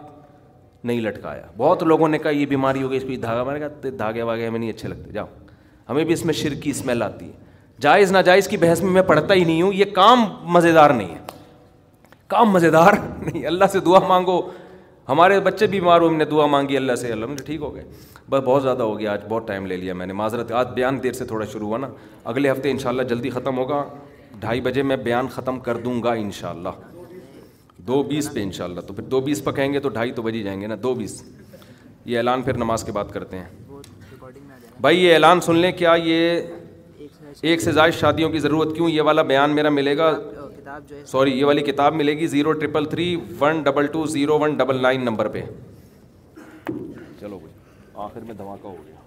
[0.84, 3.88] نہیں لٹکایا۔ بہت لوگوں نے کہا، یہ بیماری ہوگی اس پہ دھاگا۔ میں نے کہا
[3.98, 5.26] دھاگے واگے ہمیں نہیں اچھے لگتے، جاؤ۔
[5.88, 7.32] ہمیں بھی اس میں شرک کی اسمیل آتی ہے۔
[7.80, 11.18] جائز، ناجائز کی بحث میں میں پڑھتا ہی نہیں ہوں، یہ کام مزیدار نہیں ہے۔
[12.26, 14.40] کام مزیدار نہیں، اللہ سے دعا مانگو۔
[15.08, 17.74] ہمارے بچے بھی بیمار ہوئے، ہم نے دعا مانگی، اللہ سے، اللہ مجھے ٹھیک ہو
[17.74, 17.84] گئے۔
[18.30, 21.02] بس بہت زیادہ ہو گیا، آج بہت ٹائم لے لیا میں نے۔ معذرت، آج بیان
[21.02, 21.88] دیر سے تھوڑا شروع ہوا نا۔
[22.24, 23.84] اگلے ہفتے ان شاء اللہ جلدی ختم ہوگا۔
[24.40, 26.68] ڈھائی بجے میں بیان ختم کر دوں گا ان شاء اللہ
[27.76, 30.12] دو بیس پہ ان شاء اللہ تو پھر دو بیس پہ کہیں گے تو ڈھائی
[30.12, 31.22] تو بجے جائیں گے نا۔ دو بیس۔
[32.04, 33.44] یہ اعلان پھر نماز کے بات کرتے ہیں۔
[34.80, 36.40] بھائی، یہ اعلان سن لیں، کیا یہ
[37.42, 40.18] ایک سے زائد شادیوں کی ضرورت کیوں؟ یہ والا بیان میرا ملے گا۔
[41.06, 44.82] سوری، یہ والی کتاب ملے گی zero triple three one double two zero one double
[44.82, 45.42] nine number پہ۔
[47.98, 48.97] آخر میں دھماکہ ہو گیا۔